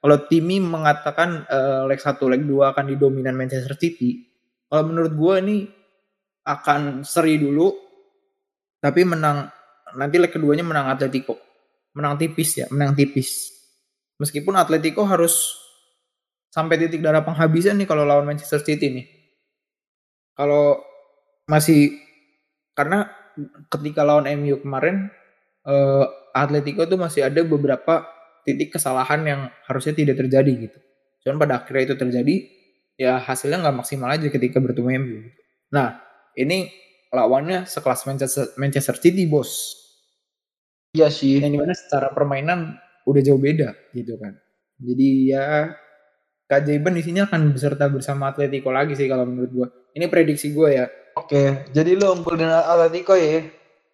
kalau 0.00 0.16
Timi 0.24 0.62
mengatakan 0.62 1.44
eh, 1.44 1.82
leg 1.84 2.00
1, 2.00 2.16
leg 2.32 2.42
2 2.46 2.72
akan 2.72 2.84
didominan 2.88 3.36
Manchester 3.36 3.76
City, 3.76 4.24
kalau 4.70 4.88
menurut 4.88 5.12
gue 5.12 5.34
ini 5.44 5.56
akan 6.46 7.04
seri 7.04 7.36
dulu, 7.36 7.68
tapi 8.80 9.04
menang 9.04 9.50
nanti 9.98 10.16
leg 10.16 10.32
keduanya 10.32 10.64
menang 10.64 10.88
Atletico. 10.88 11.36
Menang 11.92 12.16
tipis 12.16 12.64
ya, 12.64 12.66
menang 12.70 12.94
tipis. 12.96 13.50
Meskipun 14.16 14.56
Atletico 14.56 15.04
harus 15.04 15.58
sampai 16.48 16.78
titik 16.78 17.02
darah 17.02 17.22
penghabisan 17.22 17.78
nih 17.78 17.86
kalau 17.90 18.06
lawan 18.06 18.24
Manchester 18.24 18.62
City 18.62 18.88
nih. 18.88 19.06
Kalau 20.38 20.80
masih 21.44 21.98
karena 22.72 23.10
ketika 23.68 24.06
lawan 24.06 24.30
MU 24.38 24.62
kemarin 24.62 25.10
eh, 25.66 26.06
Atletico 26.32 26.86
tuh 26.86 26.98
masih 26.98 27.26
ada 27.26 27.40
beberapa 27.42 28.06
titik 28.44 28.74
kesalahan 28.76 29.20
yang 29.26 29.40
harusnya 29.68 29.94
tidak 29.94 30.20
terjadi 30.20 30.52
gitu. 30.68 30.78
Cuman 31.26 31.36
pada 31.36 31.60
akhirnya 31.60 31.92
itu 31.92 31.96
terjadi, 32.00 32.34
ya 32.96 33.20
hasilnya 33.20 33.60
nggak 33.60 33.76
maksimal 33.84 34.08
aja 34.08 34.26
ketika 34.28 34.58
bertemu 34.58 34.88
MU. 35.00 35.16
gitu. 35.28 35.40
Nah, 35.70 36.00
ini 36.34 36.72
lawannya 37.12 37.66
sekelas 37.66 38.06
Manchester, 38.08 38.54
Manchester 38.56 38.96
City 38.96 39.26
bos. 39.28 39.76
Iya 40.96 41.10
sih. 41.12 41.38
Yang 41.38 41.52
di 41.54 41.58
mana 41.60 41.74
secara 41.76 42.10
permainan 42.10 42.74
udah 43.06 43.22
jauh 43.22 43.38
beda 43.38 43.74
gitu 43.94 44.18
kan. 44.18 44.34
Jadi 44.80 45.08
ya 45.30 45.74
keajaiban 46.50 46.96
di 46.96 47.02
sini 47.04 47.18
akan 47.22 47.54
beserta 47.54 47.86
bersama 47.86 48.32
Atletico 48.32 48.74
lagi 48.74 48.98
sih 48.98 49.06
kalau 49.06 49.28
menurut 49.28 49.50
gua. 49.54 49.68
Ini 49.94 50.06
prediksi 50.10 50.50
gua 50.50 50.70
ya. 50.72 50.86
Oke, 51.18 51.66
jadi 51.70 51.94
lu 51.94 52.10
unggul 52.10 52.38
dengan 52.38 52.64
Atletico 52.64 53.14
ya. 53.14 53.44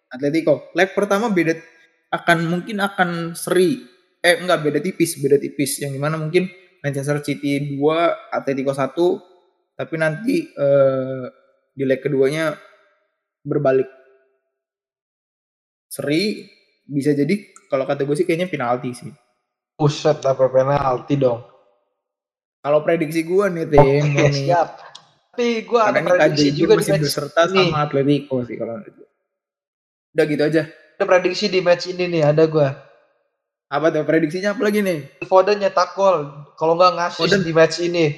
Atletico. 0.09 0.71
Leg 0.73 0.95
pertama 0.95 1.29
beda 1.29 1.53
akan 2.11 2.37
mungkin 2.47 2.77
akan 2.79 3.35
seri. 3.35 3.83
Eh 4.23 4.39
enggak 4.39 4.63
beda 4.63 4.79
tipis, 4.81 5.19
beda 5.19 5.37
tipis 5.37 5.79
yang 5.83 5.93
di 5.93 5.99
mana 5.99 6.19
mungkin 6.19 6.49
Manchester 6.81 7.19
City 7.23 7.77
2, 7.77 8.33
Atletico 8.33 8.71
1 8.71 9.77
tapi 9.77 9.93
nanti 10.01 10.41
eh, 10.41 11.25
di 11.77 11.83
leg 11.85 12.01
keduanya 12.01 12.57
berbalik. 13.45 13.85
Seri 15.85 16.49
bisa 16.87 17.13
jadi 17.13 17.53
kalau 17.69 17.85
kata 17.85 18.07
gue 18.07 18.15
sih 18.17 18.25
kayaknya 18.25 18.49
penalti 18.49 18.89
sih. 18.97 19.11
Buset, 19.77 20.25
apa 20.25 20.49
penalti 20.49 21.13
dong. 21.21 21.45
Kalau 22.65 22.81
prediksi 22.81 23.21
gue 23.21 23.45
nih 23.53 23.65
tim 23.69 23.85
ini 24.17 24.25
siap. 24.33 24.81
Tapi 25.37 25.61
karena 25.69 26.01
ada 26.01 26.33
prediksi 26.33 26.57
juga 26.57 26.73
di 26.73 26.81
masih 26.81 26.91
match 26.97 27.05
beserta 27.05 27.41
sama 27.45 27.85
Atletico 27.85 28.41
sih 28.41 28.57
kalau 28.57 28.81
gue. 28.81 29.07
Udah 30.17 30.25
gitu 30.25 30.43
aja. 30.43 30.63
Ada 30.97 31.05
prediksi 31.05 31.45
di 31.45 31.61
match 31.61 31.93
ini 31.93 32.09
nih, 32.09 32.25
ada 32.25 32.49
gua. 32.49 32.73
Apa 33.69 33.93
tuh 33.93 34.01
prediksinya 34.07 34.57
apa 34.57 34.65
lagi 34.65 34.81
nih? 34.81 35.21
Foden 35.29 35.61
nyetak 35.61 35.93
gol. 35.93 36.25
Kalau 36.57 36.73
nggak 36.73 36.93
ngasih 36.97 37.21
Foden. 37.21 37.41
di 37.45 37.53
match 37.53 37.77
ini. 37.83 38.17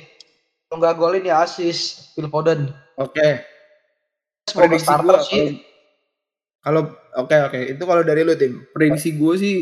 Kalau 0.69 0.77
nggak 0.79 0.95
golin 0.95 1.25
ya 1.25 1.43
asis. 1.43 2.13
Phil 2.13 2.29
Foden. 2.29 2.69
Oke. 2.95 3.43
Semoga 4.49 4.77
prediksi 4.77 4.93
sih. 5.29 5.49
kalau 6.59 6.91
oke 7.15 7.37
oke 7.47 7.59
itu 7.71 7.83
kalau 7.87 8.03
dari 8.03 8.25
lu 8.25 8.35
tim 8.35 8.67
prediksi 8.75 9.15
gue 9.15 9.33
sih 9.39 9.55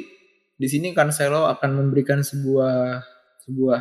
di 0.58 0.68
sini 0.68 0.98
Cancelo 0.98 1.46
akan 1.46 1.70
memberikan 1.78 2.26
sebuah 2.26 3.06
sebuah 3.46 3.80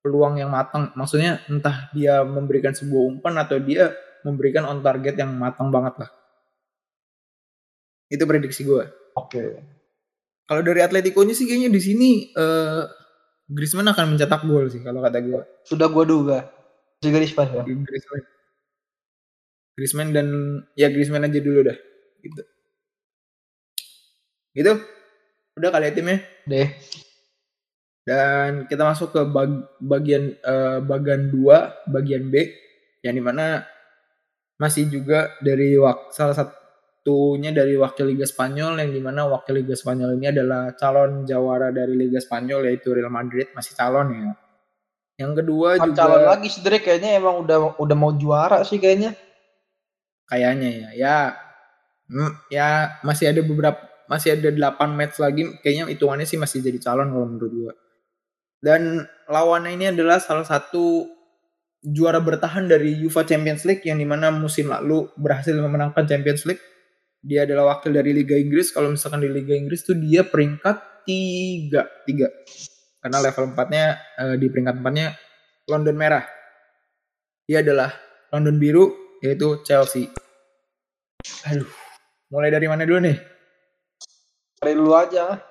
peluang 0.00 0.40
yang 0.40 0.48
matang 0.54 0.94
maksudnya 0.96 1.44
entah 1.50 1.92
dia 1.92 2.24
memberikan 2.24 2.72
sebuah 2.72 3.02
umpan 3.12 3.36
atau 3.36 3.60
dia 3.60 3.92
memberikan 4.24 4.64
on 4.64 4.80
target 4.80 5.20
yang 5.20 5.34
matang 5.36 5.68
banget 5.68 6.06
lah 6.06 6.10
itu 8.06 8.22
prediksi 8.22 8.62
gue 8.62 8.84
Oke. 9.16 9.42
kalau 10.46 10.62
dari 10.62 10.80
Atletico 10.84 11.24
nya 11.26 11.34
sih 11.34 11.46
kayaknya 11.48 11.70
di 11.72 11.80
sini 11.82 12.10
eh, 12.30 12.82
Griezmann 13.46 13.86
akan 13.90 14.14
mencetak 14.14 14.42
gol 14.42 14.66
sih 14.66 14.82
kalau 14.82 14.98
kata 15.02 15.22
gue 15.22 15.38
Sudah 15.62 15.86
gua 15.86 16.02
duga. 16.02 16.38
Juga 16.98 17.18
Griezmann 17.22 17.50
ya. 17.54 17.62
Griezmann 17.62 18.22
Griezmann 19.76 20.10
dan 20.14 20.26
ya 20.74 20.88
Griezmann 20.90 21.26
aja 21.26 21.38
dulu 21.38 21.60
dah 21.66 21.78
gitu 22.24 22.42
gitu 24.56 24.72
udah 25.56 25.68
kali 25.70 25.88
ya 25.88 25.92
timnya 25.92 26.18
Deh. 26.48 26.68
dan 28.08 28.64
kita 28.70 28.82
masuk 28.88 29.12
ke 29.12 29.20
bag- 29.28 29.68
bagian 29.82 30.32
eh, 30.32 30.78
bagian 30.80 31.28
2 31.28 31.92
bagian 31.92 32.24
B 32.32 32.50
yang 33.04 33.14
di 33.14 33.22
mana 33.22 33.66
masih 34.56 34.88
juga 34.88 35.36
dari 35.44 35.76
wak 35.76 36.10
salah 36.16 36.34
satunya 37.06 37.54
dari 37.54 37.78
wakil 37.78 38.10
Liga 38.10 38.26
Spanyol 38.26 38.82
yang 38.82 38.90
di 38.90 38.98
mana 38.98 39.30
wakil 39.30 39.62
Liga 39.62 39.78
Spanyol 39.78 40.18
ini 40.18 40.26
adalah 40.34 40.74
calon 40.74 41.22
jawara 41.22 41.70
dari 41.70 41.94
Liga 41.94 42.18
Spanyol 42.18 42.66
yaitu 42.66 42.90
Real 42.90 43.14
Madrid 43.14 43.46
masih 43.54 43.78
calon 43.78 44.10
ya. 44.10 44.34
Yang 45.22 45.32
kedua 45.38 45.78
Bukan 45.78 45.86
juga 45.86 45.98
calon 46.02 46.22
lagi 46.26 46.48
sebenarnya 46.50 46.82
kayaknya 46.82 47.10
emang 47.22 47.36
udah 47.46 47.78
udah 47.78 47.96
mau 47.96 48.10
juara 48.18 48.66
sih 48.66 48.82
kayaknya. 48.82 49.14
kayaknya 50.26 50.68
ya. 50.74 50.88
Ya 50.98 51.16
mm, 52.10 52.32
ya 52.50 52.66
masih 53.06 53.30
ada 53.30 53.40
beberapa 53.46 53.78
masih 54.10 54.34
ada 54.34 54.50
8 54.50 54.98
match 54.98 55.22
lagi. 55.22 55.46
Kayaknya 55.62 55.94
hitungannya 55.94 56.26
sih 56.26 56.42
masih 56.42 56.58
jadi 56.58 56.82
calon 56.82 57.14
kalau 57.14 57.26
menurut 57.30 57.52
gua. 57.54 57.72
Dan 58.58 59.06
lawannya 59.30 59.78
ini 59.78 59.94
adalah 59.94 60.18
salah 60.18 60.42
satu 60.42 61.06
juara 61.86 62.18
bertahan 62.18 62.66
dari 62.66 62.98
UEFA 62.98 63.22
Champions 63.22 63.62
League 63.62 63.86
yang 63.86 64.02
di 64.02 64.06
mana 64.10 64.34
musim 64.34 64.74
lalu 64.74 65.06
berhasil 65.14 65.54
memenangkan 65.54 66.02
Champions 66.02 66.42
League. 66.50 66.75
Dia 67.26 67.42
adalah 67.42 67.74
wakil 67.74 67.90
dari 67.90 68.14
Liga 68.14 68.38
Inggris. 68.38 68.70
Kalau 68.70 68.94
misalkan 68.94 69.18
di 69.18 69.26
Liga 69.26 69.58
Inggris 69.58 69.82
tuh 69.82 69.98
dia 69.98 70.22
peringkat 70.22 71.02
tiga, 71.02 71.90
tiga. 72.06 72.30
Karena 73.02 73.18
level 73.18 73.50
empatnya 73.50 73.98
uh, 74.14 74.34
di 74.38 74.46
peringkat 74.46 74.78
empatnya 74.78 75.18
London 75.66 75.96
merah. 75.98 76.22
Dia 77.50 77.66
adalah 77.66 77.90
London 78.30 78.62
biru 78.62 79.18
yaitu 79.18 79.58
Chelsea. 79.66 80.06
Aduh, 81.50 81.66
mulai 82.30 82.54
dari 82.54 82.70
mana 82.70 82.86
dulu 82.86 83.02
nih? 83.02 83.18
Dari 84.62 84.74
lu 84.78 84.94
aja. 84.94 85.42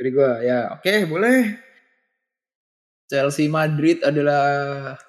Dari 0.00 0.10
gua 0.14 0.40
ya, 0.40 0.72
oke 0.80 1.04
boleh. 1.04 1.68
Chelsea 3.08 3.48
Madrid 3.48 4.04
adalah 4.04 4.44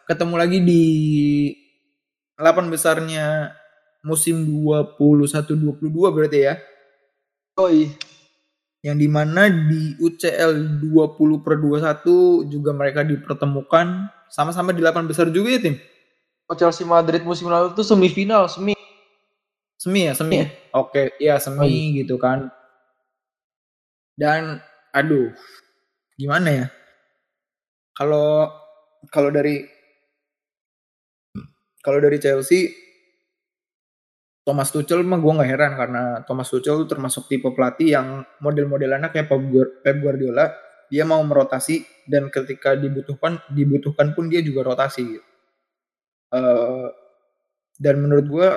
ketemu 0.07 0.35
lagi 0.39 0.59
di 0.63 0.83
8 2.39 2.71
besarnya 2.71 3.51
musim 4.03 4.43
21-22 4.63 6.15
berarti 6.15 6.39
ya. 6.47 6.55
Oi. 7.59 7.91
Yang 8.79 8.97
di 9.03 9.07
mana 9.11 9.51
di 9.51 9.99
UCL 9.99 10.79
20 10.87 11.43
per 11.43 11.59
21 11.59 12.47
juga 12.47 12.71
mereka 12.71 13.03
dipertemukan 13.03 14.07
sama-sama 14.31 14.71
di 14.71 14.79
8 14.79 15.03
besar 15.03 15.27
juga 15.27 15.51
ya 15.51 15.59
tim? 15.59 15.75
Oh 16.47 16.55
Chelsea 16.55 16.87
Madrid 16.87 17.21
musim 17.27 17.51
lalu 17.51 17.75
tuh 17.75 17.83
semifinal, 17.83 18.47
semi. 18.47 18.73
Semi 19.75 20.07
ya, 20.07 20.15
semi. 20.15 20.41
Ya? 20.41 20.47
Oke, 20.73 21.13
iya 21.19 21.35
semi 21.37 21.67
oh. 21.67 21.95
gitu 21.99 22.15
kan. 22.15 22.47
Dan 24.15 24.63
aduh, 24.95 25.35
gimana 26.15 26.47
ya? 26.49 26.65
Kalau 27.93 28.47
kalau 29.11 29.29
dari 29.29 29.67
kalau 31.83 31.99
dari 31.99 32.17
Chelsea 32.19 32.88
Thomas 34.49 34.73
Tuchel 34.73 35.05
mah 35.05 35.21
gue 35.21 35.29
nggak 35.29 35.45
heran 35.53 35.77
karena 35.77 36.03
Thomas 36.25 36.49
Tuchel 36.49 36.89
termasuk 36.89 37.29
tipe 37.29 37.53
pelatih 37.53 37.93
yang 37.93 38.25
model-modelannya 38.41 39.13
kayak 39.13 39.29
Pep 39.85 39.97
Guardiola 40.01 40.49
dia 40.89 41.05
mau 41.05 41.21
merotasi 41.21 41.85
dan 42.09 42.33
ketika 42.33 42.73
dibutuhkan 42.73 43.37
dibutuhkan 43.53 44.17
pun 44.17 44.25
dia 44.25 44.41
juga 44.41 44.73
rotasi 44.73 45.21
uh, 46.33 46.89
dan 47.77 47.95
menurut 48.01 48.25
gue 48.25 48.49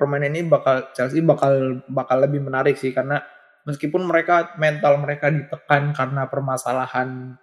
permainan 0.00 0.32
ini 0.32 0.48
bakal 0.48 0.88
Chelsea 0.96 1.20
bakal 1.20 1.84
bakal 1.92 2.24
lebih 2.24 2.40
menarik 2.40 2.80
sih 2.80 2.96
karena 2.96 3.20
meskipun 3.68 4.00
mereka 4.08 4.56
mental 4.56 4.96
mereka 4.96 5.28
ditekan 5.28 5.92
karena 5.92 6.24
permasalahan 6.24 7.36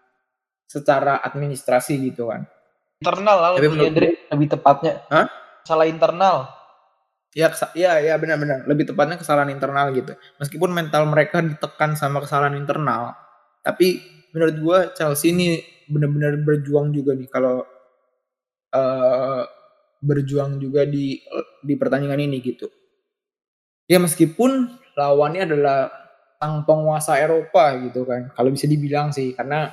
secara 0.65 1.21
administrasi 1.21 2.01
gitu 2.01 2.33
kan. 2.33 2.49
Internal 2.97 3.37
lah 3.37 3.49
lebih, 3.61 3.93
lebih 4.33 4.47
tepatnya. 4.49 5.05
Hah? 5.13 5.42
Salah 5.63 5.87
internal. 5.87 6.51
Ya, 7.33 7.49
ya, 7.73 7.97
ya 7.97 8.13
benar-benar. 8.21 8.69
Lebih 8.69 8.93
tepatnya 8.93 9.17
kesalahan 9.17 9.49
internal 9.49 9.89
gitu. 9.91 10.13
Meskipun 10.37 10.69
mental 10.69 11.09
mereka 11.09 11.41
ditekan 11.41 11.97
sama 11.97 12.21
kesalahan 12.21 12.53
internal, 12.53 13.17
tapi 13.65 14.05
menurut 14.37 14.55
gua 14.61 14.77
Chelsea 14.93 15.33
ini 15.33 15.61
benar-benar 15.89 16.37
berjuang 16.45 16.93
juga 16.93 17.17
nih 17.17 17.25
kalau 17.27 17.65
uh, 18.69 19.43
berjuang 20.03 20.61
juga 20.61 20.85
di 20.85 21.17
di 21.65 21.73
pertandingan 21.73 22.21
ini 22.21 22.37
gitu. 22.43 22.69
Ya 23.89 23.97
meskipun 23.97 24.79
lawannya 24.93 25.49
adalah 25.49 25.89
sang 26.37 26.67
penguasa 26.67 27.15
Eropa 27.17 27.71
gitu 27.87 28.03
kan. 28.03 28.29
Kalau 28.35 28.49
bisa 28.51 28.67
dibilang 28.67 29.15
sih 29.15 29.31
karena 29.31 29.71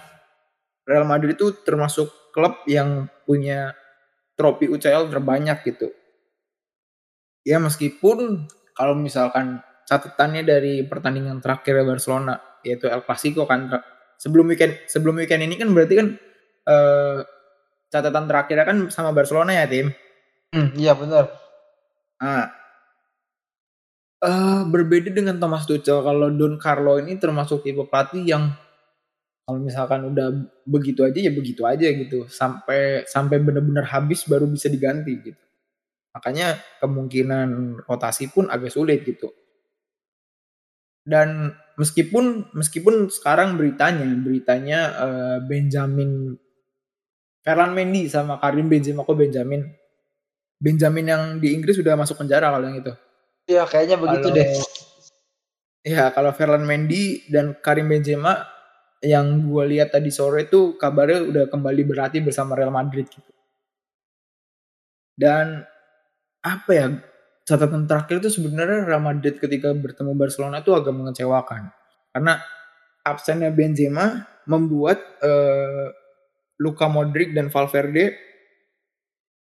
Real 0.87 1.05
Madrid 1.05 1.35
itu 1.35 1.51
termasuk 1.67 2.09
klub 2.31 2.63
yang 2.71 3.11
punya 3.27 3.75
trofi 4.41 4.73
UCL 4.73 5.13
terbanyak 5.13 5.61
gitu. 5.69 5.93
Ya 7.45 7.61
meskipun 7.61 8.49
kalau 8.73 8.97
misalkan 8.97 9.61
catatannya 9.85 10.49
dari 10.49 10.89
pertandingan 10.89 11.45
terakhir 11.45 11.85
Barcelona 11.85 12.41
yaitu 12.65 12.89
El 12.89 13.05
Clasico 13.05 13.45
kan 13.45 13.69
sebelum 14.17 14.49
weekend 14.49 14.81
sebelum 14.89 15.21
weekend 15.21 15.45
ini 15.45 15.61
kan 15.61 15.69
berarti 15.77 15.95
kan 16.01 16.09
eh, 16.65 17.19
catatan 17.93 18.25
terakhirnya 18.25 18.65
kan 18.65 18.79
sama 18.89 19.13
Barcelona 19.13 19.53
ya 19.53 19.69
tim. 19.69 19.93
Hmm, 20.57 20.73
iya 20.81 20.97
benar. 20.97 21.29
Nah, 22.21 22.61
Uh, 24.21 24.69
berbeda 24.69 25.09
dengan 25.17 25.41
Thomas 25.41 25.65
Tuchel, 25.65 26.05
kalau 26.05 26.29
Don 26.29 26.61
Carlo 26.61 27.01
ini 27.01 27.17
termasuk 27.17 27.65
tipe 27.65 27.89
pelatih 27.89 28.21
yang 28.21 28.53
kalau 29.51 29.59
misalkan 29.59 30.07
udah 30.07 30.31
begitu 30.63 31.03
aja 31.03 31.19
ya 31.19 31.35
begitu 31.35 31.67
aja 31.67 31.91
gitu, 31.91 32.31
sampai 32.31 33.03
sampai 33.03 33.43
benar-benar 33.43 33.83
habis 33.91 34.23
baru 34.31 34.47
bisa 34.47 34.71
diganti 34.71 35.19
gitu. 35.19 35.43
Makanya 36.15 36.63
kemungkinan 36.79 37.83
rotasi 37.83 38.31
pun 38.31 38.47
agak 38.47 38.71
sulit 38.71 39.03
gitu. 39.03 39.35
Dan 41.03 41.51
meskipun 41.75 42.55
meskipun 42.55 43.11
sekarang 43.11 43.59
beritanya 43.59 44.07
beritanya 44.23 44.81
uh, 44.95 45.39
Benjamin 45.43 46.39
Ferland 47.43 47.75
Mendy 47.75 48.07
sama 48.07 48.39
Karim 48.39 48.71
Benzema 48.71 49.03
kok 49.03 49.19
Benjamin 49.19 49.67
Benjamin 50.63 51.07
yang 51.11 51.23
di 51.43 51.57
Inggris 51.57 51.75
sudah 51.75 51.99
masuk 51.99 52.23
penjara 52.23 52.55
kalau 52.55 52.71
yang 52.71 52.79
itu. 52.79 52.93
Iya, 53.51 53.67
kayaknya 53.67 53.97
begitu 53.99 54.29
kalau, 54.31 54.37
deh. 54.39 54.49
Iya, 55.83 56.05
kalau 56.15 56.31
Ferland 56.37 56.69
Mendy 56.69 57.27
dan 57.33 57.57
Karim 57.59 57.91
Benzema 57.91 58.45
yang 59.01 59.49
gue 59.49 59.65
lihat 59.77 59.97
tadi 59.97 60.13
sore 60.13 60.45
itu 60.49 60.77
kabarnya 60.77 61.21
udah 61.25 61.45
kembali 61.49 61.83
berlatih 61.89 62.21
bersama 62.21 62.53
Real 62.53 62.73
Madrid 62.73 63.09
gitu. 63.09 63.33
Dan 65.17 65.65
apa 66.41 66.71
ya 66.73 66.87
catatan 67.45 67.85
terakhir 67.89 68.25
itu 68.25 68.41
sebenarnya 68.41 68.89
Real 68.89 69.05
Madrid 69.05 69.41
ketika 69.41 69.73
bertemu 69.73 70.13
Barcelona 70.17 70.61
itu 70.65 70.73
agak 70.73 70.93
mengecewakan 70.93 71.73
karena 72.13 72.41
absennya 73.05 73.53
Benzema 73.53 74.29
membuat 74.45 75.01
uh, 75.21 75.89
Luka 76.61 76.89
Modric 76.93 77.33
dan 77.33 77.49
Valverde 77.49 78.17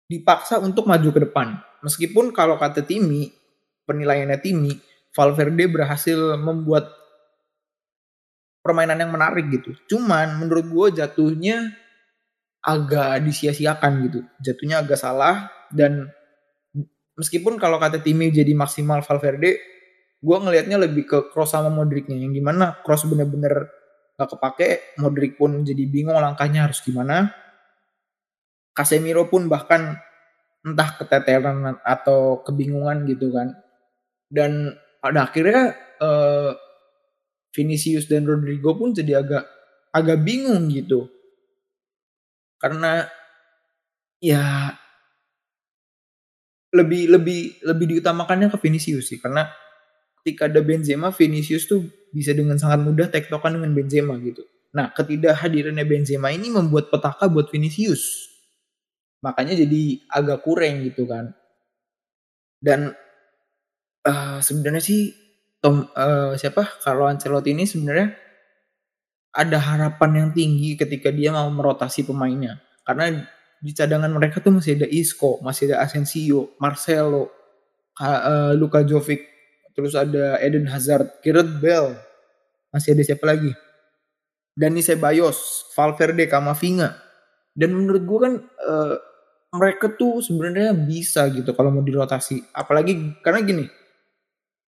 dipaksa 0.09 0.61
untuk 0.61 0.85
maju 0.89 1.09
ke 1.13 1.19
depan. 1.29 1.57
Meskipun 1.85 2.33
kalau 2.33 2.57
kata 2.57 2.81
Timi 2.81 3.29
penilaiannya 3.85 4.37
Timi, 4.41 4.73
Valverde 5.13 5.69
berhasil 5.69 6.17
membuat 6.41 6.89
permainan 8.65 8.97
yang 8.97 9.13
menarik 9.13 9.45
gitu. 9.53 9.77
Cuman 9.85 10.41
menurut 10.41 10.65
gue 10.65 11.05
jatuhnya 11.05 11.69
agak 12.65 13.21
disia-siakan 13.21 13.91
gitu. 14.09 14.19
Jatuhnya 14.41 14.81
agak 14.81 14.97
salah 14.97 15.53
dan 15.69 16.09
meskipun 17.13 17.61
kalau 17.61 17.77
kata 17.77 18.01
Timi 18.01 18.33
jadi 18.33 18.57
maksimal 18.57 19.05
Valverde, 19.05 19.61
gue 20.17 20.37
ngelihatnya 20.41 20.81
lebih 20.81 21.05
ke 21.05 21.17
cross 21.29 21.53
sama 21.53 21.69
Modricnya 21.69 22.17
yang 22.17 22.33
gimana 22.33 22.81
cross 22.81 23.05
bener-bener 23.05 23.69
gak 24.17 24.33
kepake, 24.33 24.97
Modric 24.97 25.37
pun 25.37 25.61
jadi 25.61 25.85
bingung 25.85 26.17
langkahnya 26.17 26.65
harus 26.65 26.81
gimana. 26.81 27.29
Casemiro 28.73 29.29
pun 29.29 29.45
bahkan 29.45 30.01
entah 30.65 30.89
keteteran 30.97 31.77
atau 31.85 32.41
kebingungan 32.41 33.05
gitu 33.05 33.29
kan 33.29 33.53
dan 34.33 34.73
pada 34.97 35.29
akhirnya 35.29 35.77
Vinicius 37.55 38.11
dan 38.11 38.27
Rodrigo 38.27 38.75
pun 38.75 38.91
jadi 38.91 39.23
agak 39.23 39.43
agak 39.95 40.19
bingung 40.27 40.67
gitu. 40.67 41.07
Karena 42.59 43.07
ya 44.19 44.75
lebih 46.75 47.07
lebih 47.15 47.63
lebih 47.63 47.85
diutamakannya 47.95 48.51
ke 48.51 48.57
Vinicius 48.59 49.07
sih. 49.07 49.23
Karena 49.23 49.47
ketika 50.19 50.51
ada 50.51 50.59
Benzema 50.59 51.15
Vinicius 51.15 51.63
tuh 51.63 51.87
bisa 52.11 52.35
dengan 52.35 52.59
sangat 52.59 52.83
mudah 52.83 53.07
tektokan 53.07 53.55
dengan 53.55 53.71
Benzema 53.71 54.19
gitu. 54.19 54.43
Nah 54.75 54.91
ketidakhadirannya 54.91 55.87
Benzema 55.87 56.35
ini 56.35 56.51
membuat 56.51 56.91
petaka 56.91 57.31
buat 57.31 57.47
Vinicius. 57.47 58.27
Makanya 59.23 59.55
jadi 59.63 60.03
agak 60.11 60.43
kurang 60.43 60.83
gitu 60.83 61.07
kan. 61.07 61.31
Dan 62.59 62.91
uh, 64.03 64.39
sebenarnya 64.43 64.83
sih 64.83 65.24
Tom 65.65 65.89
uh, 65.89 66.37
siapa 66.37 66.77
Carlo 66.85 67.09
Ancelotti 67.09 67.57
ini 67.57 67.65
sebenarnya 67.65 68.13
ada 69.33 69.57
harapan 69.57 70.11
yang 70.13 70.29
tinggi 70.29 70.77
ketika 70.77 71.09
dia 71.09 71.33
mau 71.33 71.49
merotasi 71.49 72.05
pemainnya 72.05 72.61
karena 72.85 73.25
di 73.65 73.73
cadangan 73.73 74.13
mereka 74.13 74.45
tuh 74.45 74.53
masih 74.53 74.77
ada 74.77 74.85
Isco, 74.85 75.41
masih 75.41 75.73
ada 75.73 75.81
Asensio, 75.81 76.53
Marcelo, 76.61 77.33
uh, 77.97 78.53
Luka 78.53 78.85
Jovic, 78.85 79.25
terus 79.73 79.97
ada 79.97 80.37
Eden 80.37 80.69
Hazard, 80.69 81.17
Gareth 81.25 81.49
Bale, 81.57 81.97
masih 82.69 82.93
ada 82.93 83.01
siapa 83.01 83.25
lagi? 83.25 83.49
Dani 84.53 84.85
Ceballos, 84.85 85.67
Valverde, 85.73 86.29
Camavinga. 86.29 86.93
Dan 87.57 87.73
menurut 87.73 88.03
gue 88.05 88.19
kan 88.21 88.33
uh, 88.39 88.95
mereka 89.57 89.91
tuh 89.97 90.21
sebenarnya 90.21 90.77
bisa 90.77 91.25
gitu 91.33 91.51
kalau 91.57 91.73
mau 91.73 91.83
dirotasi. 91.83 92.53
Apalagi 92.53 93.17
karena 93.25 93.41
gini, 93.41 93.65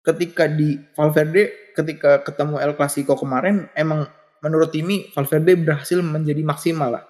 ketika 0.06 0.46
di 0.46 0.78
Valverde 0.94 1.74
ketika 1.74 2.22
ketemu 2.24 2.62
El 2.62 2.78
Clasico 2.78 3.18
kemarin 3.18 3.68
emang 3.74 4.08
menurut 4.46 4.70
Timi 4.70 5.10
Valverde 5.12 5.58
berhasil 5.58 5.98
menjadi 6.06 6.46
maksimal 6.46 7.02
lah. 7.02 7.04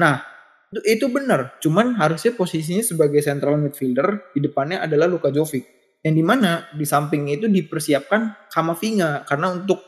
Nah, 0.00 0.24
itu, 0.82 1.06
benar. 1.06 1.60
Cuman 1.62 1.94
harusnya 1.94 2.34
posisinya 2.34 2.82
sebagai 2.82 3.22
central 3.22 3.60
midfielder 3.60 4.34
di 4.34 4.42
depannya 4.42 4.82
adalah 4.82 5.06
Luka 5.06 5.30
Jovic. 5.30 5.62
Yang 6.02 6.14
di 6.18 6.24
mana 6.24 6.50
di 6.74 6.82
samping 6.84 7.30
itu 7.30 7.46
dipersiapkan 7.46 8.50
Kamavinga 8.50 9.24
karena 9.24 9.54
untuk 9.54 9.80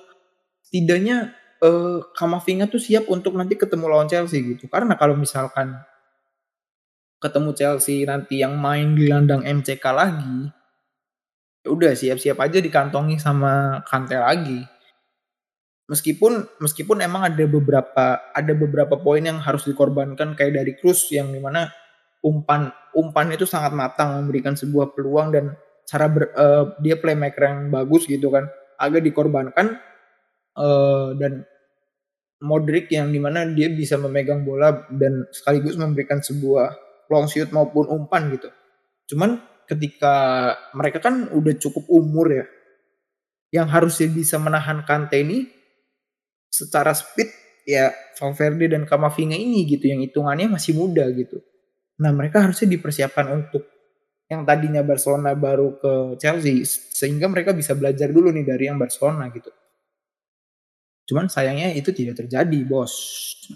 setidaknya 0.63 1.35
eh, 1.61 1.99
Kamavinga 2.15 2.71
tuh 2.71 2.81
siap 2.81 3.11
untuk 3.11 3.35
nanti 3.35 3.59
ketemu 3.59 3.91
lawan 3.91 4.07
Chelsea 4.07 4.41
gitu. 4.45 4.71
Karena 4.71 4.95
kalau 4.95 5.19
misalkan 5.19 5.75
ketemu 7.19 7.51
Chelsea 7.57 8.07
nanti 8.07 8.41
yang 8.41 8.57
main 8.57 8.95
di 8.95 9.11
landang 9.11 9.43
MCK 9.43 9.85
lagi, 9.91 10.53
udah 11.67 11.93
siap-siap 11.93 12.39
aja 12.41 12.59
dikantongi 12.63 13.19
sama 13.19 13.83
Kante 13.85 14.17
lagi. 14.17 14.63
Meskipun 15.87 16.59
meskipun 16.59 16.99
emang 16.99 17.31
ada 17.31 17.45
beberapa 17.47 18.19
ada 18.35 18.53
beberapa 18.59 18.99
poin 18.99 19.23
yang 19.23 19.39
harus 19.39 19.67
dikorbankan 19.71 20.35
kayak 20.35 20.59
dari 20.59 20.73
Cruz 20.75 21.07
yang 21.15 21.31
di 21.31 21.39
mana 21.39 21.71
umpan 22.27 22.75
umpan 22.91 23.31
itu 23.31 23.47
sangat 23.47 23.71
matang 23.71 24.19
memberikan 24.19 24.59
sebuah 24.59 24.97
peluang 24.99 25.31
dan 25.31 25.55
cara 25.87 26.11
ber, 26.11 26.35
uh, 26.35 26.75
dia 26.83 26.99
playmaker 26.99 27.47
yang 27.47 27.71
bagus 27.71 28.11
gitu 28.11 28.35
kan 28.35 28.51
agak 28.83 29.07
dikorbankan 29.07 29.79
uh, 30.59 31.15
dan 31.15 31.47
Modric 32.43 32.93
yang 32.93 33.09
di 33.09 33.17
mana 33.17 33.49
dia 33.49 33.73
bisa 33.73 33.97
memegang 33.97 34.45
bola 34.45 34.85
dan 34.93 35.25
sekaligus 35.33 35.79
memberikan 35.81 36.21
sebuah 36.21 36.77
long 37.09 37.25
shoot 37.31 37.49
maupun 37.49 37.89
umpan 37.89 38.29
gitu. 38.29 38.53
Cuman 39.09 39.41
ketika 39.67 40.15
mereka 40.73 41.03
kan 41.03 41.29
udah 41.35 41.55
cukup 41.59 41.85
umur 41.91 42.27
ya, 42.33 42.45
yang 43.53 43.69
harusnya 43.71 44.09
bisa 44.11 44.39
menahan 44.39 44.83
Kante 44.87 45.23
ini 45.23 45.47
secara 46.51 46.95
speed 46.95 47.29
ya 47.67 47.91
Valverde 48.17 48.71
dan 48.71 48.87
Camavinga 48.87 49.35
ini 49.35 49.67
gitu 49.67 49.91
yang 49.91 50.01
hitungannya 50.03 50.57
masih 50.57 50.79
muda 50.79 51.05
gitu. 51.13 51.43
Nah 52.01 52.15
mereka 52.15 52.47
harusnya 52.47 52.71
dipersiapkan 52.71 53.27
untuk 53.35 53.67
yang 54.27 54.43
tadinya 54.43 54.83
Barcelona 54.83 55.35
baru 55.39 55.79
ke 55.79 55.93
Chelsea 56.19 56.67
sehingga 56.67 57.31
mereka 57.31 57.55
bisa 57.55 57.75
belajar 57.79 58.11
dulu 58.11 58.31
nih 58.35 58.47
dari 58.47 58.65
yang 58.71 58.79
Barcelona 58.79 59.31
gitu. 59.31 59.51
Cuman 61.07 61.31
sayangnya 61.31 61.71
itu 61.75 61.95
tidak 61.95 62.27
terjadi 62.27 62.59
bos. 62.67 62.95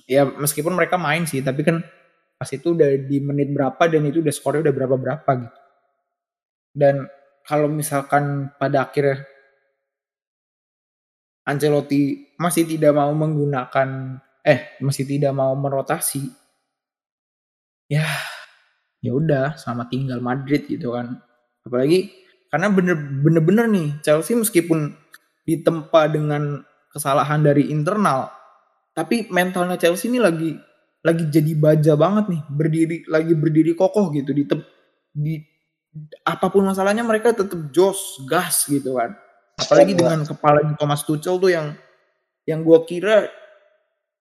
Ya 0.07 0.23
meskipun 0.23 0.75
mereka 0.75 0.95
main 0.95 1.27
sih 1.27 1.43
tapi 1.43 1.67
kan 1.67 1.83
pas 2.39 2.49
itu 2.55 2.73
udah 2.73 2.89
di 3.05 3.19
menit 3.21 3.51
berapa 3.53 3.83
dan 3.91 4.07
itu 4.07 4.23
udah 4.23 4.33
skornya 4.33 4.65
udah 4.65 4.75
berapa 4.75 4.97
berapa 4.97 5.31
gitu 5.45 5.60
dan 6.75 7.11
kalau 7.47 7.67
misalkan 7.67 8.55
pada 8.57 8.87
akhirnya 8.87 9.27
Ancelotti 11.49 12.31
masih 12.39 12.69
tidak 12.69 12.95
mau 12.95 13.11
menggunakan 13.11 14.21
eh 14.47 14.79
masih 14.85 15.05
tidak 15.09 15.35
mau 15.35 15.51
merotasi 15.59 16.31
ya 17.91 18.07
ya 19.03 19.13
udah 19.17 19.59
sama 19.59 19.89
tinggal 19.91 20.23
Madrid 20.23 20.69
gitu 20.69 20.95
kan. 20.95 21.19
Apalagi 21.67 22.13
karena 22.53 22.71
bener-bener 22.71 23.67
nih 23.67 23.89
Chelsea 24.05 24.37
meskipun 24.39 24.95
ditempa 25.49 26.07
dengan 26.13 26.63
kesalahan 26.91 27.43
dari 27.43 27.71
internal 27.71 28.31
tapi 28.91 29.31
mentalnya 29.31 29.79
Chelsea 29.79 30.11
ini 30.11 30.19
lagi 30.19 30.51
lagi 31.01 31.25
jadi 31.31 31.53
baja 31.57 31.95
banget 31.97 32.29
nih 32.29 32.43
berdiri 32.51 32.97
lagi 33.09 33.33
berdiri 33.39 33.73
kokoh 33.73 34.13
gitu 34.13 34.35
di 34.35 34.45
di 35.15 35.35
apa 36.23 36.47
pun 36.49 36.63
masalahnya 36.63 37.03
mereka 37.03 37.35
tetap 37.35 37.59
jos 37.75 38.23
gas 38.27 38.67
gitu 38.71 38.99
kan. 38.99 39.15
Apalagi 39.59 39.93
dengan 39.93 40.23
kepala 40.23 40.75
Thomas 40.79 41.03
Tuchel 41.05 41.37
tuh 41.37 41.51
yang 41.51 41.75
yang 42.49 42.63
gue 42.65 42.79
kira 42.87 43.29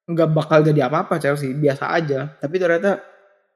nggak 0.09 0.29
bakal 0.33 0.59
jadi 0.65 0.89
apa-apa 0.89 1.21
Chelsea. 1.21 1.53
Biasa 1.53 1.93
aja. 1.93 2.33
Tapi 2.41 2.55
ternyata 2.57 2.99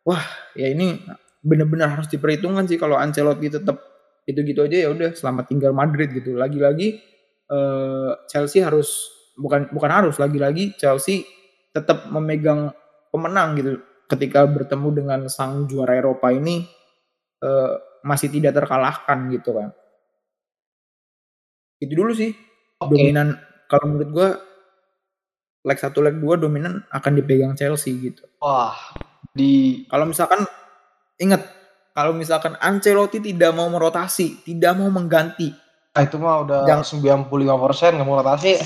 wah 0.06 0.24
ya 0.54 0.70
ini 0.70 1.02
benar-benar 1.44 2.00
harus 2.00 2.08
diperhitungkan 2.08 2.70
sih 2.70 2.80
kalau 2.80 2.96
Ancelotti 2.96 3.52
tetap 3.52 3.82
gitu-gitu 4.24 4.64
aja 4.64 4.88
ya 4.88 4.90
udah 4.94 5.12
selamat 5.12 5.50
tinggal 5.52 5.76
Madrid 5.76 6.14
gitu. 6.14 6.38
Lagi-lagi 6.38 7.02
uh, 7.52 8.16
Chelsea 8.30 8.64
harus 8.64 9.10
bukan 9.36 9.68
bukan 9.74 9.92
harus 9.92 10.16
lagi-lagi 10.22 10.78
Chelsea 10.78 11.26
tetap 11.74 12.08
memegang 12.14 12.72
pemenang 13.10 13.58
gitu. 13.60 13.82
Ketika 14.08 14.46
bertemu 14.46 14.90
dengan 14.94 15.20
sang 15.28 15.66
juara 15.66 15.98
Eropa 15.98 16.30
ini 16.30 16.64
uh, 17.42 17.76
masih 18.04 18.30
tidak 18.30 18.54
terkalahkan 18.60 19.32
gitu 19.32 19.56
kan. 19.56 19.70
Itu 21.80 21.94
dulu 21.96 22.12
sih 22.16 22.32
okay. 22.80 22.92
dominan 22.92 23.40
kalau 23.72 23.86
menurut 23.90 24.10
gue 24.12 24.30
leg 25.64 25.80
satu 25.80 26.04
leg 26.04 26.20
dua 26.20 26.36
dominan 26.36 26.84
akan 26.92 27.12
dipegang 27.16 27.56
Chelsea 27.56 27.96
gitu. 27.98 28.28
Wah, 28.44 28.76
di 29.32 29.84
kalau 29.88 30.04
misalkan 30.04 30.44
ingat 31.18 31.42
kalau 31.94 32.12
misalkan 32.12 32.58
Ancelotti 32.58 33.22
tidak 33.22 33.54
mau 33.54 33.70
merotasi, 33.70 34.44
tidak 34.44 34.74
mau 34.76 34.90
mengganti. 34.90 35.54
Nah, 35.94 36.02
itu 36.02 36.18
mah 36.18 36.42
udah 36.42 36.60
Jangan, 36.66 37.30
95% 37.30 38.02
nggak 38.02 38.08
mau 38.10 38.18
rotasi. 38.18 38.58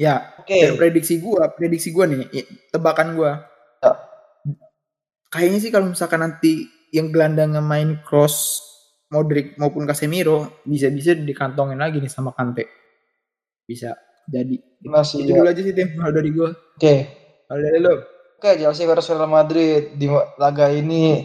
Ya, 0.00 0.32
oke. 0.40 0.48
Okay. 0.48 0.76
prediksi 0.76 1.20
gua, 1.20 1.52
prediksi 1.52 1.92
gua 1.92 2.08
nih, 2.08 2.24
tebakan 2.72 3.16
gua. 3.16 3.44
Ya. 3.84 3.92
Kayaknya 5.28 5.58
sih 5.60 5.70
kalau 5.72 5.92
misalkan 5.92 6.24
nanti 6.24 6.68
yang 6.94 7.10
gelandang 7.10 7.56
main 7.64 7.98
cross 8.06 8.62
Modric 9.06 9.54
maupun 9.54 9.86
Casemiro 9.86 10.62
bisa-bisa 10.66 11.14
dikantongin 11.14 11.78
lagi 11.78 12.02
nih 12.02 12.10
sama 12.10 12.34
Kante. 12.34 12.66
Bisa 13.62 13.94
jadi. 14.26 14.58
Masih 14.82 15.22
itu 15.22 15.30
ya. 15.30 15.38
dulu 15.38 15.48
aja 15.50 15.62
sih 15.62 15.74
tim 15.74 15.88
kalau 15.94 16.12
dari 16.14 16.30
gua. 16.34 16.50
Oke. 16.50 16.78
Okay. 16.78 16.98
Kalau 17.46 17.60
dari 17.62 17.78
lo. 17.78 17.94
Oke, 18.36 18.52
okay, 18.52 18.54
Chelsea 18.60 18.84
versus 18.84 19.14
Real 19.14 19.30
Madrid 19.30 19.96
di 19.96 20.10
laga 20.36 20.68
ini 20.68 21.24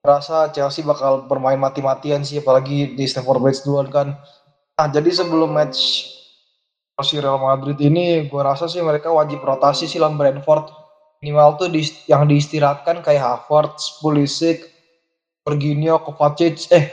rasa 0.00 0.48
Chelsea 0.54 0.86
bakal 0.86 1.26
bermain 1.28 1.58
mati-matian 1.58 2.24
sih 2.24 2.40
apalagi 2.40 2.94
di 2.94 3.04
Stamford 3.04 3.42
Bridge 3.42 3.66
duluan 3.66 3.90
kan. 3.90 4.16
Nah, 4.78 4.86
jadi 4.88 5.10
sebelum 5.10 5.50
match 5.50 6.06
si 7.02 7.14
Real 7.18 7.38
Madrid 7.38 7.78
ini 7.82 8.26
gue 8.26 8.42
rasa 8.42 8.70
sih 8.70 8.82
mereka 8.82 9.10
wajib 9.10 9.42
rotasi 9.42 9.86
sih 9.90 9.98
lawan 10.02 10.18
Brentford 10.18 10.70
minimal 11.22 11.58
tuh 11.58 11.68
di, 11.70 11.82
yang 12.06 12.30
diistirahatkan 12.30 13.02
kayak 13.02 13.22
Havertz, 13.22 13.98
Pulisic, 13.98 14.77
Jorginho, 15.48 16.04
Kovacic, 16.04 16.68
eh 16.68 16.92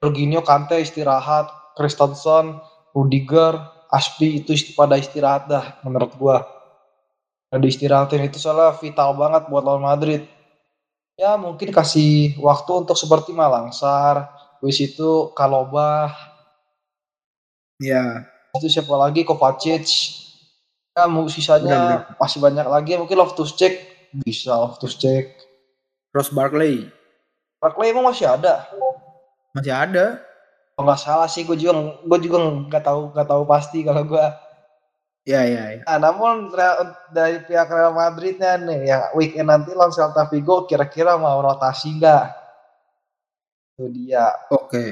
Jorginho, 0.00 0.40
Kante 0.40 0.80
istirahat, 0.80 1.76
Kristensen, 1.76 2.56
Rudiger, 2.96 3.60
Aspi 3.92 4.40
itu 4.40 4.56
pada 4.72 4.96
istirahat 4.96 5.44
dah 5.52 5.76
menurut 5.84 6.16
gue. 6.16 6.36
Nah, 7.52 7.58
diistirahatin 7.60 8.24
itu 8.24 8.40
salah 8.40 8.72
vital 8.72 9.12
banget 9.12 9.52
buat 9.52 9.60
lawan 9.60 9.84
Madrid. 9.84 10.24
Ya 11.20 11.36
mungkin 11.36 11.68
kasih 11.68 12.40
waktu 12.40 12.72
untuk 12.86 12.96
seperti 12.96 13.36
Malangsar, 13.36 14.32
wis 14.64 14.80
itu 14.80 15.28
Kalobah. 15.36 16.16
Ya, 17.76 18.24
itu 18.56 18.72
siapa 18.72 18.96
lagi? 18.96 19.28
Kovacic. 19.28 19.84
Ya 20.96 21.04
mau 21.04 21.28
sisanya 21.28 22.08
Benar, 22.08 22.16
masih 22.16 22.38
banyak 22.40 22.66
lagi. 22.66 22.96
Mungkin 22.96 23.18
Loftus 23.20 23.52
Check 23.52 23.90
bisa 24.24 24.56
Loftus 24.58 24.98
Check 24.98 25.38
Ross 26.10 26.34
Barkley 26.34 26.90
Barkley 27.60 27.92
emang 27.92 28.08
masih 28.08 28.26
ada 28.26 28.66
masih 29.52 29.70
ada 29.76 30.18
oh, 30.80 30.82
nggak 30.82 31.00
salah 31.00 31.28
sih 31.28 31.44
gue 31.44 31.54
juga 31.54 32.00
gue 32.00 32.18
juga 32.24 32.38
nggak 32.66 32.82
tahu 32.82 33.00
nggak 33.12 33.28
tahu 33.28 33.42
pasti 33.44 33.84
kalau 33.84 34.02
gue 34.02 34.24
Ya, 35.28 35.44
ya, 35.44 35.76
ya. 35.76 35.82
Nah, 35.84 36.10
namun 36.10 36.48
dari 37.12 37.44
pihak 37.44 37.68
Real 37.68 37.92
Madridnya 37.92 38.56
nih, 38.56 38.88
ya 38.88 38.98
weekend 39.12 39.52
nanti 39.52 39.76
lawan 39.76 39.92
Celta 39.92 40.24
Vigo 40.32 40.64
kira-kira 40.64 41.20
mau 41.20 41.44
rotasi 41.44 42.00
nggak? 42.00 42.24
Itu 43.76 43.84
dia. 43.92 44.32
Oke. 44.48 44.64
Okay. 44.64 44.88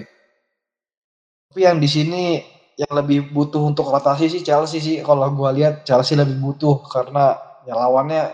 Tapi 1.48 1.60
yang 1.64 1.80
di 1.80 1.88
sini 1.88 2.44
yang 2.76 2.92
lebih 2.92 3.32
butuh 3.32 3.64
untuk 3.64 3.88
rotasi 3.88 4.28
sih 4.28 4.44
Chelsea 4.44 4.78
sih 4.78 4.96
kalau 5.00 5.32
gue 5.32 5.50
lihat 5.58 5.88
Chelsea 5.88 6.14
lebih 6.14 6.38
butuh 6.38 6.84
karena 6.86 7.34
ya 7.64 7.74
lawannya 7.74 8.30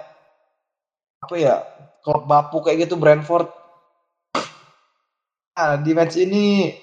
apa 1.24 1.34
ya 1.38 1.62
klub 2.04 2.26
bapu 2.26 2.60
kayak 2.60 2.90
gitu 2.90 2.98
Brentford. 2.98 3.48
Nah 5.54 5.78
di 5.78 5.94
match 5.94 6.18
ini 6.18 6.74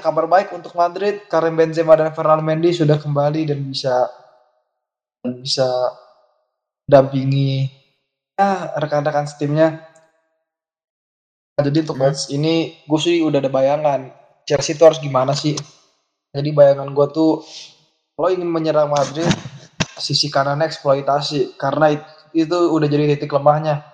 kabar 0.00 0.28
baik 0.28 0.52
untuk 0.52 0.72
Madrid. 0.76 1.24
Karim 1.28 1.56
Benzema 1.56 1.96
dan 1.96 2.12
Fernando 2.16 2.44
Mendy 2.44 2.72
sudah 2.72 2.96
kembali 2.96 3.48
dan 3.48 3.60
bisa 3.64 4.08
dan 5.24 5.40
bisa 5.40 5.68
dampingi 6.84 7.68
ya 8.36 8.76
rekan-rekan 8.76 9.24
timnya. 9.40 9.80
Nah, 11.54 11.62
jadi 11.62 11.86
untuk 11.86 11.96
hmm. 11.96 12.04
match 12.04 12.28
ini 12.34 12.84
gue 12.84 13.00
sih 13.00 13.22
udah 13.24 13.40
ada 13.40 13.48
bayangan. 13.48 14.12
Chelsea 14.44 14.76
itu 14.76 14.84
harus 14.84 15.00
gimana 15.00 15.32
sih? 15.32 15.56
Jadi 16.34 16.50
bayangan 16.50 16.90
gue 16.92 17.06
tuh 17.14 17.40
kalau 18.12 18.28
ingin 18.28 18.50
menyerang 18.50 18.92
Madrid 18.92 19.30
sisi 19.96 20.28
kanan 20.28 20.60
eksploitasi. 20.60 21.56
Karena 21.56 21.94
itu 22.34 22.58
udah 22.74 22.88
jadi 22.90 23.16
titik 23.16 23.32
lemahnya. 23.32 23.86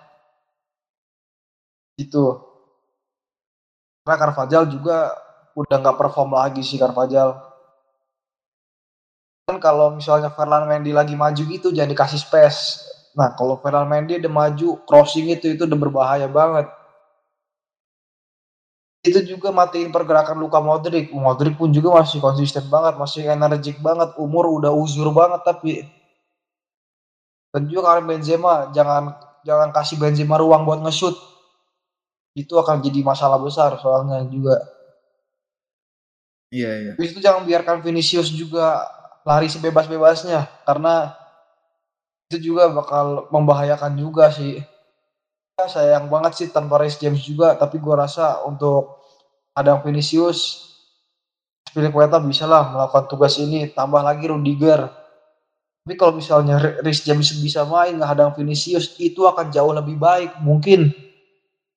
Itu 2.01 2.50
karena 4.11 4.35
Carvajal 4.35 4.67
juga 4.67 5.15
udah 5.55 5.77
nggak 5.79 5.99
perform 5.99 6.35
lagi 6.35 6.67
sih 6.67 6.83
Carvajal 6.83 7.39
kan 9.47 9.63
kalau 9.63 9.95
misalnya 9.95 10.31
Ferland 10.35 10.67
Mendy 10.67 10.91
lagi 10.91 11.15
maju 11.15 11.43
gitu 11.43 11.75
jangan 11.75 11.91
dikasih 11.91 12.23
space. 12.23 12.87
Nah, 13.19 13.35
kalau 13.35 13.59
Ferland 13.59 13.91
Mendy 13.91 14.23
udah 14.23 14.31
maju 14.31 14.79
crossing 14.87 15.27
itu 15.27 15.51
itu 15.51 15.67
udah 15.67 15.75
berbahaya 15.75 16.31
banget. 16.31 16.71
Itu 19.03 19.27
juga 19.27 19.51
matiin 19.51 19.91
pergerakan 19.91 20.39
Luka 20.39 20.63
Modric. 20.63 21.11
Modric 21.11 21.59
pun 21.59 21.75
juga 21.75 21.99
masih 21.99 22.23
konsisten 22.23 22.63
banget, 22.71 22.95
masih 22.95 23.27
energik 23.27 23.83
banget, 23.83 24.15
umur 24.23 24.47
udah 24.47 24.71
uzur 24.71 25.11
banget 25.11 25.43
tapi 25.43 25.83
dan 27.51 27.67
juga 27.67 27.91
Karim 27.91 28.07
Benzema 28.07 28.71
jangan 28.71 29.19
jangan 29.43 29.75
kasih 29.75 29.99
Benzema 29.99 30.39
ruang 30.39 30.63
buat 30.63 30.81
nge-shoot. 30.87 31.30
Itu 32.35 32.55
akan 32.59 32.79
jadi 32.83 33.03
masalah 33.03 33.43
besar 33.43 33.75
soalnya 33.83 34.23
juga. 34.31 34.59
Iya, 36.51 36.71
iya. 36.83 36.93
Habis 36.99 37.15
itu 37.15 37.21
jangan 37.23 37.47
biarkan 37.47 37.79
Vinicius 37.83 38.35
juga 38.35 38.83
lari 39.23 39.47
sebebas-bebasnya 39.47 40.67
karena 40.67 41.15
itu 42.31 42.55
juga 42.55 42.71
bakal 42.71 43.31
membahayakan 43.31 43.95
juga 43.99 44.31
sih. 44.35 44.63
Ya, 45.59 45.67
sayang 45.67 46.11
banget 46.11 46.33
sih 46.39 46.49
tanpa 46.51 46.79
Reece 46.81 46.99
James 46.99 47.23
juga, 47.23 47.55
tapi 47.55 47.79
gua 47.79 48.07
rasa 48.07 48.43
untuk 48.47 48.99
ada 49.55 49.79
Vinicius 49.83 50.71
Spilicueta 51.71 52.19
bisa 52.19 52.51
lah 52.51 52.67
melakukan 52.75 53.07
tugas 53.07 53.39
ini, 53.39 53.71
tambah 53.71 54.03
lagi 54.03 54.27
Rudiger. 54.27 54.91
Tapi 55.87 55.95
kalau 55.95 56.19
misalnya 56.19 56.59
Reece 56.83 57.07
James 57.07 57.31
bisa 57.39 57.63
main 57.63 57.95
nggak 57.95 58.35
Vinicius, 58.35 58.99
itu 58.99 59.23
akan 59.23 59.55
jauh 59.55 59.71
lebih 59.71 59.95
baik. 59.95 60.43
Mungkin 60.43 61.10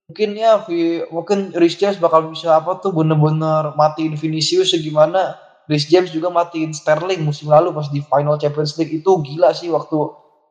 mungkin 0.10 0.30
ya 0.36 0.62
mungkin 1.10 1.56
Reece 1.56 1.80
James 1.80 1.98
bakal 1.98 2.28
bisa 2.30 2.60
apa 2.60 2.78
tuh 2.84 2.92
bener-bener 2.92 3.72
matiin 3.80 4.20
Vinicius 4.20 4.76
segimana 4.76 5.40
Rhys 5.68 5.88
James 5.88 6.12
juga 6.12 6.28
matiin 6.28 6.76
Sterling 6.76 7.24
musim 7.24 7.48
lalu 7.48 7.72
pas 7.72 7.88
di 7.88 8.04
final 8.04 8.36
Champions 8.36 8.76
League 8.76 9.00
itu 9.00 9.12
gila 9.24 9.56
sih 9.56 9.72
waktu 9.72 9.96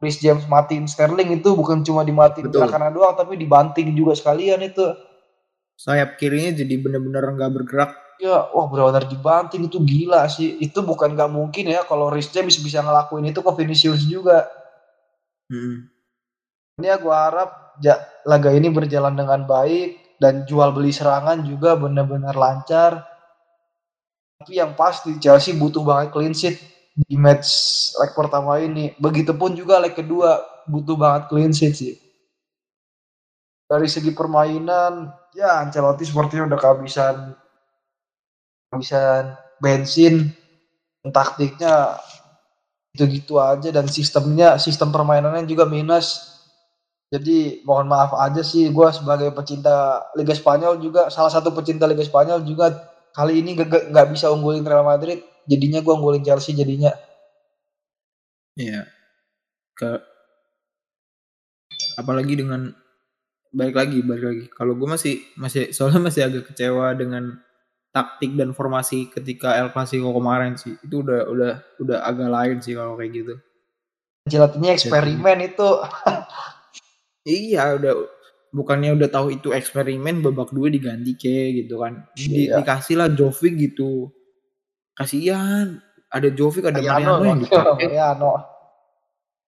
Rhys 0.00 0.18
James 0.18 0.48
matiin 0.48 0.88
Sterling 0.88 1.36
itu 1.36 1.52
bukan 1.52 1.84
cuma 1.84 2.02
dimatiin 2.02 2.48
karena 2.48 2.88
doang 2.90 3.14
tapi 3.14 3.38
dibanting 3.38 3.94
juga 3.94 4.18
sekalian 4.18 4.58
itu. 4.64 4.82
Sayap 5.78 6.18
kirinya 6.18 6.58
jadi 6.58 6.74
bener-bener 6.80 7.22
nggak 7.22 7.52
bergerak. 7.54 7.92
Ya, 8.18 8.50
wah 8.50 8.66
benar-benar 8.66 9.06
dibanting 9.06 9.70
itu 9.70 9.78
gila 9.78 10.26
sih. 10.26 10.58
Itu 10.58 10.82
bukan 10.82 11.14
nggak 11.14 11.30
mungkin 11.30 11.70
ya 11.70 11.86
kalau 11.86 12.10
Rhys 12.10 12.34
James 12.34 12.58
bisa 12.58 12.82
ngelakuin 12.82 13.30
itu 13.30 13.46
ke 13.46 13.50
Vinicius 13.54 14.02
juga. 14.10 14.50
Hmm. 15.46 15.86
Ini 16.82 16.86
ya 16.88 16.96
gue 16.98 17.14
harap 17.14 17.78
ja, 17.78 18.00
laga 18.28 18.50
ini 18.54 18.70
berjalan 18.70 19.14
dengan 19.18 19.46
baik 19.46 20.18
dan 20.22 20.46
jual 20.46 20.70
beli 20.70 20.94
serangan 20.94 21.42
juga 21.42 21.74
benar-benar 21.74 22.38
lancar 22.38 23.12
tapi 24.42 24.58
yang 24.58 24.74
pasti 24.74 25.22
Chelsea 25.22 25.54
butuh 25.54 25.86
banget 25.86 26.10
clean 26.10 26.34
sheet 26.34 26.58
di 26.98 27.14
match 27.14 27.46
leg 27.94 28.10
pertama 28.10 28.58
ini. 28.58 28.90
Begitupun 28.98 29.54
juga 29.54 29.78
leg 29.78 29.94
kedua 29.94 30.42
butuh 30.66 30.98
banget 30.98 31.30
clean 31.30 31.54
sheet 31.54 31.78
sih. 31.78 31.94
Dari 33.70 33.86
segi 33.86 34.10
permainan, 34.10 35.14
ya 35.30 35.62
Ancelotti 35.62 36.02
sepertinya 36.02 36.50
udah 36.50 36.58
kehabisan 36.58 37.16
kehabisan 38.66 39.38
bensin, 39.62 40.34
taktiknya 41.06 42.02
gitu-gitu 42.98 43.38
aja 43.38 43.70
dan 43.70 43.86
sistemnya 43.86 44.58
sistem 44.58 44.90
permainannya 44.90 45.46
juga 45.46 45.70
minus. 45.70 46.31
Jadi 47.12 47.60
mohon 47.68 47.92
maaf 47.92 48.16
aja 48.16 48.40
sih 48.40 48.72
gue 48.72 48.88
sebagai 48.88 49.36
pecinta 49.36 50.00
Liga 50.16 50.32
Spanyol 50.32 50.80
juga 50.80 51.12
salah 51.12 51.28
satu 51.28 51.52
pecinta 51.52 51.84
Liga 51.84 52.00
Spanyol 52.00 52.40
juga 52.40 52.72
kali 53.12 53.44
ini 53.44 53.52
gak, 53.52 53.92
gak 53.92 54.08
bisa 54.08 54.32
unggulin 54.32 54.64
Real 54.64 54.80
Madrid. 54.80 55.20
Jadinya 55.44 55.84
gue 55.84 55.92
unggulin 55.92 56.24
Chelsea 56.24 56.56
jadinya. 56.56 56.88
Iya. 58.56 58.88
Ke 59.76 60.00
apalagi 62.00 62.40
dengan 62.40 62.72
balik 63.52 63.76
lagi 63.76 64.00
balik 64.00 64.24
lagi. 64.24 64.44
Kalau 64.48 64.72
gue 64.72 64.88
masih 64.88 65.20
masih 65.36 65.68
soalnya 65.76 66.08
masih 66.08 66.24
agak 66.24 66.48
kecewa 66.48 66.96
dengan 66.96 67.36
taktik 67.92 68.32
dan 68.40 68.56
formasi 68.56 69.12
ketika 69.12 69.52
El 69.60 69.68
Clasico 69.68 70.16
kemarin 70.16 70.56
sih. 70.56 70.80
Itu 70.80 71.04
udah 71.04 71.28
udah 71.28 71.52
udah 71.76 71.98
agak 72.08 72.28
lain 72.32 72.56
sih 72.64 72.72
kalau 72.72 72.96
kayak 72.96 73.12
gitu. 73.12 73.34
Jelatnya 74.32 74.72
eksperimen 74.72 75.38
Jadi, 75.44 75.50
itu 75.52 75.68
iya 77.26 77.78
udah 77.78 77.94
bukannya 78.52 78.92
udah 78.94 79.08
tahu 79.08 79.32
itu 79.32 79.48
eksperimen 79.50 80.20
babak 80.20 80.52
dua 80.52 80.68
diganti 80.68 81.16
ke 81.16 81.64
gitu 81.64 81.80
kan. 81.80 82.04
Di, 82.12 82.46
iya. 82.46 82.60
dikasih 82.60 83.00
lah 83.00 83.08
Jovic 83.10 83.56
gitu. 83.58 84.12
Kasihan 84.92 85.80
ada 86.12 86.28
Jovic 86.28 86.68
ada 86.68 86.78
Mariano, 86.78 86.92
Mariano 87.00 87.24
yang 87.24 87.40
dipakai. 87.40 87.86
Mariano. 87.88 88.32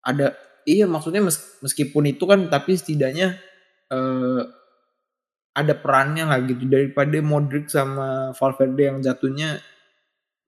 ada 0.05 0.37
iya 0.69 0.85
maksudnya 0.85 1.25
mes, 1.25 1.37
meskipun 1.65 2.13
itu 2.13 2.25
kan 2.29 2.53
tapi 2.53 2.77
setidaknya 2.77 3.37
eh, 3.93 4.43
ada 5.55 5.75
perannya 5.77 6.25
lah 6.25 6.41
gitu. 6.45 6.65
Daripada 6.65 7.21
Modric 7.21 7.69
sama 7.69 8.33
Valverde 8.33 8.83
yang 8.89 8.99
jatuhnya 9.05 9.61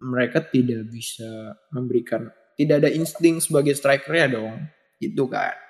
mereka 0.01 0.45
tidak 0.45 0.89
bisa 0.93 1.57
memberikan 1.73 2.29
tidak 2.57 2.85
ada 2.85 2.91
insting 2.93 3.41
sebagai 3.41 3.77
striker 3.77 4.13
ya 4.17 4.29
dong. 4.33 4.65
Itu 4.97 5.29
kan 5.29 5.66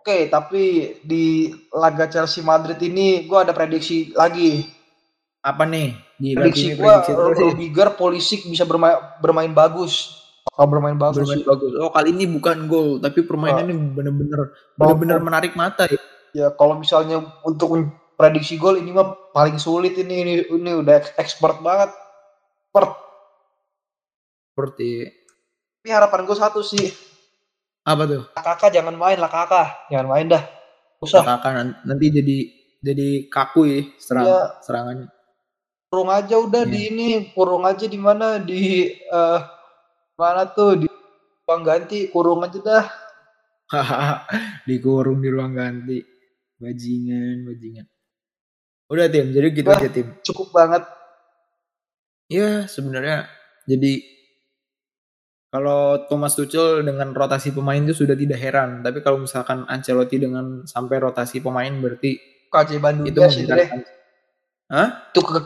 Oke, 0.00 0.32
tapi 0.32 0.96
di 1.04 1.52
laga 1.76 2.08
Chelsea 2.08 2.40
Madrid 2.40 2.80
ini 2.80 3.28
gue 3.28 3.36
ada 3.36 3.52
prediksi 3.52 4.16
lagi. 4.16 4.64
Apa 5.44 5.68
nih? 5.68 5.92
Di 6.16 6.32
prediksi 6.32 6.72
gue 6.72 6.94
Rudiger 7.12 8.00
Polisi 8.00 8.40
bisa 8.48 8.64
bermain 8.64 8.96
bermain 9.20 9.52
bagus. 9.52 10.24
Oh, 10.56 10.64
bermain 10.64 10.96
bagus. 10.96 11.28
Bermain 11.28 11.44
bagus. 11.44 11.76
Oh, 11.76 11.92
kali 11.92 12.16
ini 12.16 12.24
bukan 12.32 12.64
gol, 12.64 12.96
tapi 12.96 13.28
permainannya 13.28 13.76
oh. 13.76 13.92
bener-bener 13.92 14.40
bener-bener 14.72 15.20
menarik 15.20 15.52
mata 15.52 15.84
ya. 15.84 16.00
Ya, 16.32 16.48
kalau 16.56 16.80
misalnya 16.80 17.20
untuk 17.44 17.76
prediksi 18.16 18.56
gol 18.56 18.80
ini 18.80 18.96
mah 18.96 19.36
paling 19.36 19.60
sulit 19.60 20.00
ini 20.00 20.16
ini, 20.24 20.34
ini 20.48 20.80
udah 20.80 21.12
expert 21.20 21.60
banget. 21.60 21.92
Expert. 22.72 22.96
Seperti 24.56 25.12
Tapi 25.84 25.88
harapan 25.92 26.24
gue 26.24 26.36
satu 26.40 26.64
sih 26.64 26.88
apa 27.84 28.02
tuh? 28.04 28.22
Kakak 28.36 28.70
jangan 28.72 28.94
main 28.96 29.16
lah 29.16 29.30
kakak, 29.32 29.88
jangan 29.88 30.08
main 30.08 30.26
dah. 30.28 30.42
Usah. 31.00 31.24
Kakak 31.24 31.84
nanti 31.88 32.06
jadi 32.12 32.38
jadi 32.80 33.08
kaku 33.28 33.60
ya 33.68 33.80
serang 34.00 34.26
ya. 34.28 34.40
serangannya. 34.64 35.08
Kurung 35.90 36.10
aja 36.12 36.36
udah 36.38 36.62
ya. 36.64 36.70
di 36.70 36.80
ini, 36.86 37.08
kurung 37.34 37.64
aja 37.66 37.86
di 37.90 37.98
mana 37.98 38.38
di 38.38 38.88
uh, 39.10 39.42
mana 40.14 40.46
tuh 40.46 40.86
di 40.86 40.86
ruang 41.48 41.62
ganti, 41.66 42.06
kurung 42.12 42.46
aja 42.46 42.58
dah. 42.62 42.86
Dikurung 44.68 45.18
di 45.18 45.28
ruang 45.28 45.56
ganti. 45.56 45.98
Bajingan, 46.60 47.48
bajingan. 47.48 47.86
Udah 48.90 49.06
tim, 49.08 49.32
jadi 49.32 49.48
gitu 49.50 49.68
aja 49.70 49.88
tim. 49.90 50.14
Cukup 50.22 50.54
banget. 50.54 50.82
Ya 52.30 52.70
sebenarnya 52.70 53.26
jadi 53.66 54.19
kalau 55.50 56.06
Thomas 56.06 56.38
Tuchel 56.38 56.86
dengan 56.86 57.10
rotasi 57.10 57.50
pemain 57.50 57.82
itu 57.82 58.06
sudah 58.06 58.14
tidak 58.14 58.38
heran, 58.38 58.86
tapi 58.86 59.02
kalau 59.02 59.18
misalkan 59.18 59.66
Ancelotti 59.66 60.22
dengan 60.22 60.62
sampai 60.62 61.02
rotasi 61.02 61.42
pemain 61.42 61.74
berarti 61.74 62.22
keajaiban 62.46 63.02
dunia 63.02 63.10
itu 63.10 63.20
sih 63.34 63.44
deh. 63.50 63.68
Hah? 64.70 65.10
Itu 65.10 65.26
ke 65.26 65.42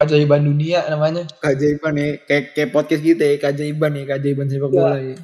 keajaiban 0.00 0.48
dunia 0.48 0.88
namanya. 0.88 1.28
Keajaiban 1.44 1.92
nih, 1.92 2.24
kayak 2.24 2.56
kayak 2.56 2.70
podcast 2.72 3.04
gitu 3.04 3.20
ya, 3.20 3.36
keajaiban 3.36 3.90
nih, 3.92 4.04
keajaiban 4.08 4.48
sepak 4.48 4.70
bola 4.72 4.96
ya. 4.96 5.16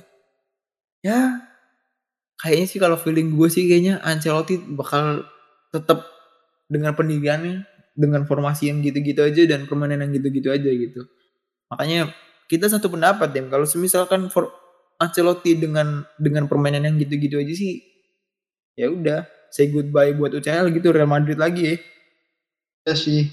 Ya, 1.01 1.21
kayaknya 2.41 2.67
sih 2.69 2.81
kalau 2.81 3.01
feeling 3.01 3.33
gue 3.33 3.49
sih 3.49 3.65
kayaknya 3.65 4.05
Ancelotti 4.05 4.61
bakal 4.77 5.25
tetap 5.73 6.05
dengan 6.69 6.93
pendiriannya, 6.93 7.65
dengan 7.97 8.29
formasi 8.29 8.69
yang 8.69 8.85
gitu-gitu 8.85 9.25
aja 9.25 9.49
dan 9.49 9.65
permainan 9.65 10.05
yang 10.05 10.13
gitu-gitu 10.21 10.53
aja 10.53 10.69
gitu. 10.69 11.09
Makanya 11.73 12.13
kita 12.49 12.69
satu 12.69 12.93
pendapat 12.93 13.33
ya 13.33 13.43
kalau 13.49 13.65
semisalkan 13.65 14.29
for 14.29 14.53
Ancelotti 15.01 15.59
dengan 15.59 16.07
dengan 16.21 16.47
permainan 16.47 16.87
yang 16.87 16.97
gitu-gitu 17.01 17.43
aja 17.43 17.55
sih 17.57 17.83
ya 18.79 18.91
udah 18.91 19.27
say 19.51 19.71
goodbye 19.71 20.15
buat 20.15 20.35
UCL 20.35 20.71
gitu 20.75 20.91
Real 20.91 21.11
Madrid 21.11 21.39
lagi 21.39 21.63
ya. 21.63 21.77
Ya 22.91 22.95
sih. 22.99 23.31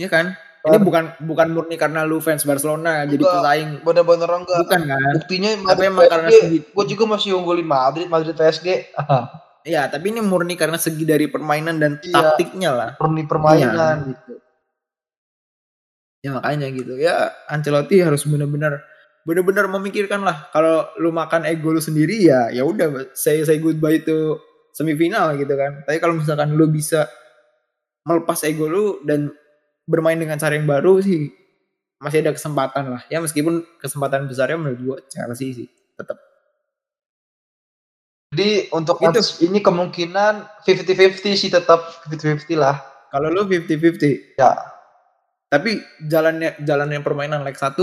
Ya 0.00 0.08
kan? 0.08 0.34
Ini 0.64 0.80
bukan 0.80 1.12
bukan 1.28 1.52
murni 1.52 1.76
karena 1.76 2.08
lu 2.08 2.24
fans 2.24 2.40
Barcelona 2.48 3.04
enggak, 3.04 3.12
jadi 3.12 3.24
pesaing. 3.28 3.70
Bener-bener 3.84 4.30
enggak. 4.32 4.58
Bukan 4.64 4.80
kan? 4.88 5.12
Buktinya 5.12 5.50
tapi 5.68 5.82
emang 5.92 6.08
karena 6.08 6.30
segi 6.32 6.58
gue 6.64 6.84
juga 6.88 7.04
masih 7.04 7.36
unggulin 7.36 7.68
Madrid, 7.68 8.08
Madrid 8.08 8.32
PSG. 8.32 8.96
Iya, 9.64 9.88
tapi 9.92 10.12
ini 10.12 10.20
murni 10.24 10.56
karena 10.56 10.80
segi 10.80 11.04
dari 11.04 11.28
permainan 11.28 11.80
dan 11.80 11.96
iya, 12.00 12.36
taktiknya 12.36 12.70
lah. 12.72 12.90
Murni 12.96 13.28
permainan. 13.28 13.96
Iya, 14.08 14.12
gitu 14.12 14.43
ya 16.24 16.40
makanya 16.40 16.72
gitu 16.72 16.96
ya 16.96 17.28
Ancelotti 17.52 18.00
harus 18.00 18.24
benar-benar 18.24 18.80
benar-benar 19.28 19.68
memikirkan 19.68 20.24
lah 20.24 20.48
kalau 20.56 20.88
lu 20.96 21.12
makan 21.12 21.44
ego 21.44 21.68
lu 21.68 21.80
sendiri 21.84 22.24
ya 22.24 22.48
ya 22.48 22.64
udah 22.64 23.12
saya 23.12 23.44
saya 23.44 23.60
goodbye 23.60 24.00
itu 24.00 24.40
semifinal 24.72 25.36
gitu 25.36 25.52
kan 25.52 25.84
tapi 25.84 26.00
kalau 26.00 26.16
misalkan 26.16 26.56
lu 26.56 26.64
bisa 26.72 27.04
melepas 28.08 28.40
ego 28.48 28.64
lu 28.64 28.84
dan 29.04 29.28
bermain 29.84 30.16
dengan 30.16 30.40
cara 30.40 30.56
yang 30.56 30.64
baru 30.64 31.00
sih 31.04 31.44
masih 32.04 32.20
ada 32.20 32.36
kesempatan 32.36 32.92
lah. 32.92 33.02
Ya 33.08 33.20
meskipun 33.24 33.64
kesempatan 33.80 34.28
besarnya 34.28 34.60
menurut 34.60 34.80
gue 34.80 34.96
Chelsea 35.08 35.56
sih 35.56 35.68
tetap. 35.96 36.20
Jadi 38.34 38.68
untuk 38.74 38.98
Itu. 38.98 39.46
ini 39.46 39.62
kemungkinan 39.62 40.66
50-50 40.66 41.38
sih 41.38 41.50
tetap 41.54 41.80
50-50 42.10 42.58
lah. 42.58 42.82
Kalau 43.08 43.30
lu 43.30 43.46
50-50. 43.46 44.36
Ya. 44.36 44.73
Tapi 45.48 45.78
jalannya 46.02 46.58
jalannya 46.64 47.00
permainan 47.04 47.46
leg 47.46 47.54
1 47.54 47.76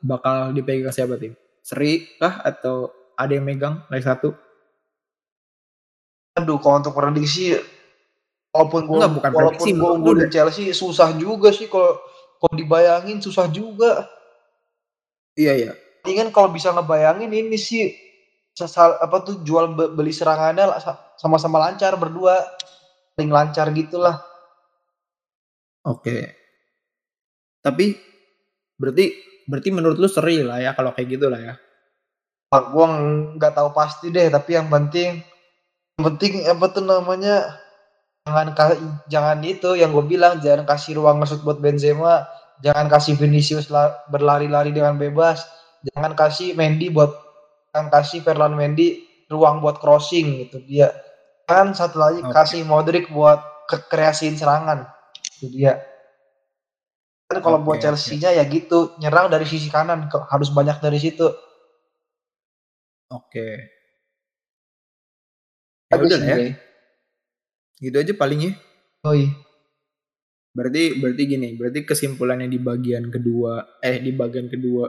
bakal 0.00 0.54
dipegang 0.54 0.94
siapa 0.94 1.18
tim? 1.18 1.34
Seri 1.60 2.06
kah 2.16 2.40
atau 2.40 2.88
ada 3.18 3.34
yang 3.34 3.44
megang 3.44 3.84
leg 3.92 4.00
1? 4.00 4.32
Aduh, 6.38 6.62
kalau 6.62 6.78
untuk 6.78 6.94
prediksi 6.94 7.58
walaupun 8.54 8.86
gue 8.86 8.96
Enggak, 9.02 9.12
bukan 9.18 9.30
walaupun 9.34 9.66
gue 9.66 9.90
unggulin. 9.98 10.28
Chelsea 10.30 10.70
susah 10.70 11.12
juga 11.18 11.50
sih 11.50 11.66
kalau 11.66 11.98
kalau 12.38 12.54
dibayangin 12.54 13.18
susah 13.18 13.50
juga. 13.50 14.06
Iya 15.34 15.52
iya. 15.58 15.72
Ingin 16.06 16.30
kalau 16.30 16.54
bisa 16.54 16.70
ngebayangin 16.70 17.28
ini 17.34 17.58
sih 17.58 17.90
sesal 18.54 18.98
apa 19.02 19.22
tuh 19.26 19.42
jual 19.42 19.74
be- 19.74 19.92
beli 19.94 20.14
serangannya 20.14 20.78
sama-sama 21.18 21.58
lancar 21.58 21.98
berdua. 21.98 22.38
Paling 23.18 23.34
lancar 23.34 23.74
gitulah. 23.74 24.22
Oke. 25.82 26.37
Tapi 27.62 27.98
berarti 28.78 29.14
berarti 29.48 29.68
menurut 29.72 29.98
lu 29.98 30.08
seri 30.10 30.44
lah 30.44 30.60
ya 30.60 30.76
kalau 30.76 30.92
kayak 30.94 31.08
gitu 31.18 31.26
lah 31.26 31.40
ya. 31.40 31.54
Pak 32.48 32.64
gua 32.72 32.86
nggak 33.36 33.52
tahu 33.52 33.70
pasti 33.76 34.08
deh, 34.08 34.28
tapi 34.32 34.56
yang 34.56 34.72
penting 34.72 35.20
yang 35.98 36.04
penting 36.14 36.46
apa 36.46 36.64
tuh 36.70 36.84
namanya 36.86 37.58
jangan 38.28 38.46
jangan 39.08 39.38
itu 39.42 39.74
yang 39.74 39.90
gue 39.90 40.04
bilang 40.04 40.38
jangan 40.38 40.68
kasih 40.68 41.00
ruang 41.00 41.18
masuk 41.18 41.42
buat 41.42 41.58
Benzema, 41.58 42.28
jangan 42.60 42.86
kasih 42.86 43.16
Vinicius 43.16 43.72
la- 43.72 43.98
berlari-lari 44.12 44.70
dengan 44.70 44.94
bebas, 45.00 45.42
jangan 45.92 46.12
kasih 46.14 46.54
Mendy 46.54 46.92
buat 46.92 47.10
jangan 47.72 47.88
kasih 47.88 48.20
Ferland 48.24 48.54
Mendy 48.54 49.04
ruang 49.28 49.60
buat 49.60 49.80
crossing 49.80 50.44
gitu 50.46 50.62
dia. 50.64 50.92
Kan 51.48 51.72
satu 51.72 51.96
lagi 52.00 52.20
Oke. 52.20 52.32
kasih 52.32 52.62
Modric 52.68 53.08
buat 53.08 53.40
ke 53.68 53.88
kreasiin 53.88 54.36
serangan. 54.36 54.88
Itu 55.40 55.48
dia. 55.52 55.80
Kan 57.28 57.44
kalau 57.44 57.60
buat 57.60 57.76
Oke, 57.76 57.84
Chelsea-nya 57.84 58.32
ya 58.32 58.44
gitu, 58.48 58.96
nyerang 58.96 59.28
dari 59.28 59.44
sisi 59.44 59.68
kanan 59.68 60.08
harus 60.08 60.48
banyak 60.48 60.80
dari 60.80 60.96
situ. 60.96 61.28
Oke. 63.12 63.48
Ya 65.92 65.96
udah 65.96 66.18
lah 66.20 66.28
ya. 66.28 66.36
Bray. 66.36 66.50
Gitu 67.80 67.96
aja 68.00 68.12
paling 68.16 68.40
ya. 68.48 68.52
Yoi. 69.04 69.28
Berarti 70.56 70.82
berarti 71.00 71.22
gini, 71.28 71.48
berarti 71.56 71.84
kesimpulannya 71.84 72.48
di 72.48 72.56
bagian 72.56 73.12
kedua 73.12 73.78
eh 73.84 74.00
di 74.00 74.10
bagian 74.16 74.48
kedua 74.48 74.88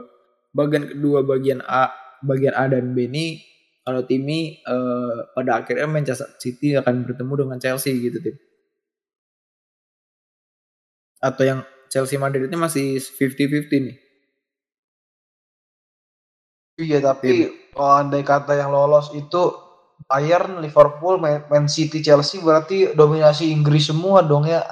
bagian 0.50 0.84
kedua 0.90 1.22
bagian 1.22 1.60
A 1.62 1.92
bagian 2.24 2.56
A 2.56 2.66
dan 2.72 2.96
B 2.96 3.06
ini 3.06 3.38
kalau 3.84 4.04
Timi 4.04 4.60
eh, 4.60 5.18
pada 5.36 5.60
akhirnya 5.62 5.88
Manchester 5.88 6.28
City 6.40 6.76
akan 6.76 7.04
bertemu 7.06 7.32
dengan 7.46 7.58
Chelsea 7.60 7.96
gitu 8.00 8.18
tim. 8.20 8.36
Atau 11.20 11.44
yang 11.44 11.60
Chelsea 11.92 12.16
Madrid 12.22 12.46
ini 12.48 12.56
masih 12.56 12.86
50-50 13.02 13.78
nih. 13.86 13.96
Iya 16.80 16.98
tapi 17.04 17.30
kalau 17.76 17.92
andai 18.00 18.22
kata 18.24 18.52
yang 18.56 18.70
lolos 18.72 19.12
itu 19.12 19.42
Bayern, 20.08 20.64
Liverpool, 20.64 21.20
Man 21.20 21.66
City, 21.68 22.00
Chelsea 22.00 22.40
berarti 22.40 22.96
dominasi 22.96 23.52
Inggris 23.52 23.92
semua 23.92 24.24
dong 24.24 24.48
ya. 24.48 24.64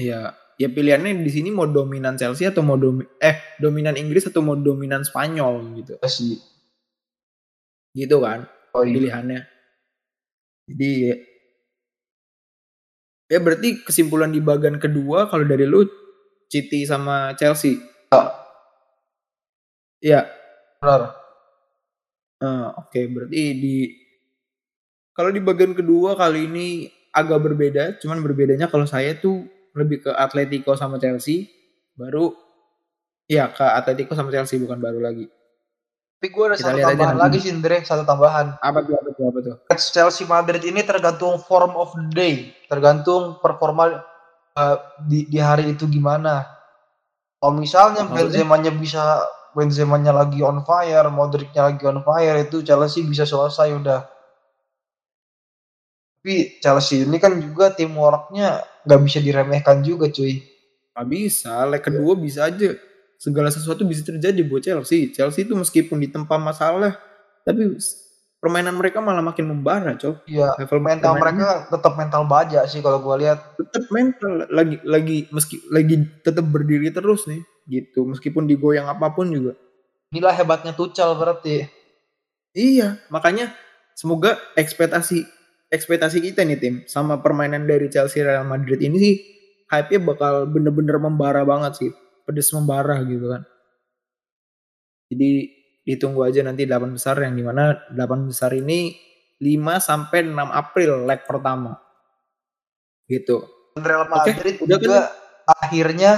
Iya, 0.00 0.32
ya 0.56 0.68
pilihannya 0.72 1.20
di 1.20 1.30
sini 1.30 1.52
mau 1.52 1.68
dominan 1.68 2.16
Chelsea 2.16 2.48
atau 2.48 2.64
mau 2.64 2.80
domi 2.80 3.04
eh 3.20 3.36
dominan 3.60 3.94
Inggris 4.00 4.24
atau 4.28 4.40
mau 4.40 4.56
dominan 4.56 5.04
Spanyol 5.04 5.54
gitu. 5.84 5.94
Ya 6.00 6.08
sih. 6.08 6.40
Gitu 7.96 8.16
kan 8.24 8.48
Oh, 8.72 8.84
iya. 8.88 8.92
pilihannya. 8.96 9.40
Jadi 10.68 10.88
ya, 11.04 11.14
ya 13.28 13.38
berarti 13.40 13.84
kesimpulan 13.84 14.32
di 14.32 14.40
bagian 14.40 14.76
kedua 14.80 15.28
kalau 15.28 15.44
dari 15.44 15.64
lu 15.68 15.84
City 16.52 16.84
sama 16.84 17.32
Chelsea. 17.40 17.80
Iya. 20.04 20.28
Benar. 20.84 21.16
Eh, 22.42 22.68
Oke, 22.76 23.00
berarti 23.08 23.42
di 23.56 23.76
kalau 25.16 25.32
di 25.32 25.40
bagian 25.40 25.72
kedua 25.72 26.12
kali 26.12 26.44
ini 26.44 26.68
agak 27.12 27.40
berbeda, 27.40 27.84
cuman 28.00 28.20
berbedanya 28.20 28.68
kalau 28.68 28.84
saya 28.84 29.16
tuh 29.16 29.48
lebih 29.72 30.04
ke 30.04 30.10
Atletico 30.12 30.76
sama 30.76 31.00
Chelsea, 31.00 31.48
baru 31.96 32.32
ya 33.28 33.48
ke 33.52 33.64
Atletico 33.64 34.12
sama 34.12 34.28
Chelsea 34.28 34.60
bukan 34.60 34.80
baru 34.80 35.00
lagi. 35.00 35.28
Tapi 36.18 36.28
gue 36.30 36.44
ada 36.44 36.56
Kita 36.56 36.70
satu 36.70 36.78
tambahan 36.86 37.18
lagi 37.18 37.38
sih 37.42 37.50
Indre, 37.50 37.82
satu 37.82 38.04
tambahan. 38.06 38.54
Apa 38.62 38.78
tuh 38.86 38.94
apa 38.94 39.08
tuh 39.10 39.24
apa 39.28 39.38
tuh? 39.42 39.56
Chelsea 39.74 40.24
Madrid 40.24 40.62
ini 40.62 40.80
tergantung 40.86 41.36
form 41.40 41.74
of 41.76 41.92
the 41.98 42.06
day, 42.14 42.34
tergantung 42.70 43.42
performa 43.42 44.02
eh, 44.56 44.78
di, 45.08 45.28
di 45.28 45.38
hari 45.40 45.72
itu 45.72 45.88
gimana. 45.88 46.44
Kalau 47.42 47.58
misalnya? 47.58 48.06
Benzema-nya 48.06 48.70
bisa 48.70 49.24
Benzema-nya 49.52 50.16
lagi 50.16 50.40
on 50.40 50.64
fire, 50.64 51.12
Modric-nya 51.12 51.68
lagi 51.68 51.84
on 51.84 52.00
fire 52.00 52.40
itu 52.40 52.64
Chelsea 52.64 53.04
bisa 53.04 53.28
selesai 53.28 53.68
udah. 53.76 54.00
Tapi 56.22 56.62
Chelsea 56.62 57.04
ini 57.04 57.20
kan 57.20 57.36
juga 57.36 57.74
teamwork-nya 57.74 58.64
nggak 58.88 59.00
bisa 59.04 59.18
diremehkan 59.20 59.84
juga 59.84 60.08
cuy. 60.08 60.40
Gak 60.92 61.08
bisa, 61.08 61.64
leg 61.68 61.82
kedua 61.84 62.12
bisa 62.16 62.48
aja. 62.48 62.76
Segala 63.20 63.52
sesuatu 63.52 63.84
bisa 63.84 64.04
terjadi 64.04 64.40
buat 64.44 64.64
Chelsea. 64.64 65.12
Chelsea 65.12 65.44
itu 65.44 65.52
meskipun 65.52 66.00
ditempa 66.00 66.36
masalah, 66.40 66.96
tapi 67.44 67.76
permainan 68.42 68.74
mereka 68.74 68.98
malah 68.98 69.22
makin 69.22 69.46
membara, 69.54 69.94
cok. 69.94 70.26
Iya, 70.26 70.58
Level 70.58 70.82
mental 70.82 71.14
mereka 71.14 71.70
tetap 71.70 71.94
mental 71.94 72.26
baja 72.26 72.66
sih 72.66 72.82
kalau 72.82 72.98
gue 72.98 73.22
lihat. 73.22 73.54
tetap 73.54 73.86
mental 73.94 74.50
lagi 74.50 74.82
lagi 74.82 75.30
meski 75.30 75.62
lagi 75.70 76.02
tetap 76.26 76.42
berdiri 76.50 76.90
terus 76.90 77.30
nih 77.30 77.38
gitu 77.70 78.02
meskipun 78.02 78.50
digoyang 78.50 78.90
apa 78.90 79.14
pun 79.14 79.30
juga 79.30 79.54
Inilah 80.12 80.34
hebatnya 80.34 80.74
Tuchel 80.74 81.14
berarti. 81.14 81.70
iya 82.52 82.98
makanya 83.08 83.54
semoga 83.94 84.36
ekspektasi 84.58 85.22
ekspektasi 85.70 86.20
kita 86.20 86.42
nih 86.42 86.58
tim 86.58 86.74
sama 86.90 87.22
permainan 87.22 87.64
dari 87.64 87.86
Chelsea 87.88 88.20
Real 88.26 88.44
Madrid 88.44 88.82
ini 88.82 88.96
sih 88.98 89.14
hype-nya 89.70 90.02
bakal 90.04 90.50
bener-bener 90.50 90.98
membara 91.00 91.46
banget 91.46 91.78
sih 91.80 91.90
pedes 92.26 92.52
membara 92.52 93.00
gitu 93.06 93.24
kan 93.30 93.46
jadi 95.08 95.61
ditunggu 95.82 96.22
aja 96.22 96.40
nanti 96.40 96.62
8 96.62 96.94
besar 96.94 97.18
yang 97.20 97.34
di 97.34 97.42
mana 97.42 97.74
8 97.90 98.30
besar 98.30 98.54
ini 98.54 98.94
5 99.38 99.42
sampai 99.78 100.22
6 100.24 100.34
April 100.38 101.04
leg 101.04 101.26
pertama 101.26 101.74
gitu 103.06 103.42
Real 103.74 104.06
Madrid 104.06 104.60
udah 104.60 104.78
kan? 104.78 104.82
juga 104.82 105.00
akhirnya 105.42 106.12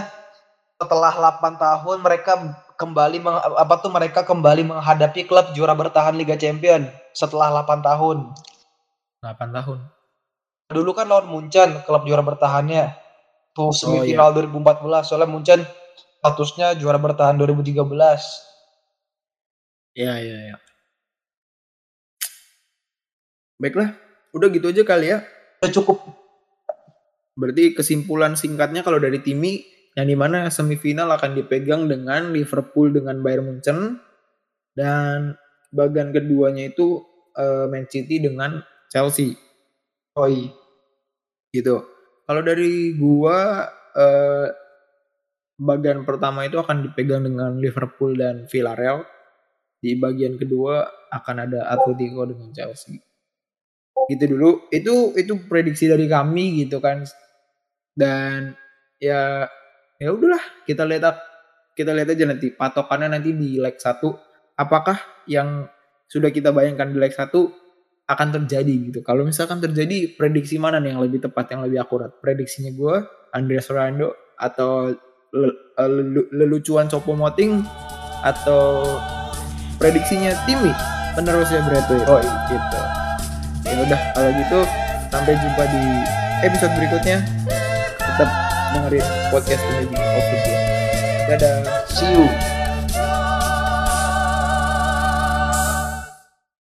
setelah 0.77 1.13
8 1.41 1.57
tahun 1.57 1.97
mereka 2.03 2.33
kembali 2.75 3.19
meng- 3.23 3.41
apa 3.41 3.75
tuh 3.79 3.89
mereka 3.89 4.27
kembali 4.27 4.67
menghadapi 4.67 5.25
klub 5.25 5.55
juara 5.55 5.73
bertahan 5.73 6.13
Liga 6.13 6.35
Champion 6.35 6.91
setelah 7.15 7.63
8 7.63 7.81
tahun. 7.81 8.35
8 9.23 9.55
tahun 9.55 9.79
Dulu 10.65 10.91
kan 10.93 11.07
lawan 11.07 11.31
Munchen 11.31 11.81
klub 11.87 12.03
juara 12.05 12.21
bertahannya 12.21 12.91
tuh 13.55 13.71
Oh, 13.71 14.03
iya. 14.03 14.19
semifinal 14.19 14.35
2014 14.35 15.07
soalnya 15.07 15.31
Munchen 15.31 15.61
statusnya 16.21 16.75
juara 16.75 16.99
bertahan 16.99 17.39
2013. 17.39 17.79
Iya, 19.95 20.15
iya, 20.23 20.37
iya. 20.51 20.57
Baiklah, 23.63 23.95
udah 24.35 24.49
gitu 24.51 24.67
aja 24.71 24.83
kali 24.83 25.07
ya. 25.15 25.23
Udah 25.63 25.71
cukup 25.71 25.99
Berarti 27.35 27.75
kesimpulan 27.75 28.39
singkatnya 28.39 28.87
kalau 28.87 29.03
dari 29.03 29.19
Timi, 29.19 29.59
yang 29.99 30.07
di 30.07 30.15
mana 30.15 30.51
semifinal 30.51 31.11
akan 31.19 31.35
dipegang 31.35 31.91
dengan 31.91 32.31
Liverpool 32.31 32.95
dengan 32.95 33.19
Bayern 33.27 33.47
Munchen, 33.51 33.99
dan 34.79 35.35
bagian 35.75 36.15
keduanya 36.15 36.71
itu 36.71 37.03
eh, 37.35 37.67
Man 37.67 37.91
City 37.91 38.23
dengan 38.23 38.63
Chelsea, 38.87 39.35
Oi. 40.19 40.47
gitu. 41.55 41.83
Kalau 42.27 42.43
dari 42.43 42.95
gua, 42.95 43.67
eh, 43.99 44.49
bagian 45.59 46.07
pertama 46.07 46.47
itu 46.47 46.59
akan 46.59 46.87
dipegang 46.87 47.27
dengan 47.27 47.59
Liverpool 47.59 48.15
dan 48.15 48.47
Villarreal. 48.47 49.03
Di 49.85 50.01
bagian 50.01 50.41
kedua 50.41 50.89
akan 51.13 51.37
ada 51.45 51.69
Atletico 51.69 52.25
dengan 52.25 52.49
Chelsea. 52.57 52.97
Gitu 54.09 54.25
dulu. 54.25 54.65
Itu 54.73 55.13
itu 55.13 55.37
prediksi 55.45 55.93
dari 55.93 56.09
kami 56.09 56.65
gitu 56.65 56.81
kan. 56.81 57.05
Dan 57.93 58.57
ya 58.97 59.45
ya 60.01 60.09
udahlah 60.09 60.41
kita 60.65 60.89
lihat 60.89 61.21
kita 61.77 61.93
lihat 61.93 62.09
aja 62.17 62.25
nanti 62.25 62.49
patokannya 62.57 63.19
nanti 63.19 63.37
di 63.37 63.61
leg 63.61 63.77
1 63.77 64.01
apakah 64.57 64.97
yang 65.29 65.69
sudah 66.09 66.33
kita 66.33 66.55
bayangkan 66.55 66.89
di 66.89 66.97
leg 66.97 67.13
1 67.13 67.29
akan 68.05 68.29
terjadi 68.41 68.75
gitu. 68.89 69.01
Kalau 69.05 69.25
misalkan 69.25 69.61
terjadi 69.61 70.17
prediksi 70.17 70.57
mana 70.57 70.81
nih 70.81 70.97
yang 70.97 71.01
lebih 71.05 71.25
tepat 71.25 71.53
yang 71.53 71.65
lebih 71.65 71.85
akurat? 71.85 72.13
Prediksinya 72.21 72.73
gue 72.73 72.95
Andreas 73.33 73.69
Ronaldo 73.69 74.13
atau 74.37 74.93
le- 75.33 75.59
lelu- 75.77 76.31
lelucuan 76.33 76.87
Sopo 76.87 77.17
Moting 77.17 77.65
atau 78.25 78.85
prediksinya 79.85 80.33
Timi 80.49 80.73
penerusnya 81.13 81.61
Bradway 81.69 82.01
oh 82.09 82.25
gitu. 82.49 82.81
Ya 83.69 83.77
udah 83.85 84.01
kalau 84.17 84.31
gitu 84.33 84.61
sampai 85.13 85.37
jumpa 85.37 85.65
di 85.69 85.83
episode 86.41 86.73
berikutnya. 86.73 87.21
Tetap 88.01 88.29
dengerin 88.73 89.05
podcast 89.29 89.61
The 89.61 89.73
Magic 89.77 90.01
of 90.01 90.25
Football 90.25 90.61
dadah. 91.29 91.57
See 91.93 92.09
you. 92.17 92.54